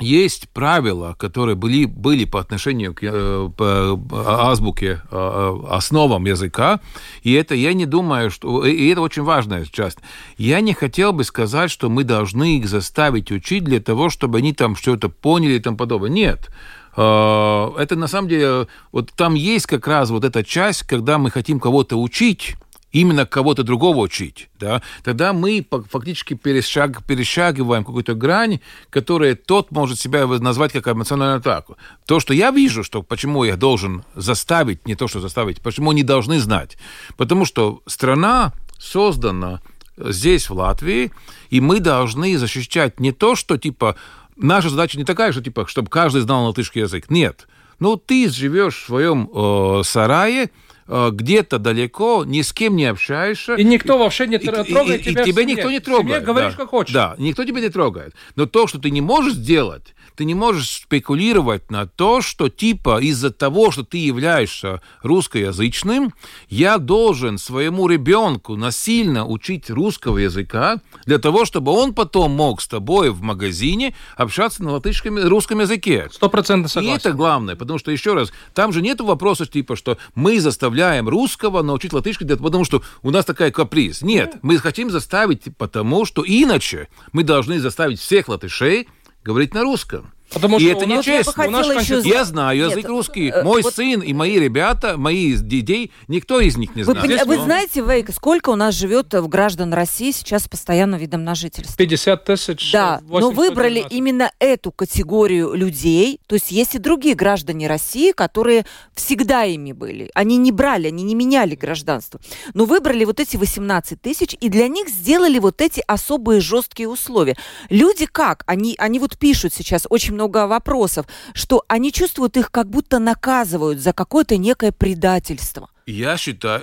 есть 0.00 0.48
правила, 0.48 1.14
которые 1.18 1.54
были, 1.54 1.84
были 1.84 2.24
по 2.24 2.40
отношению 2.40 2.94
к 2.94 3.00
э, 3.02 3.48
по 3.56 4.50
азбуке, 4.50 4.86
э, 4.86 4.96
э, 5.10 5.66
основам 5.70 6.24
языка, 6.24 6.80
и 7.22 7.32
это 7.32 7.54
я 7.54 7.72
не 7.74 7.86
думаю, 7.86 8.30
что... 8.30 8.64
И 8.64 8.88
это 8.88 9.00
очень 9.00 9.22
важная 9.22 9.64
часть. 9.64 9.98
Я 10.38 10.60
не 10.60 10.72
хотел 10.72 11.12
бы 11.12 11.24
сказать, 11.24 11.70
что 11.70 11.88
мы 11.88 12.04
должны 12.04 12.58
их 12.58 12.68
заставить 12.68 13.30
учить 13.30 13.64
для 13.64 13.80
того, 13.80 14.10
чтобы 14.10 14.38
они 14.38 14.52
там 14.52 14.76
что-то 14.76 15.08
поняли 15.08 15.54
и 15.54 15.60
тому 15.60 15.76
подобное. 15.76 16.10
Нет. 16.10 16.50
Это 16.94 17.88
на 17.96 18.06
самом 18.06 18.28
деле... 18.28 18.66
Вот 18.92 19.12
там 19.12 19.34
есть 19.34 19.66
как 19.66 19.86
раз 19.86 20.10
вот 20.10 20.24
эта 20.24 20.44
часть, 20.44 20.82
когда 20.82 21.16
мы 21.16 21.30
хотим 21.30 21.58
кого-то 21.58 21.96
учить, 22.00 22.56
именно 22.92 23.26
кого-то 23.26 23.62
другого 23.62 23.98
учить, 23.98 24.48
да, 24.60 24.82
тогда 25.02 25.32
мы 25.32 25.66
фактически 25.90 26.34
перешаг, 26.34 27.04
перешагиваем 27.04 27.84
какую-то 27.84 28.14
грань, 28.14 28.60
которая 28.90 29.34
тот 29.34 29.70
может 29.70 29.98
себя 29.98 30.26
назвать 30.26 30.72
как 30.72 30.86
эмоциональную 30.88 31.38
атаку. 31.38 31.76
То, 32.06 32.20
что 32.20 32.34
я 32.34 32.50
вижу, 32.50 32.84
что 32.84 33.02
почему 33.02 33.44
я 33.44 33.56
должен 33.56 34.04
заставить, 34.14 34.86
не 34.86 34.94
то, 34.94 35.08
что 35.08 35.20
заставить, 35.20 35.60
почему 35.60 35.90
они 35.90 36.02
должны 36.02 36.38
знать. 36.38 36.76
Потому 37.16 37.44
что 37.44 37.82
страна 37.86 38.52
создана 38.78 39.60
здесь, 39.96 40.48
в 40.48 40.54
Латвии, 40.54 41.12
и 41.50 41.60
мы 41.60 41.80
должны 41.80 42.36
защищать 42.38 43.00
не 43.00 43.12
то, 43.12 43.36
что, 43.36 43.56
типа, 43.56 43.96
наша 44.36 44.68
задача 44.68 44.98
не 44.98 45.04
такая, 45.04 45.32
что, 45.32 45.42
типа, 45.42 45.66
чтобы 45.66 45.88
каждый 45.88 46.22
знал 46.22 46.46
латышский 46.46 46.82
язык. 46.82 47.10
Нет. 47.10 47.46
Ну, 47.78 47.96
ты 47.96 48.28
живешь 48.28 48.76
в 48.76 48.86
своем 48.86 49.30
э, 49.32 49.82
сарае, 49.84 50.44
Э, 50.44 50.48
где-то 50.92 51.58
далеко, 51.58 52.24
ни 52.24 52.42
с 52.42 52.52
кем 52.52 52.76
не 52.76 52.84
общаешься. 52.86 53.54
И 53.54 53.64
никто 53.64 53.98
вообще 53.98 54.26
не 54.26 54.38
трогает 54.38 55.06
и, 55.06 55.10
тебя. 55.10 55.22
И, 55.22 55.26
тебя 55.26 55.44
никто 55.44 55.70
не 55.70 55.80
трогает. 55.80 56.24
говоришь, 56.24 56.52
да. 56.52 56.58
как 56.58 56.68
хочешь. 56.68 56.94
Да, 56.94 57.14
никто 57.18 57.44
тебя 57.44 57.60
не 57.60 57.70
трогает. 57.70 58.14
Но 58.36 58.46
то, 58.46 58.66
что 58.66 58.78
ты 58.78 58.90
не 58.90 59.00
можешь 59.00 59.34
сделать, 59.34 59.94
ты 60.16 60.24
не 60.24 60.34
можешь 60.34 60.82
спекулировать 60.82 61.70
на 61.70 61.86
то, 61.86 62.20
что 62.20 62.48
типа 62.48 63.00
из-за 63.02 63.30
того, 63.30 63.70
что 63.70 63.84
ты 63.84 63.98
являешься 63.98 64.80
русскоязычным, 65.02 66.14
я 66.48 66.78
должен 66.78 67.38
своему 67.38 67.88
ребенку 67.88 68.56
насильно 68.56 69.26
учить 69.26 69.70
русского 69.70 70.18
языка 70.18 70.80
для 71.06 71.18
того, 71.18 71.44
чтобы 71.44 71.72
он 71.72 71.94
потом 71.94 72.32
мог 72.32 72.60
с 72.60 72.68
тобой 72.68 73.10
в 73.10 73.22
магазине 73.22 73.94
общаться 74.16 74.62
на 74.62 74.72
латышском 74.72 75.18
русском 75.28 75.60
языке. 75.60 76.08
Сто 76.12 76.28
процентов 76.28 76.70
согласен. 76.70 76.96
И 76.96 76.98
это 76.98 77.12
главное, 77.12 77.56
потому 77.56 77.78
что, 77.78 77.90
еще 77.90 78.14
раз, 78.14 78.32
там 78.54 78.72
же 78.72 78.82
нет 78.82 79.00
вопроса 79.00 79.46
типа, 79.46 79.76
что 79.76 79.98
мы 80.14 80.40
заставляем 80.40 81.08
русского 81.08 81.62
научить 81.62 81.92
латышский, 81.92 82.26
потому 82.26 82.64
что 82.64 82.82
у 83.02 83.10
нас 83.10 83.24
такая 83.24 83.50
каприз. 83.50 84.02
Нет, 84.02 84.36
мы 84.42 84.58
хотим 84.58 84.90
заставить, 84.90 85.56
потому 85.56 86.04
что 86.04 86.24
иначе 86.26 86.88
мы 87.12 87.24
должны 87.24 87.60
заставить 87.60 88.00
всех 88.00 88.28
латышей 88.28 88.88
говорить 89.24 89.54
на 89.54 89.62
русском. 89.62 90.12
Потому 90.32 90.58
и 90.58 90.64
это 90.64 90.86
нечестно. 90.86 91.42
Еще... 91.42 92.00
Я 92.08 92.24
знаю 92.24 92.58
язык 92.58 92.76
Нет, 92.76 92.86
русский. 92.86 93.30
Э, 93.30 93.42
Мой 93.42 93.62
вот... 93.62 93.74
сын 93.74 94.00
и 94.00 94.12
мои 94.12 94.38
ребята, 94.38 94.96
мои 94.96 95.34
детей, 95.36 95.92
никто 96.08 96.40
из 96.40 96.56
них 96.56 96.74
не 96.74 96.82
знает. 96.82 97.26
Вы, 97.26 97.36
вы 97.36 97.42
знаете, 97.42 97.82
Вейк, 97.82 98.10
сколько 98.14 98.50
у 98.50 98.56
нас 98.56 98.74
живет 98.74 99.12
в 99.12 99.28
граждан 99.28 99.72
России 99.72 100.10
сейчас 100.10 100.48
постоянно 100.48 100.96
видом 100.96 101.24
на 101.24 101.34
жительство? 101.34 101.76
50 101.76 102.24
тысяч. 102.24 102.72
Да, 102.72 103.00
но 103.08 103.30
выбрали 103.30 103.84
именно 103.90 104.32
эту 104.38 104.72
категорию 104.72 105.54
людей. 105.54 106.20
То 106.26 106.34
есть 106.34 106.50
есть 106.50 106.74
и 106.74 106.78
другие 106.78 107.14
граждане 107.14 107.66
России, 107.66 108.12
которые 108.12 108.64
всегда 108.94 109.44
ими 109.44 109.72
были. 109.72 110.10
Они 110.14 110.36
не 110.36 110.52
брали, 110.52 110.88
они 110.88 111.02
не 111.02 111.14
меняли 111.14 111.54
гражданство. 111.54 112.20
Но 112.54 112.64
выбрали 112.64 113.04
вот 113.04 113.20
эти 113.20 113.36
18 113.36 114.00
тысяч, 114.00 114.36
и 114.40 114.48
для 114.48 114.68
них 114.68 114.88
сделали 114.88 115.38
вот 115.38 115.60
эти 115.60 115.82
особые 115.86 116.40
жесткие 116.40 116.88
условия. 116.88 117.36
Люди 117.68 118.06
как? 118.06 118.44
Они, 118.46 118.74
они 118.78 118.98
вот 118.98 119.18
пишут 119.18 119.52
сейчас 119.52 119.86
очень 119.88 120.14
много 120.14 120.21
много 120.22 120.46
вопросов, 120.46 121.06
что 121.34 121.64
они 121.68 121.92
чувствуют 121.92 122.36
их 122.36 122.50
как 122.50 122.68
будто 122.68 122.98
наказывают 122.98 123.80
за 123.80 123.92
какое-то 123.92 124.36
некое 124.36 124.72
предательство. 124.72 125.68
Я 125.86 126.16
считаю... 126.16 126.60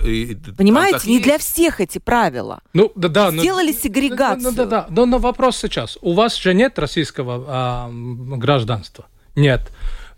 Понимаете, 0.57 1.07
не 1.07 1.15
есть. 1.15 1.25
для 1.25 1.37
всех 1.37 1.81
эти 1.81 1.99
правила. 1.99 2.61
Ну, 2.73 2.91
да, 2.95 3.09
да. 3.09 3.31
Сделали 3.31 3.73
но, 3.73 3.77
сегрегацию. 3.77 4.43
Ну, 4.43 4.51
да, 4.51 4.65
да, 4.65 4.81
да. 4.81 4.87
Но, 4.89 5.05
но 5.05 5.17
вопрос 5.17 5.57
сейчас. 5.57 5.97
У 6.01 6.13
вас 6.13 6.37
же 6.37 6.53
нет 6.53 6.79
российского 6.79 7.43
а, 7.47 7.89
гражданства? 7.91 9.05
Нет. 9.35 9.71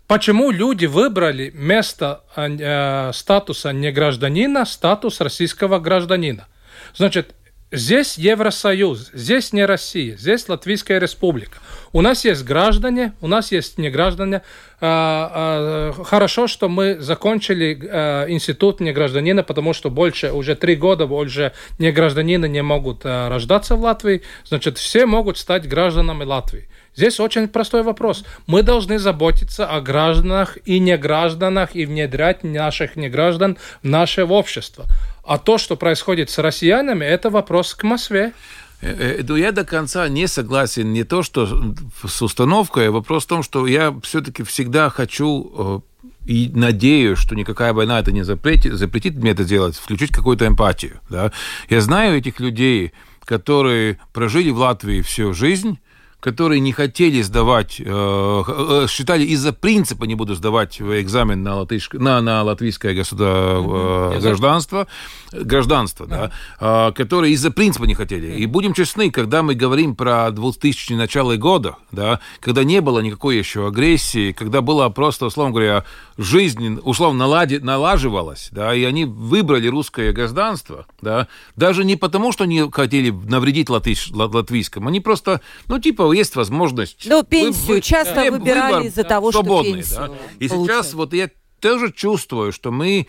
Почему 0.06 0.50
люди 0.50 0.86
выбрали 0.86 1.50
место 1.54 2.20
э, 2.36 3.10
статуса 3.12 3.72
не 3.72 3.90
гражданина, 3.90 4.64
статус 4.64 5.20
российского 5.20 5.80
гражданина? 5.80 6.46
Значит, 6.94 7.34
здесь 7.72 8.18
Евросоюз, 8.18 9.10
здесь 9.12 9.52
не 9.52 9.64
Россия, 9.64 10.16
здесь 10.16 10.48
Латвийская 10.48 10.98
республика. 11.00 11.58
У 11.92 12.00
нас 12.00 12.24
есть 12.24 12.44
граждане, 12.44 13.14
у 13.20 13.26
нас 13.26 13.50
есть 13.50 13.78
не 13.78 13.90
граждане. 13.90 14.42
А, 14.80 15.92
а, 15.96 16.04
хорошо, 16.04 16.46
что 16.46 16.68
мы 16.68 17.00
закончили 17.00 17.78
а, 17.90 18.26
институт 18.28 18.80
негражданина, 18.80 19.42
потому 19.42 19.72
что 19.72 19.90
больше, 19.90 20.32
уже 20.32 20.54
три 20.54 20.76
года 20.76 21.06
больше 21.06 21.52
негражданины 21.78 22.48
не 22.48 22.62
могут 22.62 23.04
рождаться 23.04 23.74
в 23.76 23.80
Латвии. 23.80 24.22
Значит, 24.44 24.78
все 24.78 25.06
могут 25.06 25.38
стать 25.38 25.68
гражданами 25.68 26.24
Латвии. 26.24 26.68
Здесь 26.94 27.20
очень 27.20 27.48
простой 27.48 27.82
вопрос. 27.82 28.22
Мы 28.46 28.62
должны 28.62 28.98
заботиться 28.98 29.66
о 29.66 29.80
гражданах 29.80 30.58
и 30.66 30.78
негражданах 30.78 31.74
и 31.74 31.86
внедрять 31.86 32.44
наших 32.44 32.96
неграждан 32.96 33.56
в 33.82 33.86
наше 33.86 34.24
общество. 34.24 34.84
А 35.24 35.38
то, 35.38 35.58
что 35.58 35.76
происходит 35.76 36.30
с 36.30 36.38
россиянами, 36.38 37.04
это 37.04 37.30
вопрос 37.30 37.74
к 37.74 37.84
Москве. 37.84 38.32
Э, 38.80 39.18
э, 39.18 39.22
но 39.26 39.36
я 39.36 39.52
до 39.52 39.64
конца 39.64 40.08
не 40.08 40.26
согласен 40.26 40.92
не 40.92 41.04
то, 41.04 41.22
что 41.22 41.74
с 42.04 42.22
установкой, 42.22 42.88
а 42.88 42.92
вопрос 42.92 43.24
в 43.24 43.28
том, 43.28 43.42
что 43.42 43.66
я 43.66 43.94
все-таки 44.02 44.42
всегда 44.42 44.90
хочу 44.90 45.82
э, 45.84 46.02
и 46.26 46.50
надеюсь, 46.52 47.18
что 47.18 47.34
никакая 47.34 47.72
война 47.72 48.00
это 48.00 48.12
не 48.12 48.24
запретит, 48.24 48.74
запретит 48.74 49.14
мне 49.14 49.30
это 49.30 49.44
делать, 49.44 49.76
включить 49.76 50.10
какую-то 50.10 50.46
эмпатию. 50.46 51.00
Да? 51.08 51.32
Я 51.68 51.80
знаю 51.80 52.18
этих 52.18 52.40
людей, 52.40 52.92
которые 53.24 53.98
прожили 54.12 54.50
в 54.50 54.58
Латвии 54.58 55.00
всю 55.00 55.32
жизнь, 55.32 55.78
которые 56.22 56.60
не 56.60 56.70
хотели 56.70 57.20
сдавать, 57.20 57.80
э, 57.80 57.84
э, 57.84 58.86
считали 58.88 59.24
из-за 59.24 59.52
принципа 59.52 60.04
не 60.04 60.14
буду 60.14 60.36
сдавать 60.36 60.80
экзамен 60.80 61.42
на, 61.42 61.56
латышск... 61.56 61.94
на, 61.94 62.20
на 62.20 62.44
латвийское 62.44 62.94
государство, 62.94 64.12
э, 64.14 64.20
гражданство, 64.20 64.86
гражданство, 65.32 66.06
да, 66.06 66.30
да. 66.60 66.92
которые 66.92 67.32
из-за 67.32 67.50
принципа 67.50 67.86
не 67.86 67.94
хотели. 67.94 68.36
И 68.36 68.46
будем 68.46 68.72
честны, 68.72 69.10
когда 69.10 69.42
мы 69.42 69.56
говорим 69.56 69.96
про 69.96 70.30
2000 70.30 70.92
начало 70.92 71.34
года, 71.34 71.74
да, 71.90 72.20
когда 72.38 72.62
не 72.62 72.80
было 72.80 73.00
никакой 73.00 73.36
еще 73.36 73.66
агрессии, 73.66 74.30
когда 74.30 74.60
было 74.60 74.88
просто, 74.90 75.26
условно 75.26 75.52
говоря, 75.52 75.84
жизнь 76.18 76.78
условно 76.84 77.18
налади, 77.18 77.56
налаживалась, 77.56 78.48
да, 78.52 78.72
и 78.72 78.84
они 78.84 79.06
выбрали 79.06 79.66
русское 79.66 80.12
гражданство, 80.12 80.86
да, 81.00 81.26
даже 81.56 81.84
не 81.84 81.96
потому, 81.96 82.30
что 82.30 82.44
они 82.44 82.70
хотели 82.70 83.10
навредить 83.10 83.68
латыш, 83.68 84.08
латвийскому, 84.12 84.88
они 84.88 85.00
просто, 85.00 85.40
ну, 85.66 85.80
типа, 85.80 86.11
есть 86.12 86.36
возможность... 86.36 87.06
Ну, 87.06 87.22
пенсию 87.22 87.76
вы, 87.76 87.80
часто 87.80 88.14
да, 88.14 88.30
выбирали 88.30 88.86
из-за 88.88 89.04
того, 89.04 89.32
что 89.32 89.42
пенсию 89.62 89.96
да? 89.96 90.10
И 90.38 90.48
получают. 90.48 90.70
сейчас 90.70 90.94
вот 90.94 91.12
я 91.12 91.30
тоже 91.60 91.92
чувствую, 91.92 92.52
что 92.52 92.70
мы 92.70 93.06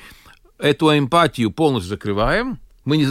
эту 0.60 0.97
эмпатию 0.97 1.51
полностью 1.51 1.89
закрываем, 1.89 2.60
мы, 2.86 2.97
не, 2.97 3.06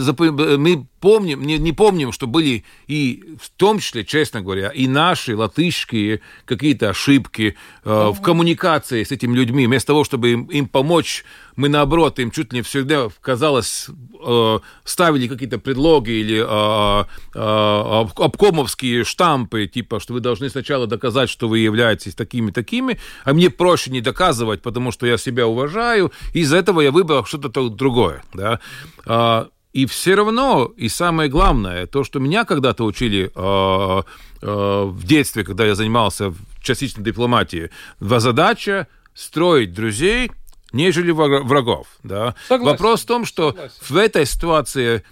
мы 0.57 0.87
помним, 1.03 1.41
не, 1.41 1.57
не 1.57 1.73
помним, 1.73 2.13
что 2.13 2.27
были 2.27 2.63
и, 2.87 3.35
в 3.41 3.49
том 3.49 3.79
числе, 3.79 4.05
честно 4.05 4.41
говоря, 4.41 4.69
и 4.69 4.87
наши 4.87 5.35
латышские 5.35 6.21
какие-то 6.45 6.91
ошибки 6.91 7.57
э, 7.83 8.11
в 8.15 8.21
коммуникации 8.21 9.03
с 9.03 9.11
этими 9.11 9.35
людьми. 9.35 9.67
Вместо 9.67 9.87
того, 9.87 10.05
чтобы 10.05 10.31
им, 10.31 10.45
им 10.45 10.65
помочь, 10.65 11.25
мы, 11.57 11.67
наоборот, 11.67 12.19
им 12.19 12.31
чуть 12.31 12.53
ли 12.53 12.59
не 12.59 12.61
всегда, 12.61 13.09
казалось, 13.19 13.89
э, 14.25 14.59
ставили 14.85 15.27
какие-то 15.27 15.59
предлоги 15.59 16.11
или 16.11 16.41
э, 16.41 17.05
э, 17.35 18.23
обкомовские 18.23 19.03
штампы, 19.03 19.67
типа, 19.67 19.99
что 19.99 20.13
вы 20.13 20.21
должны 20.21 20.49
сначала 20.49 20.87
доказать, 20.87 21.29
что 21.29 21.49
вы 21.49 21.59
являетесь 21.59 22.15
такими-такими, 22.15 22.97
а 23.25 23.33
мне 23.33 23.49
проще 23.49 23.91
не 23.91 23.99
доказывать, 23.99 24.61
потому 24.61 24.93
что 24.93 25.05
я 25.05 25.17
себя 25.17 25.47
уважаю, 25.47 26.13
и 26.33 26.39
из-за 26.39 26.55
этого 26.55 26.79
я 26.79 26.91
выбрал 26.91 27.25
что-то 27.25 27.67
другое. 27.67 28.23
Да? 28.33 29.49
И 29.73 29.87
все 29.87 30.13
равно, 30.13 30.71
и 30.77 30.87
самое 30.87 31.29
главное, 31.29 31.87
то, 31.87 32.03
что 32.03 32.19
меня 32.19 32.45
когда-то 32.45 32.85
учили 32.85 33.31
э, 33.33 34.03
э, 34.41 34.83
в 34.85 35.03
детстве, 35.03 35.43
когда 35.43 35.65
я 35.65 35.73
занимался 35.73 36.33
частичной 36.61 37.03
дипломатией, 37.03 37.71
задача 37.99 38.87
строить 39.15 39.73
друзей, 39.73 40.31
нежели 40.73 41.09
врагов. 41.11 41.87
Да? 42.03 42.35
Вопрос 42.49 43.01
в 43.01 43.05
том, 43.07 43.25
что 43.25 43.49
Согласен. 43.51 43.75
в 43.81 43.97
этой 43.97 44.25
ситуации, 44.27 45.03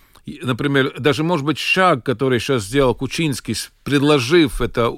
например, 0.43 0.93
даже, 0.99 1.23
может 1.23 1.45
быть, 1.45 1.57
шаг, 1.57 2.05
который 2.05 2.39
сейчас 2.39 2.63
сделал 2.63 2.93
Кучинский, 2.93 3.55
предложив 3.83 4.61
это 4.61 4.95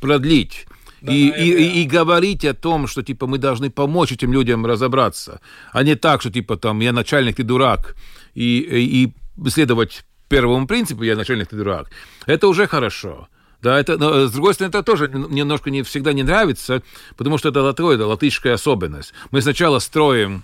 продлить, 0.00 0.66
да, 1.00 1.12
и, 1.12 1.26
и, 1.26 1.52
и, 1.52 1.82
и 1.82 1.84
говорить 1.84 2.44
о 2.44 2.54
том, 2.54 2.86
что 2.86 3.02
типа 3.02 3.26
мы 3.26 3.38
должны 3.38 3.70
помочь 3.70 4.12
этим 4.12 4.32
людям 4.32 4.64
разобраться, 4.64 5.40
а 5.72 5.82
не 5.82 5.96
так, 5.96 6.20
что 6.20 6.30
типа 6.30 6.56
там 6.56 6.78
я 6.80 6.92
начальник, 6.92 7.36
ты 7.36 7.42
дурак, 7.42 7.96
и, 8.34 9.12
и 9.44 9.48
следовать 9.50 10.04
первому 10.28 10.66
принципу 10.66 11.02
я 11.02 11.16
начальник, 11.16 11.48
ты 11.48 11.56
дурак. 11.56 11.90
Это 12.26 12.48
уже 12.48 12.66
хорошо. 12.66 13.28
Да, 13.60 13.78
это, 13.78 13.96
но, 13.96 14.26
с 14.26 14.32
другой 14.32 14.54
стороны, 14.54 14.70
это 14.70 14.82
тоже 14.82 15.08
немножко 15.08 15.70
не 15.70 15.82
всегда 15.82 16.12
не 16.12 16.24
нравится, 16.24 16.82
потому 17.16 17.38
что 17.38 17.50
это 17.50 17.72
такое, 17.72 17.94
это 17.94 18.06
латышская 18.06 18.54
особенность. 18.54 19.14
Мы 19.30 19.40
сначала 19.40 19.78
строим 19.78 20.42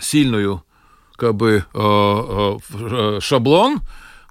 сильную 0.00 0.62
как 1.16 1.34
бы 1.34 1.64
э, 1.72 2.58
э, 2.74 3.20
шаблон, 3.20 3.80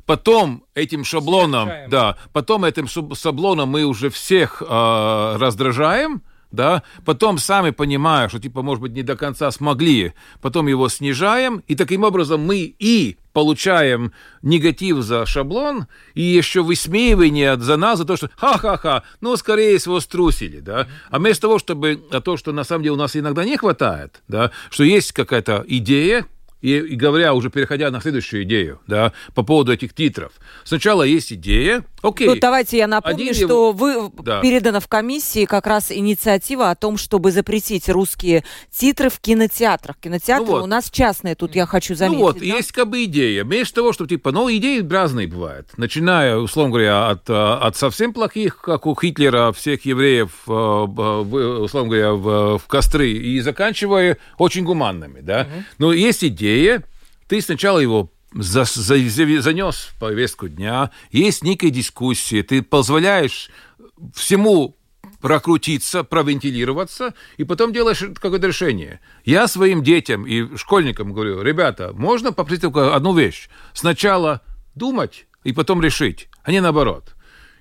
потом 0.05 0.65
этим 0.76 1.03
шаблоном, 1.03 1.69
да, 1.89 2.15
потом 2.32 2.63
этим 2.63 2.88
шаблоном 2.88 3.69
мы 3.69 3.86
уже 3.86 4.11
всех 4.11 4.61
э, 4.61 5.38
раздражаем, 5.39 6.21
да, 6.51 6.83
потом 7.03 7.37
сами 7.37 7.71
понимая, 7.71 8.29
что, 8.29 8.39
типа, 8.39 8.61
может 8.61 8.81
быть, 8.81 8.93
не 8.93 9.03
до 9.03 9.15
конца 9.15 9.51
смогли, 9.51 10.13
потом 10.41 10.67
его 10.67 10.89
снижаем, 10.89 11.63
и 11.67 11.75
таким 11.75 12.03
образом 12.03 12.41
мы 12.41 12.75
и 12.77 13.17
получаем 13.33 14.13
негатив 14.41 15.01
за 15.01 15.25
шаблон, 15.25 15.87
и 16.13 16.21
еще 16.21 16.63
высмеивание 16.63 17.57
за 17.59 17.75
нас, 17.75 17.97
за 17.97 18.05
то, 18.05 18.15
что 18.15 18.29
ха-ха-ха, 18.37 19.03
ну, 19.19 19.35
скорее 19.35 19.77
всего, 19.77 19.99
струсили, 19.99 20.59
да, 20.59 20.87
а 21.09 21.19
вместо 21.19 21.43
того, 21.43 21.59
чтобы, 21.59 22.01
а 22.11 22.21
то, 22.21 22.37
что 22.37 22.53
на 22.53 22.63
самом 22.63 22.83
деле 22.83 22.93
у 22.93 22.97
нас 22.97 23.15
иногда 23.15 23.43
не 23.43 23.57
хватает, 23.57 24.21
да, 24.27 24.51
что 24.69 24.83
есть 24.83 25.11
какая-то 25.11 25.65
идея, 25.67 26.25
и, 26.62 26.78
и 26.78 26.95
говоря, 26.95 27.34
уже 27.34 27.49
переходя 27.49 27.91
на 27.91 28.01
следующую 28.01 28.43
идею, 28.43 28.80
да, 28.88 29.14
по 29.34 29.43
поводу 29.43 29.72
этих 29.72 29.93
титров. 29.93 30.32
Сначала 30.64 31.03
есть 31.03 31.32
идея, 31.34 31.84
окей. 32.01 32.28
Ну, 32.28 32.36
давайте 32.36 32.78
я 32.78 32.88
напомню, 32.88 33.16
Один 33.16 33.34
что 33.34 33.43
его... 33.43 33.72
вы 33.72 34.12
да. 34.24 34.41
передана 34.41 34.80
в 34.80 34.88
комиссии 34.88 35.45
как 35.45 35.68
раз 35.68 35.91
инициатива 35.91 36.72
о 36.72 36.76
том, 36.76 36.97
чтобы 36.97 37.32
запретить 37.32 37.89
русские 37.89 38.43
титры 38.72 39.10
в 39.10 39.20
кинотеатрах. 39.20 39.97
Кинотеатры 39.99 40.45
ну 40.45 40.51
вот. 40.53 40.64
у 40.64 40.66
нас 40.68 40.89
частные, 40.89 41.36
тут 41.36 41.56
я 41.56 41.66
хочу 41.66 41.95
заметить. 41.95 42.20
Ну 42.20 42.26
вот, 42.26 42.39
да? 42.39 42.45
есть 42.45 42.72
как 42.72 42.89
бы 42.89 43.03
идея. 43.06 43.43
Вместо 43.43 43.76
того, 43.76 43.93
что 43.93 44.08
типа, 44.08 44.32
ну, 44.32 44.49
идеи 44.51 44.86
разные 44.88 45.28
бывают. 45.28 45.70
Начиная, 45.78 46.38
условно 46.38 46.72
говоря, 46.72 47.10
от, 47.10 47.30
от 47.30 47.76
совсем 47.76 48.14
плохих, 48.14 48.58
как 48.62 48.86
у 48.86 48.95
Хитлера, 48.95 49.51
всех 49.51 49.86
евреев, 49.86 50.32
э, 50.47 50.51
условно 50.51 51.89
говоря, 51.89 52.14
в, 52.14 52.58
в 52.58 52.68
костры, 52.68 53.12
и 53.12 53.39
заканчивая 53.41 54.18
очень 54.38 54.64
гуманными, 54.64 55.22
да. 55.22 55.41
Угу. 55.41 55.64
Но 55.80 55.93
есть 55.93 56.24
идея, 56.24 56.44
идее, 56.45 56.83
ты 57.27 57.41
сначала 57.41 57.79
его 57.79 58.11
за, 58.33 58.65
за, 58.65 58.95
занес 58.97 59.75
в 59.75 59.99
повестку 59.99 60.47
дня, 60.47 60.91
есть 61.11 61.43
некая 61.43 61.69
дискуссия, 61.69 62.43
ты 62.43 62.61
позволяешь 62.61 63.49
всему 64.13 64.77
прокрутиться, 65.21 66.03
провентилироваться, 66.03 67.13
и 67.37 67.43
потом 67.43 67.73
делаешь 67.73 68.03
какое-то 68.21 68.47
решение. 68.47 68.99
Я 69.23 69.47
своим 69.47 69.81
детям 69.81 70.27
и 70.27 70.55
школьникам 70.55 71.13
говорю, 71.13 71.41
ребята, 71.41 71.91
можно 71.93 72.31
попросить 72.31 72.61
только 72.61 72.93
одну 72.93 73.15
вещь. 73.15 73.49
Сначала 73.73 74.41
думать 74.75 75.25
и 75.43 75.51
потом 75.51 75.81
решить, 75.81 76.29
а 76.43 76.51
не 76.51 76.59
наоборот. 76.59 77.14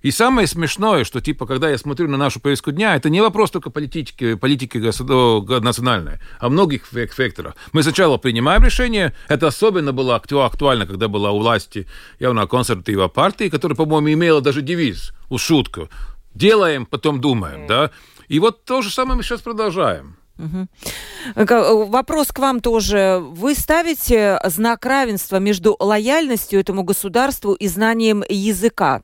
И 0.05 0.11
самое 0.11 0.47
смешное, 0.47 1.03
что 1.05 1.23
типа, 1.23 1.47
когда 1.47 1.71
я 1.71 1.79
смотрю 1.79 2.09
на 2.09 2.19
нашу 2.19 2.39
повестку 2.39 2.73
дня, 2.73 2.95
это 2.95 3.09
не 3.09 3.23
вопрос 3.23 3.51
только 3.51 3.71
политики, 3.71 4.35
политики 4.35 4.77
национальной, 4.77 6.19
а 6.39 6.51
многих 6.51 6.87
факторов. 6.87 7.55
Мы 7.73 7.83
сначала 7.83 8.19
принимаем 8.19 8.63
решение, 8.63 9.15
это 9.29 9.47
особенно 9.47 9.95
было 9.95 10.17
актуально, 10.17 10.87
когда 10.87 11.09
была 11.09 11.31
у 11.31 11.39
власти 11.39 11.87
явно 12.21 12.47
консерватива 12.47 13.09
партии, 13.09 13.49
которая, 13.49 13.77
по-моему, 13.77 14.13
имела 14.13 14.43
даже 14.43 14.61
девиз, 14.61 15.15
у 15.31 15.39
шутку. 15.39 15.89
Делаем, 16.35 16.85
потом 16.85 17.23
думаем, 17.23 17.67
да? 17.67 17.91
И 18.29 18.41
вот 18.41 18.67
то 18.67 18.83
же 18.83 18.91
самое 18.91 19.17
мы 19.17 19.23
сейчас 19.23 19.41
продолжаем. 19.41 20.19
Угу. 20.39 21.87
Вопрос 21.87 22.29
к 22.29 22.39
вам 22.41 22.61
тоже. 22.61 23.23
Вы 23.23 23.55
ставите 23.55 24.39
знак 24.45 24.85
равенства 24.85 25.39
между 25.39 25.77
лояльностью 25.81 26.61
этому 26.61 26.83
государству 26.83 27.55
и 27.55 27.69
знанием 27.69 28.23
языка? 28.29 29.03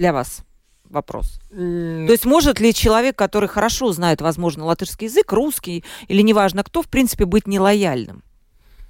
Для 0.00 0.12
вас 0.12 0.42
вопрос. 0.88 1.38
Mm. 1.52 2.06
То 2.06 2.12
есть 2.12 2.24
может 2.24 2.58
ли 2.58 2.74
человек, 2.74 3.16
который 3.16 3.48
хорошо 3.48 3.92
знает, 3.92 4.20
возможно, 4.20 4.64
латышский 4.64 5.06
язык, 5.06 5.32
русский 5.32 5.84
или 6.08 6.22
неважно 6.22 6.64
кто, 6.64 6.82
в 6.82 6.88
принципе, 6.88 7.26
быть 7.26 7.46
нелояльным? 7.46 8.22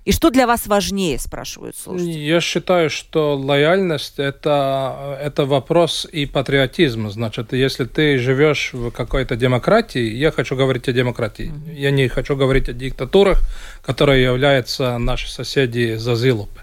И 0.06 0.12
что 0.12 0.30
для 0.30 0.46
вас 0.46 0.66
важнее, 0.66 1.18
спрашивают 1.18 1.76
слушатели? 1.76 2.18
Я 2.18 2.40
считаю, 2.40 2.88
что 2.88 3.36
лояльность 3.36 4.18
это, 4.18 5.18
это 5.20 5.44
вопрос 5.44 6.08
и 6.10 6.24
патриотизм. 6.24 7.10
Значит, 7.10 7.52
если 7.52 7.84
ты 7.84 8.16
живешь 8.16 8.70
в 8.72 8.90
какой-то 8.92 9.36
демократии, 9.36 10.14
я 10.14 10.30
хочу 10.30 10.56
говорить 10.56 10.88
о 10.88 10.92
демократии. 10.92 11.52
Mm-hmm. 11.52 11.74
Я 11.74 11.90
не 11.90 12.08
хочу 12.08 12.34
говорить 12.34 12.70
о 12.70 12.72
диктатурах, 12.72 13.42
которые 13.82 14.22
являются 14.22 14.96
наши 14.96 15.30
соседи 15.30 15.96
за 15.96 16.14
Зилупы. 16.14 16.60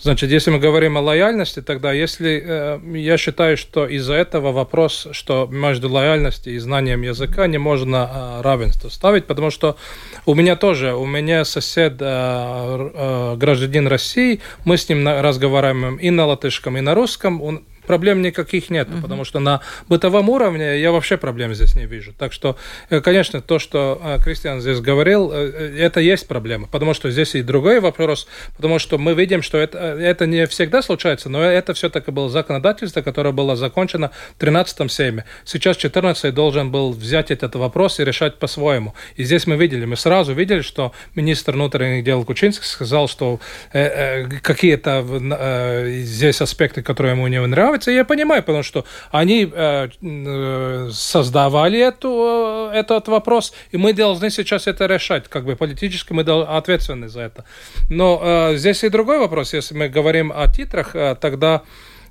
Значит, 0.00 0.30
если 0.30 0.50
мы 0.50 0.58
говорим 0.58 0.96
о 0.98 1.00
лояльности, 1.00 1.62
тогда 1.62 1.92
если 1.92 2.42
э, 2.44 2.80
я 2.98 3.16
считаю, 3.16 3.56
что 3.56 3.86
из-за 3.86 4.14
этого 4.14 4.52
вопрос, 4.52 5.08
что 5.12 5.48
между 5.50 5.90
лояльностью 5.90 6.54
и 6.54 6.58
знанием 6.58 7.02
языка 7.02 7.46
не 7.46 7.58
можно 7.58 8.10
э, 8.12 8.42
равенство 8.42 8.88
ставить, 8.88 9.26
потому 9.26 9.50
что 9.50 9.76
у 10.24 10.34
меня 10.34 10.56
тоже, 10.56 10.94
у 10.94 11.06
меня 11.06 11.44
сосед 11.44 11.96
э, 12.00 12.04
э, 12.04 13.36
гражданин 13.36 13.86
России, 13.86 14.40
мы 14.64 14.76
с 14.76 14.88
ним 14.88 15.06
разговариваем 15.06 15.96
и 15.96 16.10
на 16.10 16.26
латышском, 16.26 16.76
и 16.76 16.80
на 16.80 16.94
русском, 16.94 17.42
он 17.42 17.62
проблем 17.86 18.22
никаких 18.22 18.70
нет, 18.70 18.88
угу. 18.88 19.02
потому 19.02 19.24
что 19.24 19.40
на 19.40 19.60
бытовом 19.88 20.28
уровне 20.28 20.80
я 20.80 20.92
вообще 20.92 21.16
проблем 21.16 21.54
здесь 21.54 21.74
не 21.74 21.86
вижу. 21.86 22.12
Так 22.12 22.32
что, 22.32 22.56
э, 22.90 23.00
конечно, 23.00 23.40
то, 23.40 23.58
что 23.58 24.00
э, 24.02 24.18
Кристиан 24.22 24.60
здесь 24.60 24.80
говорил, 24.80 25.30
э, 25.32 25.76
это 25.78 26.00
есть 26.00 26.28
проблема, 26.28 26.66
потому 26.66 26.94
что 26.94 27.10
здесь 27.10 27.34
и 27.34 27.42
другой 27.42 27.80
вопрос, 27.80 28.26
потому 28.56 28.78
что 28.78 28.98
мы 28.98 29.14
видим, 29.14 29.42
что 29.42 29.58
это, 29.58 29.78
это 29.78 30.26
не 30.26 30.46
всегда 30.46 30.82
случается, 30.82 31.28
но 31.28 31.42
это 31.42 31.74
все-таки 31.74 32.10
было 32.10 32.28
законодательство, 32.28 33.02
которое 33.02 33.32
было 33.32 33.56
закончено 33.56 34.10
в 34.36 34.40
13 34.40 34.90
сейме. 34.90 35.24
Сейчас 35.44 35.76
14 35.76 36.34
должен 36.34 36.70
был 36.70 36.92
взять 36.92 37.30
этот 37.30 37.54
вопрос 37.54 38.00
и 38.00 38.04
решать 38.04 38.38
по-своему. 38.38 38.94
И 39.16 39.24
здесь 39.24 39.46
мы 39.46 39.56
видели, 39.56 39.84
мы 39.84 39.96
сразу 39.96 40.32
видели, 40.32 40.62
что 40.62 40.92
министр 41.14 41.52
внутренних 41.52 42.04
дел 42.04 42.24
Кучинский 42.24 42.66
сказал, 42.66 43.08
что 43.08 43.40
э, 43.72 43.80
э, 43.80 44.28
какие-то 44.42 45.04
э, 45.08 46.00
здесь 46.02 46.40
аспекты, 46.40 46.82
которые 46.82 47.12
ему 47.12 47.26
не 47.28 47.40
нравятся, 47.46 47.75
нравится, 47.76 47.90
я 47.90 48.04
понимаю, 48.04 48.42
потому 48.42 48.62
что 48.62 48.84
они 49.10 49.50
э, 49.52 49.88
э, 50.02 50.90
создавали 50.92 51.78
эту, 51.78 52.70
э, 52.72 52.78
этот 52.78 53.08
вопрос, 53.08 53.52
и 53.72 53.76
мы 53.76 53.92
должны 53.92 54.30
сейчас 54.30 54.66
это 54.66 54.86
решать, 54.86 55.28
как 55.28 55.44
бы 55.44 55.56
политически 55.56 56.12
мы 56.12 56.22
ответственны 56.22 57.08
за 57.08 57.20
это. 57.22 57.44
Но 57.90 58.52
здесь 58.54 58.84
и 58.84 58.88
другой 58.88 59.18
вопрос, 59.18 59.54
если 59.54 59.76
мы 59.76 59.88
говорим 59.88 60.32
о 60.34 60.46
титрах, 60.48 60.92
тогда 61.20 61.62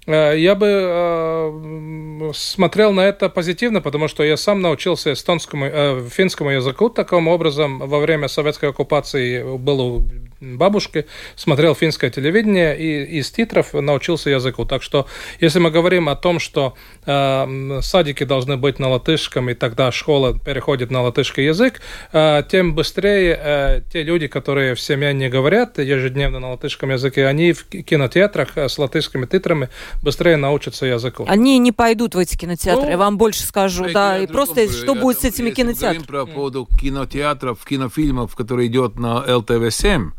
я 0.08 0.56
бы 0.56 2.32
смотрел 2.34 2.94
на 2.94 3.02
это 3.02 3.30
позитивно, 3.30 3.82
потому 3.82 4.08
что 4.08 4.24
я 4.24 4.38
сам 4.38 4.62
научился 4.62 5.12
эстонскому, 5.12 6.10
финскому 6.10 6.52
языку 6.52 6.90
таким 6.90 7.28
образом 7.28 7.80
во 7.80 8.00
время 8.00 8.28
советской 8.28 8.70
оккупации 8.70 9.58
был 9.58 10.06
бабушки, 10.42 11.06
смотрел 11.36 11.76
финское 11.76 12.10
телевидение 12.10 12.78
и 12.78 13.20
из 13.20 13.32
титров 13.32 13.74
научился 13.74 14.30
языку. 14.30 14.66
Так 14.66 14.84
что, 14.84 15.08
если 15.40 15.60
мы 15.60 15.72
говорим 15.72 16.10
о 16.10 16.16
том, 16.16 16.40
что 16.40 16.76
э, 17.06 17.80
садики 17.82 18.24
должны 18.24 18.58
быть 18.58 18.80
на 18.80 18.90
латышском, 18.90 19.50
и 19.50 19.54
тогда 19.54 19.92
школа 19.92 20.38
переходит 20.38 20.92
на 20.92 21.02
латышский 21.02 21.46
язык, 21.46 21.82
э, 22.12 22.44
тем 22.50 22.76
быстрее 22.76 23.40
э, 23.42 23.82
те 23.92 24.04
люди, 24.04 24.28
которые 24.28 24.76
в 24.76 24.80
семье 24.80 25.14
не 25.14 25.30
говорят 25.30 25.78
ежедневно 25.80 26.40
на 26.40 26.52
латышском 26.52 26.92
языке, 26.92 27.26
они 27.28 27.54
в 27.54 27.66
кинотеатрах 27.66 28.58
с 28.58 28.78
латышскими 28.78 29.26
титрами 29.26 29.70
быстрее 30.04 30.38
научатся 30.38 30.86
языку. 30.86 31.26
Они 31.28 31.58
не 31.60 31.72
пойдут 31.72 32.16
в 32.16 32.18
эти 32.18 32.38
кинотеатры, 32.38 32.84
ну, 32.84 32.90
я 32.90 32.98
вам 32.98 33.18
больше 33.18 33.44
скажу, 33.44 33.88
да, 33.94 34.20
и 34.20 34.28
просто 34.28 34.72
что 34.72 34.96
будет 34.96 35.20
с 35.20 35.26
этими 35.26 35.52
кинотеатрами? 35.52 36.00
Мы 36.00 36.06
говорим 36.06 36.28
про 36.28 36.34
поводу 36.34 36.68
кинотеатров, 36.80 37.66
кинофильмов, 37.66 38.36
которые 38.36 38.68
идет 38.68 39.00
на 39.00 39.24
ЛТВ-7, 39.26 40.12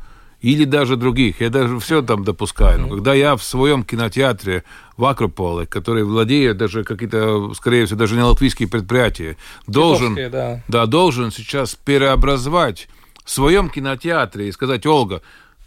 или 0.46 0.62
даже 0.62 0.94
других. 0.94 1.40
Я 1.40 1.50
даже 1.50 1.80
все 1.80 2.02
там 2.02 2.22
допускаю. 2.22 2.78
Но 2.78 2.88
когда 2.88 3.14
я 3.14 3.34
в 3.34 3.42
своем 3.42 3.82
кинотеатре 3.82 4.62
в 4.96 5.04
Акрополе, 5.04 5.66
который 5.66 6.04
владеет 6.04 6.56
даже 6.56 6.84
какие-то, 6.84 7.52
скорее 7.54 7.84
всего, 7.84 7.98
даже 7.98 8.14
не 8.14 8.22
латвийские 8.22 8.68
предприятия, 8.68 9.36
должен, 9.66 10.14
да. 10.30 10.62
Да, 10.68 10.86
должен 10.86 11.32
сейчас 11.32 11.74
переобразовать 11.74 12.88
в 13.24 13.30
своем 13.32 13.68
кинотеатре 13.68 14.48
и 14.48 14.52
сказать, 14.52 14.86
Ольга, 14.86 15.20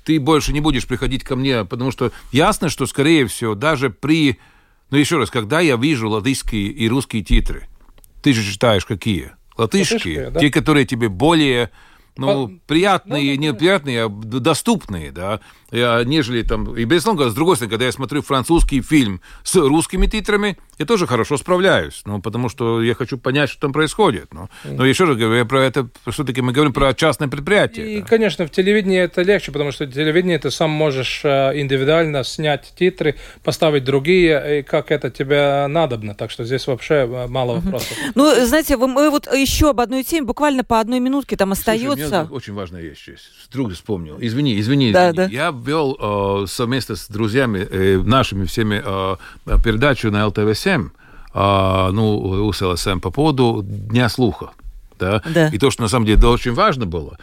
ты 0.05 0.17
больше 0.17 0.53
не 0.53 0.61
будешь 0.61 0.87
приходить 0.87 1.25
ко 1.25 1.35
мне, 1.35 1.65
потому 1.65 1.91
что 1.91 2.13
ясно, 2.31 2.69
что, 2.69 2.85
скорее 2.85 3.27
всего, 3.27 3.55
даже 3.55 3.89
при... 3.89 4.39
Ну, 4.91 4.97
еще 4.97 5.17
раз, 5.17 5.29
когда 5.29 5.59
я 5.59 5.75
вижу 5.75 6.07
латышские 6.07 6.67
и 6.67 6.87
русские 6.87 7.21
титры, 7.21 7.67
ты 8.23 8.31
же 8.31 8.49
читаешь 8.49 8.85
какие? 8.85 9.33
Латышские, 9.57 9.97
Латышские 9.97 10.29
да? 10.29 10.39
те, 10.39 10.49
которые 10.49 10.85
тебе 10.85 11.09
более 11.09 11.69
ну, 12.19 12.47
По... 12.47 12.53
приятные, 12.67 13.35
ну, 13.35 13.41
неприятные, 13.41 14.05
а 14.05 14.09
доступные, 14.09 15.11
да, 15.11 15.39
нежели 15.71 16.41
там... 16.43 16.75
И, 16.75 16.83
безусловно, 16.85 17.29
с 17.29 17.33
другой 17.33 17.55
стороны, 17.55 17.71
когда 17.71 17.85
я 17.85 17.91
смотрю 17.91 18.21
французский 18.21 18.81
фильм 18.81 19.21
с 19.43 19.55
русскими 19.55 20.07
титрами, 20.07 20.57
я 20.77 20.85
тоже 20.85 21.07
хорошо 21.07 21.37
справляюсь, 21.37 22.01
ну, 22.05 22.21
потому 22.21 22.49
что 22.49 22.81
я 22.81 22.95
хочу 22.95 23.17
понять, 23.17 23.49
что 23.49 23.61
там 23.61 23.73
происходит. 23.73 24.33
Ну, 24.33 24.49
но 24.63 24.85
еще 24.85 25.05
раз 25.05 25.17
говорю, 25.17 25.45
про 25.45 25.63
это, 25.63 25.89
все-таки 26.09 26.41
мы 26.41 26.53
говорим 26.53 26.73
про 26.73 26.93
частное 26.93 27.27
предприятие. 27.27 27.97
И, 27.97 28.01
да. 28.01 28.07
конечно, 28.07 28.47
в 28.47 28.51
телевидении 28.51 28.99
это 28.99 29.21
легче, 29.21 29.51
потому 29.51 29.71
что 29.71 29.85
в 29.85 29.91
телевидении 29.91 30.37
ты 30.37 30.51
сам 30.51 30.71
можешь 30.71 31.21
э, 31.23 31.59
индивидуально 31.59 32.23
снять 32.23 32.73
титры, 32.77 33.15
поставить 33.43 33.83
другие, 33.83 34.59
и 34.59 34.63
как 34.63 34.91
это 34.91 35.09
тебе 35.11 35.67
надобно. 35.67 36.15
Так 36.15 36.31
что 36.31 36.45
здесь 36.45 36.65
вообще 36.67 36.95
э, 36.95 37.27
мало 37.27 37.59
вопросов. 37.59 37.95
Ну, 38.15 38.33
знаете, 38.45 38.77
мы 38.77 39.09
вот 39.09 39.31
еще 39.31 39.69
об 39.69 39.79
одной 39.81 40.03
теме, 40.03 40.25
буквально 40.25 40.63
по 40.63 40.79
одной 40.79 40.99
минутке 40.99 41.37
там 41.37 41.51
остается. 41.51 42.08
Слушай, 42.09 42.27
очень 42.31 42.53
важная 42.53 42.81
вещь 42.81 43.07
есть. 43.07 43.23
Вдруг 43.49 43.73
вспомнил. 43.73 44.17
Извини, 44.19 44.59
извини, 44.59 44.91
извини. 44.91 44.93
Да, 44.93 45.13
да. 45.13 45.25
Я 45.25 45.51
вел 45.51 45.97
э, 45.99 46.47
совместно 46.47 46.95
с 46.95 47.07
друзьями, 47.07 47.59
э, 47.59 47.97
нашими 47.97 48.45
всеми, 48.45 48.81
э, 48.83 49.15
передачу 49.63 50.11
на 50.11 50.27
ЛТВ-7, 50.27 50.89
э, 51.33 51.91
ну, 51.91 52.17
у 52.47 52.53
СЛСМ 52.53 52.99
по 52.99 53.11
поводу 53.11 53.61
Дня 53.63 54.09
слуха. 54.09 54.51
Да? 54.99 55.21
Да. 55.33 55.47
И 55.49 55.57
то, 55.57 55.71
что 55.71 55.81
на 55.83 55.87
самом 55.87 56.05
деле 56.05 56.27
очень 56.27 56.53
важно 56.53 56.85
было. 56.85 57.17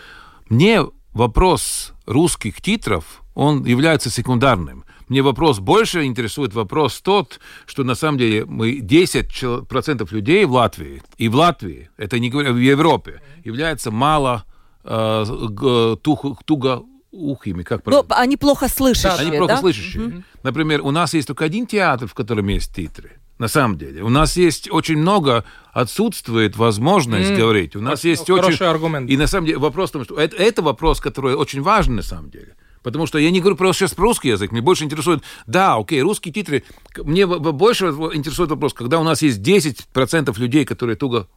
Мне 0.49 0.82
вопрос 1.12 1.93
русских 2.07 2.61
титров, 2.61 3.22
он 3.34 3.64
является 3.64 4.11
секундарным. 4.11 4.84
Мне 5.09 5.22
вопрос 5.22 5.61
больше 5.61 6.05
интересует 6.05 6.53
вопрос 6.53 7.01
тот, 7.01 7.39
что 7.64 7.84
на 7.84 7.95
самом 7.95 8.18
деле 8.18 8.45
мы 8.45 8.78
10% 8.80 10.09
людей 10.11 10.45
в 10.45 10.53
Латвии, 10.53 11.03
и 11.16 11.28
в 11.28 11.37
Латвии, 11.37 11.91
это 11.97 12.18
не 12.18 12.28
говоря, 12.28 12.53
в 12.53 12.57
Европе, 12.57 13.22
является 13.45 13.91
мало 13.91 14.45
э, 14.87 15.97
туго 16.03 16.82
ухими, 17.16 17.62
как 17.62 17.84
Но 17.87 18.03
ну, 18.03 18.07
они 18.11 18.37
плохо 18.37 18.68
слышащие, 18.68 19.12
да? 19.16 19.22
Они 19.22 19.37
плохо 19.37 19.55
да? 19.55 19.61
слышащие. 19.61 20.07
Угу. 20.07 20.22
Например, 20.43 20.82
у 20.82 20.91
нас 20.91 21.14
есть 21.14 21.26
только 21.26 21.45
один 21.45 21.66
театр, 21.66 22.09
в 22.09 22.14
котором 22.14 22.47
есть 22.49 22.74
титры. 22.74 23.12
На 23.39 23.49
самом 23.49 23.76
деле. 23.76 24.03
У 24.03 24.09
нас 24.09 24.37
есть 24.39 24.70
очень 24.70 24.97
много, 24.97 25.45
отсутствует 25.74 26.57
возможность 26.57 27.32
mm. 27.32 27.37
говорить. 27.37 27.76
У 27.76 27.82
нас 27.82 27.99
это 27.99 28.09
есть 28.09 28.30
очень... 28.30 28.64
аргумент. 28.64 29.11
И 29.11 29.16
на 29.18 29.26
самом 29.26 29.47
деле 29.47 29.59
вопрос 29.59 29.91
в 29.91 29.93
том, 29.93 30.05
что 30.05 30.18
это, 30.18 30.34
это 30.37 30.62
вопрос, 30.62 31.01
который 31.01 31.34
очень 31.34 31.61
важен 31.61 31.97
на 31.97 32.03
самом 32.03 32.30
деле. 32.30 32.57
Потому 32.82 33.05
что 33.05 33.18
я 33.18 33.30
не 33.30 33.41
говорю 33.41 33.57
просто 33.57 33.80
сейчас 33.80 33.95
про 33.95 34.05
русский 34.05 34.28
язык, 34.28 34.53
мне 34.53 34.62
больше 34.62 34.84
интересует, 34.84 35.22
да, 35.47 35.74
окей, 35.74 36.01
русские 36.01 36.32
титры, 36.32 36.64
мне 36.97 37.26
больше 37.26 37.87
интересует 37.87 38.49
вопрос, 38.49 38.72
когда 38.72 39.01
у 39.01 39.03
нас 39.03 39.20
есть 39.20 39.41
10% 39.41 40.39
людей, 40.39 40.64
которые 40.64 40.97
туго 40.97 41.28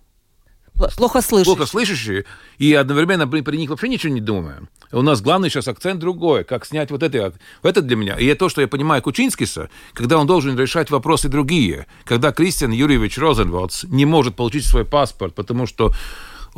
Плохо 0.95 1.21
слышащие. 1.21 1.55
Плохо 1.55 1.69
слышащие, 1.69 2.25
и 2.57 2.73
одновременно 2.73 3.27
при 3.27 3.57
них 3.57 3.69
вообще 3.69 3.89
ничего 3.89 4.13
не 4.13 4.21
думаем. 4.21 4.69
У 4.91 5.01
нас 5.01 5.21
главный 5.21 5.49
сейчас 5.49 5.67
акцент 5.67 5.99
другой, 5.99 6.43
как 6.43 6.65
снять 6.65 6.89
вот 6.89 7.03
это. 7.03 7.33
Это 7.61 7.81
для 7.81 7.95
меня. 7.95 8.15
И 8.15 8.33
то, 8.33 8.49
что 8.49 8.61
я 8.61 8.67
понимаю 8.67 9.01
Кучинскиса, 9.03 9.69
когда 9.93 10.17
он 10.17 10.25
должен 10.25 10.57
решать 10.57 10.89
вопросы 10.89 11.29
другие. 11.29 11.85
Когда 12.05 12.31
Кристиан 12.31 12.71
Юрьевич 12.71 13.17
Розенвалдс 13.17 13.83
не 13.83 14.05
может 14.05 14.35
получить 14.35 14.65
свой 14.65 14.85
паспорт, 14.85 15.35
потому 15.35 15.67
что 15.67 15.93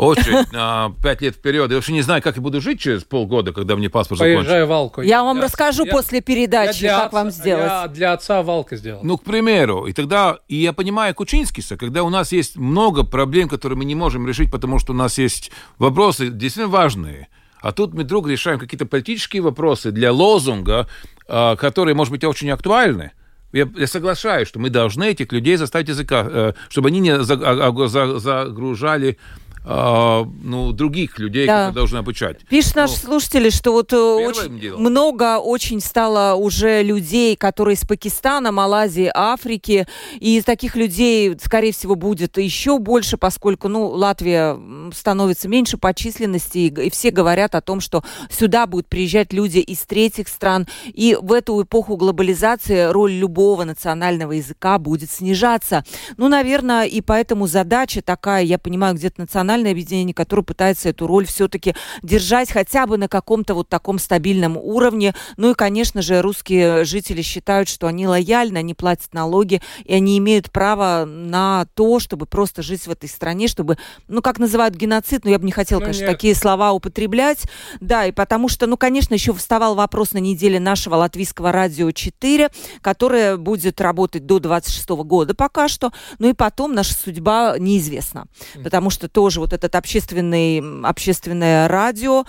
очередь 0.02 0.52
на 0.52 0.93
пять 1.02 1.22
лет 1.22 1.36
вперед. 1.36 1.70
Я 1.70 1.76
вообще 1.76 1.93
не 1.93 2.02
знаю, 2.02 2.22
как 2.22 2.36
я 2.36 2.41
буду 2.41 2.60
жить 2.60 2.80
через 2.80 3.04
полгода, 3.04 3.54
когда 3.54 3.76
мне 3.76 3.89
паспорт 3.89 4.20
закончится. 4.20 4.66
валку. 4.66 5.02
Я 5.02 5.24
вам 5.24 5.38
я, 5.38 5.43
расскажу 5.43 5.86
я, 5.86 5.91
после 5.91 6.22
передачи, 6.22 6.88
как 6.88 7.08
отца, 7.08 7.18
вам 7.18 7.32
сделать. 7.32 7.66
Я 7.66 7.88
для 7.88 8.14
отца 8.14 8.41
валка 8.41 8.76
сделал. 8.76 9.02
Ну, 9.04 9.18
к 9.18 9.24
примеру. 9.24 9.86
И 9.86 9.93
тогда, 9.93 10.39
и 10.47 10.56
я 10.56 10.74
понимаю 10.74 11.14
Кучинскиса, 11.14 11.78
когда 11.78 12.04
у 12.04 12.10
нас 12.10 12.32
есть 12.32 12.58
много 12.58 13.04
проблем, 13.04 13.47
которые 13.47 13.78
мы 13.78 13.86
не 13.86 13.95
можем 13.95 14.28
решить, 14.28 14.52
потому 14.52 14.80
что 14.80 14.93
у 14.93 14.95
нас 14.95 15.18
есть 15.18 15.52
вопросы 15.78 16.30
действительно 16.30 16.68
важные. 16.68 17.28
А 17.62 17.72
тут 17.72 17.93
мы 17.93 18.04
вдруг 18.04 18.28
решаем 18.28 18.60
какие-то 18.60 18.88
политические 18.88 19.43
вопросы 19.43 19.91
для 19.91 20.12
лозунга, 20.12 20.88
а, 21.28 21.56
которые, 21.56 21.93
может 21.93 22.12
быть, 22.12 22.24
очень 22.24 22.49
актуальны. 22.49 23.12
Я, 23.54 23.70
я 23.76 23.88
соглашаюсь, 23.88 24.47
что 24.47 24.60
мы 24.60 24.70
должны 24.70 25.10
этих 25.10 25.32
людей 25.32 25.58
заставить 25.58 25.89
языка, 25.89 26.26
э, 26.28 26.54
чтобы 26.70 26.88
они 26.88 27.02
не 27.02 27.22
загружали 27.22 29.18
а, 29.64 30.28
ну, 30.43 30.72
других 30.72 31.20
людей, 31.20 31.45
да. 31.45 31.68
которые 31.68 31.76
должны 31.76 31.97
обучать. 31.97 32.39
Пишут 32.49 32.76
наши 32.76 32.95
ну, 33.03 33.09
слушатели, 33.09 33.49
что 33.51 33.74
вот 33.74 33.93
э, 33.93 33.95
очень 33.95 34.76
много 34.76 35.38
очень 35.38 35.80
стало 35.80 36.34
уже 36.36 36.82
людей, 36.82 37.36
которые 37.36 37.76
из 37.76 37.86
Пакистана, 37.86 38.51
Малайзии, 38.51 39.12
Африки, 39.14 39.88
и 40.20 40.38
из 40.38 40.45
таких 40.45 40.76
людей, 40.76 41.38
скорее 41.43 41.74
всего, 41.74 41.95
будет 41.95 42.39
еще 42.39 42.80
больше, 42.80 43.18
поскольку, 43.18 43.68
ну, 43.68 43.86
Латвия 43.88 44.57
становится 44.93 45.47
меньше 45.47 45.78
по 45.78 45.93
численности, 45.93 46.57
и, 46.57 46.88
и 46.88 46.89
все 46.89 47.12
говорят 47.12 47.53
о 47.53 47.62
том, 47.62 47.82
что 47.82 48.03
сюда 48.32 48.66
будут 48.66 48.88
приезжать 48.88 49.32
люди 49.32 49.59
из 49.59 49.80
третьих 49.80 50.28
стран, 50.28 50.68
и 50.88 51.16
в 51.22 51.32
эту 51.34 51.62
эпоху 51.62 51.97
глобализации 51.97 52.91
роль 52.91 53.12
любого 53.12 53.64
национального 53.64 54.32
языка 54.32 54.80
будет 54.80 55.12
снижаться. 55.12 55.84
Ну, 56.18 56.30
наверное, 56.30 56.86
и 56.86 57.01
поэтому 57.01 57.45
задача 57.45 58.01
такая, 58.01 58.43
я 58.43 58.57
понимаю, 58.57 58.95
где-то 58.95 59.22
национальная 59.22 59.51
национальное 59.52 59.72
объединение, 59.72 60.14
которое 60.14 60.43
пытается 60.43 60.89
эту 60.89 61.08
роль 61.08 61.26
все-таки 61.26 61.76
держать 62.02 62.52
хотя 62.52 62.88
бы 62.88 62.97
на 62.97 63.08
каком-то 63.08 63.54
вот 63.54 63.68
таком 63.68 63.99
стабильном 63.99 64.56
уровне. 64.58 65.14
Ну 65.38 65.52
и, 65.52 65.54
конечно 65.54 66.02
же, 66.02 66.22
русские 66.22 66.86
жители 66.86 67.22
считают, 67.22 67.68
что 67.68 67.88
они 67.88 68.08
лояльны, 68.08 68.58
они 68.58 68.74
платят 68.74 69.14
налоги, 69.14 69.62
и 69.84 69.93
они 69.93 70.18
имеют 70.18 70.52
право 70.52 71.06
на 71.06 71.66
то, 71.74 71.99
чтобы 71.99 72.26
просто 72.26 72.62
жить 72.62 72.88
в 72.88 72.91
этой 72.91 73.10
стране, 73.10 73.47
чтобы, 73.47 73.78
ну, 74.08 74.22
как 74.22 74.39
называют 74.39 74.76
геноцид, 74.76 75.26
но 75.26 75.32
я 75.32 75.39
бы 75.39 75.45
не 75.45 75.52
хотела, 75.52 75.80
ну, 75.80 75.86
конечно, 75.86 76.04
нет. 76.04 76.12
такие 76.12 76.36
слова 76.36 76.72
употреблять. 76.72 77.43
Да, 77.82 78.06
и 78.06 78.12
потому 78.12 78.47
что, 78.47 78.68
ну, 78.68 78.78
конечно, 78.78 79.14
еще 79.14 79.34
вставал 79.34 79.76
вопрос 79.76 80.14
на 80.14 80.20
неделе 80.20 80.60
нашего 80.60 80.95
латвийского 80.95 81.52
радио 81.52 81.91
4, 81.91 82.49
которое 82.82 83.38
будет 83.38 83.82
работать 83.82 84.26
до 84.26 84.39
26 84.39 84.89
года 84.89 85.34
пока 85.34 85.68
что, 85.68 85.91
ну 86.20 86.30
и 86.30 86.34
потом 86.34 86.74
наша 86.74 86.93
судьба 86.93 87.56
неизвестна, 87.58 88.28
потому 88.64 88.89
что 88.89 89.10
тоже 89.10 89.41
вот 89.42 89.54
этот 89.54 89.76
общественный, 89.76 90.64
общественное 90.84 91.68
радио, 91.68 92.26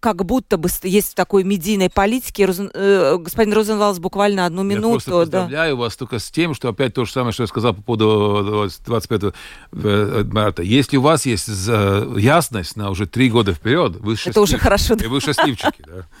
как 0.00 0.24
будто 0.24 0.56
бы 0.56 0.68
есть 0.82 1.12
в 1.12 1.14
такой 1.14 1.44
медийной 1.44 1.88
политике. 1.88 2.46
Розен, 2.46 2.70
э, 2.74 3.18
господин 3.18 3.52
Розенвалс 3.52 4.00
буквально 4.00 4.46
одну 4.46 4.62
минуту. 4.64 4.86
Я 4.86 4.92
просто 4.94 5.10
поздравляю 5.10 5.76
да. 5.76 5.80
вас 5.80 5.96
только 5.96 6.18
с 6.18 6.28
тем, 6.30 6.54
что 6.54 6.68
опять 6.68 6.94
то 6.94 7.04
же 7.04 7.12
самое, 7.12 7.32
что 7.32 7.44
я 7.44 7.46
сказал 7.46 7.74
по 7.74 7.82
поводу 7.82 8.68
25 8.84 9.34
э, 9.72 10.24
марта. 10.24 10.62
Если 10.62 10.96
у 10.96 11.02
вас 11.02 11.24
есть 11.24 11.48
ясность 11.48 12.76
на 12.76 12.90
уже 12.90 13.06
три 13.06 13.30
года 13.30 13.52
вперед, 13.52 13.96
вы 14.00 14.16
счастливчики. 14.16 14.30
Это 14.30 14.40
уже 14.40 14.58
хорошо. 14.58 14.94
И 14.94 15.06
вы 15.06 15.20
счастливчики, 15.20 15.84
да. 15.86 16.06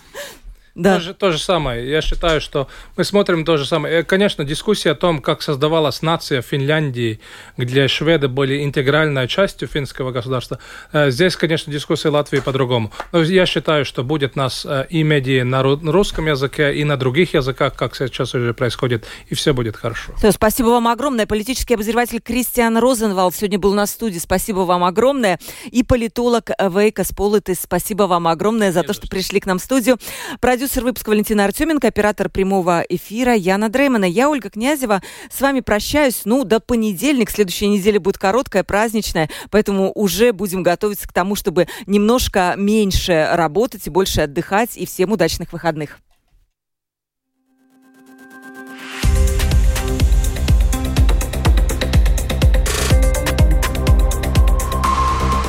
Да. 0.74 0.94
То, 0.94 1.00
же, 1.00 1.14
то 1.14 1.32
же 1.32 1.38
самое. 1.38 1.88
Я 1.88 2.00
считаю, 2.00 2.40
что 2.40 2.66
мы 2.96 3.04
смотрим 3.04 3.44
то 3.44 3.58
же 3.58 3.66
самое. 3.66 4.00
И, 4.00 4.02
конечно, 4.02 4.42
дискуссия 4.42 4.92
о 4.92 4.94
том, 4.94 5.20
как 5.20 5.42
создавалась 5.42 6.00
нация 6.00 6.40
Финляндии, 6.40 7.20
где 7.58 7.88
шведы 7.88 8.28
были 8.28 8.64
интегральной 8.64 9.28
частью 9.28 9.68
финского 9.68 10.12
государства. 10.12 10.58
Э, 10.92 11.10
здесь, 11.10 11.36
конечно, 11.36 11.70
дискуссия 11.70 12.08
Латвии 12.08 12.40
по-другому. 12.40 12.90
Но 13.12 13.22
я 13.22 13.44
считаю, 13.44 13.84
что 13.84 14.02
будет 14.02 14.34
нас 14.34 14.64
э, 14.64 14.86
и 14.88 15.02
медиа 15.02 15.44
на 15.44 15.62
русском 15.62 16.26
языке, 16.26 16.74
и 16.74 16.84
на 16.84 16.96
других 16.96 17.34
языках, 17.34 17.74
как 17.76 17.94
сейчас 17.94 18.34
уже 18.34 18.54
происходит, 18.54 19.04
и 19.28 19.34
все 19.34 19.52
будет 19.52 19.76
хорошо. 19.76 20.14
Все, 20.16 20.32
спасибо 20.32 20.68
вам 20.68 20.88
огромное. 20.88 21.26
Политический 21.26 21.74
обозреватель 21.74 22.20
Кристиан 22.22 22.78
Розенвал 22.78 23.30
сегодня 23.30 23.58
был 23.58 23.74
на 23.74 23.86
студии. 23.86 24.18
Спасибо 24.18 24.60
вам 24.60 24.84
огромное. 24.84 25.38
И 25.70 25.82
политолог 25.82 26.48
Вейка 26.58 27.04
Сполитис, 27.04 27.60
спасибо 27.60 28.04
вам 28.04 28.26
огромное 28.26 28.72
за 28.72 28.82
то, 28.84 28.94
что 28.94 29.06
пришли 29.06 29.38
к 29.38 29.44
нам 29.44 29.58
в 29.58 29.62
студию. 29.62 29.98
Продюсер 30.40 30.61
выпуска 30.62 31.08
Валентина 31.10 31.44
Артеменко, 31.44 31.88
оператор 31.88 32.28
прямого 32.28 32.84
эфира 32.88 33.34
Яна 33.34 33.68
Дреймана. 33.68 34.04
Я, 34.04 34.30
Ольга 34.30 34.48
Князева, 34.48 35.02
с 35.28 35.40
вами 35.40 35.58
прощаюсь. 35.58 36.22
Ну, 36.24 36.44
до 36.44 36.60
понедельника. 36.60 37.32
Следующая 37.32 37.66
неделя 37.66 37.98
будет 37.98 38.16
короткая, 38.16 38.62
праздничная, 38.62 39.28
поэтому 39.50 39.90
уже 39.92 40.32
будем 40.32 40.62
готовиться 40.62 41.08
к 41.08 41.12
тому, 41.12 41.34
чтобы 41.34 41.66
немножко 41.86 42.54
меньше 42.56 43.28
работать 43.32 43.86
и 43.88 43.90
больше 43.90 44.20
отдыхать. 44.20 44.76
И 44.76 44.86
всем 44.86 45.10
удачных 45.10 45.52
выходных. 45.52 45.98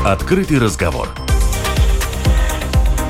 Открытый 0.04 0.58
разговор. 0.58 1.23